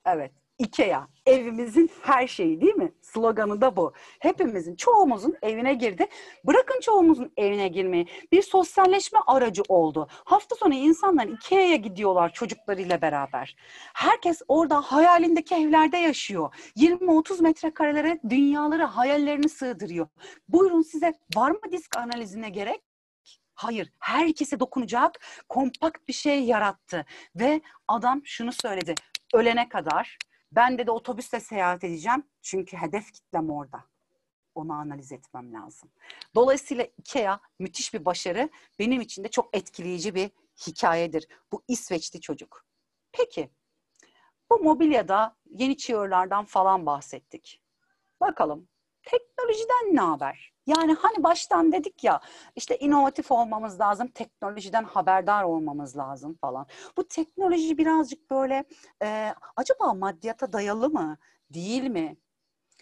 Evet. 0.05 0.39
Ikea. 0.60 1.07
Evimizin 1.26 1.89
her 2.01 2.28
şeyi 2.28 2.62
değil 2.62 2.76
mi? 2.76 2.91
Sloganı 3.01 3.62
da 3.62 3.76
bu. 3.76 3.93
Hepimizin, 4.20 4.76
çoğumuzun 4.76 5.36
evine 5.41 5.74
girdi. 5.74 6.07
Bırakın 6.43 6.80
çoğumuzun 6.80 7.32
evine 7.38 7.68
girmeyi. 7.68 8.07
Bir 8.32 8.41
sosyalleşme 8.41 9.20
aracı 9.28 9.62
oldu. 9.70 10.07
Hafta 10.12 10.55
sonu 10.55 10.74
insanlar 10.74 11.28
Ikea'ya 11.28 11.76
gidiyorlar 11.76 12.34
çocuklarıyla 12.34 13.01
beraber. 13.01 13.55
Herkes 13.93 14.41
orada 14.47 14.82
hayalindeki 14.82 15.55
evlerde 15.55 15.97
yaşıyor. 15.97 16.55
20-30 16.78 17.41
metrekarelere 17.43 18.20
dünyaları, 18.30 18.84
hayallerini 18.84 19.49
sığdırıyor. 19.49 20.07
Buyurun 20.49 20.82
size 20.82 21.14
var 21.36 21.51
mı 21.51 21.72
disk 21.72 21.97
analizine 21.97 22.49
gerek? 22.49 22.82
Hayır, 23.55 23.91
herkese 23.99 24.60
dokunacak 24.60 25.20
kompakt 25.49 26.07
bir 26.07 26.14
şey 26.14 26.43
yarattı. 26.43 27.05
Ve 27.36 27.62
adam 27.88 28.22
şunu 28.26 28.51
söyledi, 28.53 28.95
ölene 29.34 29.70
kadar 29.70 30.18
ben 30.52 30.78
de 30.78 30.88
de 30.88 30.91
otobüsle 30.91 31.39
seyahat 31.39 31.84
edeceğim 31.84 32.24
çünkü 32.41 32.78
hedef 32.78 33.12
kitlem 33.12 33.50
orada. 33.50 33.86
Onu 34.56 34.74
analiz 34.74 35.12
etmem 35.12 35.54
lazım. 35.54 35.91
Dolayısıyla 36.36 36.88
IKEA 36.97 37.39
müthiş 37.60 37.93
bir 37.93 38.06
başarı. 38.06 38.50
Benim 38.80 39.02
için 39.02 39.24
de 39.24 39.28
çok 39.28 39.58
etkileyici 39.58 40.16
bir 40.16 40.32
hikayedir. 40.68 41.28
Bu 41.52 41.64
İsveçli 41.68 42.22
çocuk. 42.22 42.66
Peki, 43.12 43.50
bu 44.52 44.60
mobilyada 44.60 45.36
yeni 45.50 45.78
çığırlardan 45.78 46.45
falan 46.45 46.86
bahsettik. 46.86 47.64
Bakalım, 48.22 48.68
teknolojiden 49.04 49.95
ne 49.95 50.02
haber? 50.02 50.54
Yani 50.70 50.93
hani 50.93 51.24
baştan 51.24 51.72
dedik 51.72 52.03
ya 52.03 52.20
işte 52.55 52.78
inovatif 52.78 53.32
olmamız 53.32 53.80
lazım, 53.80 54.07
teknolojiden 54.07 54.84
haberdar 54.84 55.43
olmamız 55.43 55.97
lazım 55.97 56.38
falan. 56.41 56.67
Bu 56.97 57.07
teknoloji 57.07 57.78
birazcık 57.78 58.32
böyle 58.32 58.63
e, 59.03 59.34
acaba 59.55 59.93
maddiyata 59.93 60.53
dayalı 60.53 60.89
mı, 60.89 61.17
değil 61.53 61.84
mi? 61.84 62.17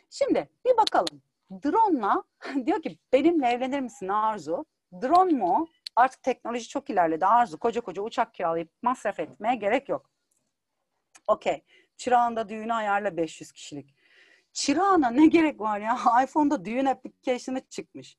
Şimdi 0.10 0.50
bir 0.66 0.78
bakalım. 0.78 1.22
Drone'la 1.52 2.24
diyor 2.66 2.82
ki 2.82 2.98
benimle 3.14 3.48
evlenir 3.48 3.80
misin 3.80 4.08
Arzu? 4.08 4.66
Drone 5.02 5.34
mu? 5.34 5.68
Artık 5.96 6.24
teknoloji 6.24 6.68
çok 6.68 6.90
ilerledi 6.90 7.26
Arzu. 7.26 7.60
Koca 7.60 7.82
koca 7.82 8.02
uçak 8.02 8.34
kiralayıp 8.34 8.70
masraf 8.82 9.20
etmeye 9.20 9.56
gerek 9.56 9.90
yok. 9.90 10.10
Okey. 11.28 11.64
Çırağında 11.98 12.50
düğünü 12.50 12.74
ayarla 12.74 13.18
500 13.18 13.52
kişilik. 13.52 13.96
Çırağına 14.58 15.10
ne 15.10 15.28
gerek 15.28 15.60
var 15.60 15.80
ya? 15.80 15.98
iPhone'da 16.24 16.66
düğün 16.66 16.86
application'ı 16.86 17.62
çıkmış. 17.70 18.18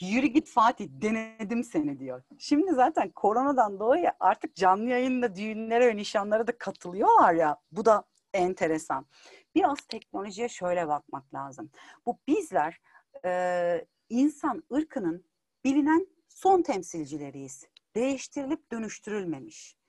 Yürü 0.00 0.26
git 0.26 0.48
Fatih 0.48 0.88
denedim 0.90 1.64
seni 1.64 1.98
diyor. 1.98 2.22
Şimdi 2.38 2.72
zaten 2.72 3.10
koronadan 3.10 3.80
dolayı 3.80 4.10
artık 4.20 4.56
canlı 4.56 4.90
yayında 4.90 5.34
düğünlere 5.34 5.86
ve 5.86 5.96
nişanlara 5.96 6.46
da 6.46 6.58
katılıyorlar 6.58 7.34
ya. 7.34 7.56
Bu 7.72 7.84
da 7.84 8.04
enteresan. 8.34 9.06
Biraz 9.54 9.80
teknolojiye 9.80 10.48
şöyle 10.48 10.88
bakmak 10.88 11.34
lazım. 11.34 11.70
Bu 12.06 12.18
bizler 12.28 12.80
e, 13.24 13.84
insan 14.08 14.62
ırkının 14.72 15.24
bilinen 15.64 16.06
son 16.28 16.62
temsilcileriyiz. 16.62 17.64
Değiştirilip 17.94 18.72
dönüştürülmemiş. 18.72 19.79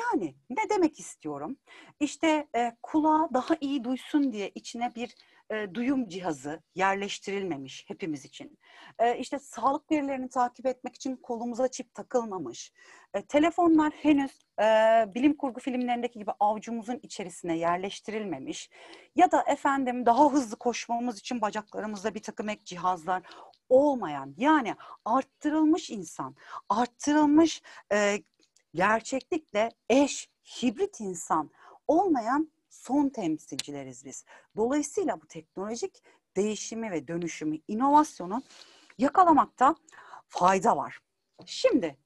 Yani 0.00 0.34
ne 0.50 0.70
demek 0.70 1.00
istiyorum? 1.00 1.56
İşte 2.00 2.48
e, 2.56 2.76
kulağa 2.82 3.28
daha 3.34 3.56
iyi 3.60 3.84
duysun 3.84 4.32
diye 4.32 4.50
içine 4.54 4.94
bir 4.94 5.14
e, 5.50 5.74
duyum 5.74 6.08
cihazı 6.08 6.62
yerleştirilmemiş 6.74 7.84
hepimiz 7.88 8.24
için. 8.24 8.58
E, 8.98 9.18
işte 9.18 9.38
sağlık 9.38 9.90
verilerini 9.90 10.28
takip 10.28 10.66
etmek 10.66 10.94
için 10.94 11.16
kolumuza 11.16 11.68
çip 11.68 11.94
takılmamış. 11.94 12.72
E, 13.14 13.22
telefonlar 13.22 13.92
henüz 13.92 14.38
e, 14.60 14.64
bilim 15.14 15.36
kurgu 15.36 15.60
filmlerindeki 15.60 16.18
gibi 16.18 16.30
avcumuzun 16.40 17.00
içerisine 17.02 17.58
yerleştirilmemiş. 17.58 18.70
Ya 19.16 19.30
da 19.30 19.42
efendim 19.42 20.06
daha 20.06 20.32
hızlı 20.32 20.56
koşmamız 20.56 21.18
için 21.18 21.40
bacaklarımızda 21.40 22.14
bir 22.14 22.22
takım 22.22 22.48
ek 22.48 22.64
cihazlar 22.64 23.22
olmayan 23.68 24.34
yani 24.38 24.74
arttırılmış 25.04 25.90
insan, 25.90 26.36
arttırılmış 26.68 27.62
e, 27.92 28.22
gerçeklikle 28.78 29.70
eş, 29.88 30.30
hibrit 30.44 31.00
insan 31.00 31.50
olmayan 31.88 32.50
son 32.70 33.08
temsilcileriz 33.08 34.04
biz. 34.04 34.24
Dolayısıyla 34.56 35.20
bu 35.20 35.26
teknolojik 35.26 36.02
değişimi 36.36 36.90
ve 36.90 37.08
dönüşümü, 37.08 37.58
inovasyonu 37.68 38.42
yakalamakta 38.98 39.74
fayda 40.28 40.76
var. 40.76 41.00
Şimdi 41.46 41.98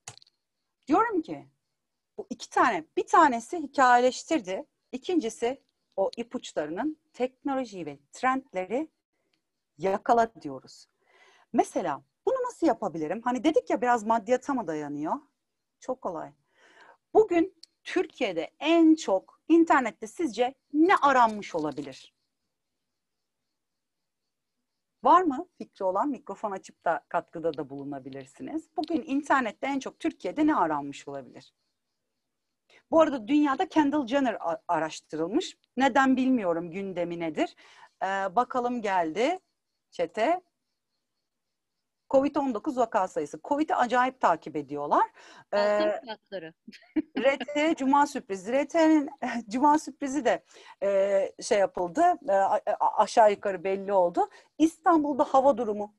diyorum 0.87 1.23
ki 1.23 1.49
bu 2.19 2.27
iki 2.31 2.51
tane, 2.51 2.85
bir 2.97 3.07
tanesi 3.07 3.59
hikayeleştirdi, 3.59 4.67
ikincisi 4.93 5.63
o 5.97 6.11
ipuçlarının 6.17 6.99
teknolojiyi 7.13 7.87
ve 7.87 7.99
trendleri 8.13 8.89
yakala 9.79 10.35
diyoruz. 10.43 10.87
Mesela 11.53 12.03
bunu 12.27 12.37
nasıl 12.45 12.67
yapabilirim? 12.67 13.21
Hani 13.25 13.45
dedik 13.45 13.71
ya 13.71 13.81
biraz 13.81 14.05
maddiyata 14.05 14.55
mı 14.55 14.67
dayanıyor? 14.67 15.15
Çok 15.81 16.03
kolay. 16.03 16.33
Bugün 17.15 17.55
Türkiye'de 17.85 18.51
en 18.61 18.95
çok 18.95 19.41
internette 19.49 20.07
sizce 20.07 20.55
ne 20.73 20.97
aranmış 20.97 21.55
olabilir? 21.55 22.15
Var 25.03 25.23
mı 25.23 25.49
fikri 25.59 25.85
olan 25.85 26.09
mikrofon 26.09 26.51
açıp 26.51 26.85
da 26.85 27.05
katkıda 27.09 27.57
da 27.57 27.71
bulunabilirsiniz. 27.71 28.69
Bugün 28.77 29.03
internette 29.07 29.67
en 29.67 29.79
çok 29.79 30.01
Türkiye'de 30.01 30.47
ne 30.47 30.57
aranmış 30.57 31.09
olabilir? 31.09 31.55
Bu 32.91 33.01
arada 33.01 33.29
dünyada 33.29 33.69
Kendall 33.69 34.07
Jenner 34.07 34.39
araştırılmış. 34.69 35.57
Neden 35.77 36.17
bilmiyorum 36.17 36.71
gündemi 36.71 37.21
nedir. 37.21 37.57
Ee, 38.03 38.07
bakalım 38.37 38.83
geldi 38.83 39.39
çete. 39.91 40.43
Covid-19 42.13 42.77
vaka 42.77 43.09
sayısı. 43.09 43.41
Covid'i 43.45 43.75
acayip 43.75 44.21
takip 44.21 44.57
ediyorlar. 44.57 45.11
Ee, 45.53 45.59
RT 47.19 47.77
Cuma 47.79 48.07
sürprizi. 48.07 48.65
RT'nin 48.65 49.11
Cuma 49.49 49.79
sürprizi 49.79 50.25
de 50.25 50.45
e, 50.83 51.43
şey 51.43 51.59
yapıldı. 51.59 52.03
E, 52.29 52.33
aşağı 52.97 53.31
yukarı 53.31 53.65
belli 53.65 53.93
oldu. 53.93 54.29
İstanbul'da 54.59 55.25
hava 55.25 55.57
durumu 55.59 55.95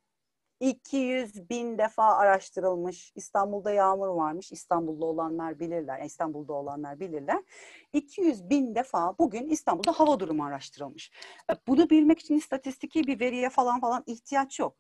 200 0.60 1.50
bin 1.50 1.78
defa 1.78 2.04
araştırılmış. 2.04 3.12
İstanbul'da 3.16 3.72
yağmur 3.72 4.08
varmış. 4.08 4.52
İstanbul'da 4.52 5.06
olanlar 5.06 5.60
bilirler. 5.60 5.98
Yani 5.98 6.06
İstanbul'da 6.06 6.54
olanlar 6.54 7.00
bilirler. 7.00 7.44
200 7.94 8.50
bin 8.50 8.76
defa 8.76 9.16
bugün 9.20 9.50
İstanbul'da 9.50 9.92
hava 9.92 10.20
durumu 10.20 10.46
araştırılmış. 10.46 11.12
E, 11.52 11.54
bunu 11.68 11.90
bilmek 11.90 12.20
için 12.20 12.36
istatistiki 12.36 13.04
bir 13.04 13.20
veriye 13.20 13.50
falan 13.50 13.80
falan 13.80 14.04
ihtiyaç 14.08 14.60
yok. 14.60 14.76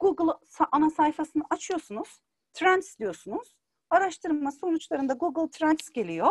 Google 0.00 0.32
ana 0.72 0.90
sayfasını 0.90 1.42
açıyorsunuz. 1.50 2.20
Trends 2.52 2.98
diyorsunuz. 2.98 3.56
Araştırma 3.90 4.52
sonuçlarında 4.52 5.14
Google 5.14 5.50
Trends 5.50 5.90
geliyor. 5.90 6.30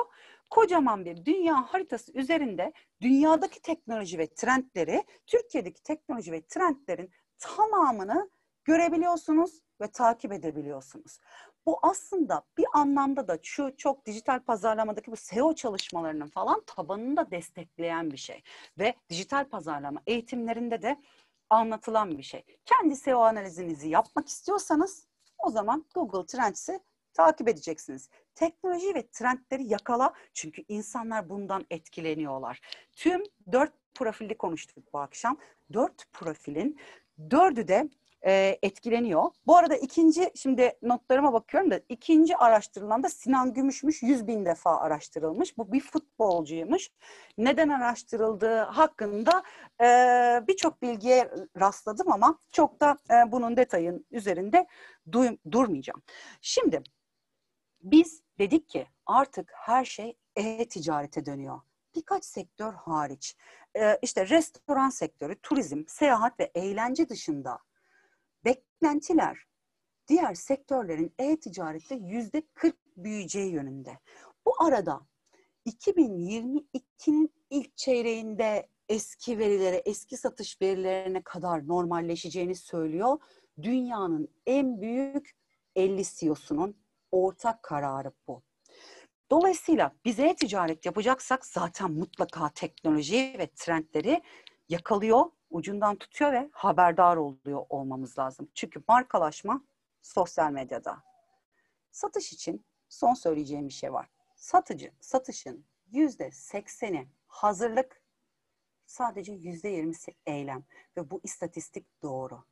Kocaman 0.50 1.06
bir 1.06 1.26
dünya 1.26 1.74
haritası 1.74 2.12
üzerinde 2.12 2.74
dünyadaki 3.02 3.62
teknoloji 3.62 4.18
ve 4.18 4.28
trendleri, 4.28 5.04
Türkiye'deki 5.28 5.84
teknoloji 5.84 6.32
ve 6.32 6.42
trendlerin 6.42 7.12
tamamını 7.38 8.30
görebiliyorsunuz 8.64 9.62
ve 9.82 9.88
takip 9.88 10.32
edebiliyorsunuz. 10.32 11.20
Bu 11.66 11.80
aslında 11.82 12.44
bir 12.58 12.66
anlamda 12.74 13.28
da 13.28 13.38
şu 13.44 13.78
çok 13.78 14.06
dijital 14.06 14.40
pazarlamadaki 14.40 15.12
bu 15.12 15.16
SEO 15.16 15.56
çalışmalarının 15.56 16.28
falan 16.28 16.62
tabanını 16.66 17.18
da 17.18 17.32
destekleyen 17.32 18.12
bir 18.12 18.18
şey. 18.18 18.44
Ve 18.80 18.94
dijital 19.10 19.50
pazarlama 19.50 20.02
eğitimlerinde 20.08 20.82
de 20.82 21.02
anlatılan 21.54 22.18
bir 22.18 22.24
şey. 22.24 22.44
Kendi 22.66 22.96
SEO 22.96 23.20
analizinizi 23.20 23.90
yapmak 23.90 24.28
istiyorsanız 24.28 25.08
o 25.38 25.50
zaman 25.50 25.86
Google 25.94 26.26
Trends'i 26.26 26.80
takip 27.14 27.48
edeceksiniz. 27.48 28.10
Teknoloji 28.36 28.96
ve 28.96 29.08
trendleri 29.08 29.68
yakala 29.68 30.14
çünkü 30.34 30.64
insanlar 30.68 31.30
bundan 31.30 31.66
etkileniyorlar. 31.70 32.62
Tüm 32.92 33.24
dört 33.52 33.74
profilli 33.94 34.38
konuştuk 34.38 34.94
bu 34.94 35.00
akşam. 35.00 35.38
Dört 35.74 36.14
profilin 36.14 36.80
dördü 37.32 37.68
de 37.68 37.90
e, 38.26 38.60
etkileniyor. 38.62 39.32
Bu 39.48 39.58
arada 39.58 39.76
ikinci, 39.76 40.32
şimdi 40.36 40.74
notlarıma 40.82 41.34
bakıyorum 41.34 41.72
da 41.72 41.80
ikinci 41.90 42.38
araştırılan 42.38 43.04
da 43.04 43.10
Sinan 43.10 43.54
Gümüşmüş. 43.54 44.04
100 44.04 44.28
bin 44.28 44.46
defa 44.46 44.78
araştırılmış. 44.78 45.58
Bu 45.58 45.72
bir 45.72 45.80
futbolcuymuş. 45.80 46.90
Neden 47.38 47.70
araştırıldığı 47.70 48.60
hakkında 48.60 49.44
e, 49.82 49.86
birçok 50.48 50.82
bilgiye 50.82 51.32
rastladım 51.60 52.12
ama 52.12 52.40
çok 52.52 52.80
da 52.82 52.98
e, 53.12 53.32
bunun 53.32 53.58
detayın 53.58 54.06
üzerinde 54.12 54.68
du- 55.10 55.38
durmayacağım. 55.52 56.02
Şimdi 56.42 56.84
biz 57.82 58.22
dedik 58.40 58.70
ki 58.70 58.88
artık 59.06 59.52
her 59.56 59.86
şey 59.86 60.18
e-ticarete 60.36 61.26
dönüyor. 61.26 61.60
Birkaç 61.96 62.26
sektör 62.26 62.74
hariç. 62.74 63.36
Ee, 63.76 64.00
işte 64.02 64.30
restoran 64.30 64.90
sektörü, 64.90 65.36
turizm, 65.36 65.84
seyahat 65.88 66.40
ve 66.40 66.52
eğlence 66.56 67.10
dışında 67.10 67.60
beklentiler 68.84 69.38
diğer 70.08 70.34
sektörlerin 70.34 71.14
e-ticarette 71.20 71.96
yüzde 71.96 72.44
40 72.54 72.76
büyüyeceği 72.98 73.52
yönünde. 73.52 74.00
Bu 74.46 74.64
arada 74.64 75.02
2022'nin 75.66 77.34
ilk 77.50 77.78
çeyreğinde 77.78 78.70
eski 78.90 79.38
verilere, 79.40 79.82
eski 79.86 80.18
satış 80.18 80.62
verilerine 80.62 81.22
kadar 81.24 81.68
normalleşeceğini 81.68 82.56
söylüyor. 82.56 83.18
Dünyanın 83.62 84.28
en 84.46 84.82
büyük 84.82 85.32
50 85.76 86.04
CEO'sunun 86.04 86.76
ortak 87.12 87.64
kararı 87.64 88.12
bu. 88.28 88.44
Dolayısıyla 89.32 89.96
biz 90.06 90.20
e-ticaret 90.20 90.86
yapacaksak 90.86 91.46
zaten 91.46 91.92
mutlaka 91.92 92.50
teknoloji 92.50 93.36
ve 93.40 93.48
trendleri 93.56 94.22
yakalıyor 94.70 95.26
ucundan 95.54 95.96
tutuyor 95.96 96.34
ve 96.34 96.50
haberdar 96.52 97.18
oluyor 97.18 97.66
olmamız 97.70 98.20
lazım. 98.20 98.50
Çünkü 98.54 98.84
markalaşma 98.88 99.62
sosyal 100.02 100.52
medyada. 100.52 101.04
Satış 101.92 102.34
için 102.34 102.66
son 102.90 103.14
söyleyeceğim 103.14 103.68
bir 103.68 103.74
şey 103.74 103.94
var. 103.94 104.10
Satıcı, 104.36 104.92
satışın 105.00 105.66
yüzde 105.92 106.32
sekseni 106.32 107.08
hazırlık, 107.28 108.02
sadece 108.86 109.34
yüzde 109.34 109.70
yirmisi 109.70 110.16
eylem 110.26 110.64
ve 110.98 111.12
bu 111.12 111.22
istatistik 111.24 112.02
doğru. 112.04 112.44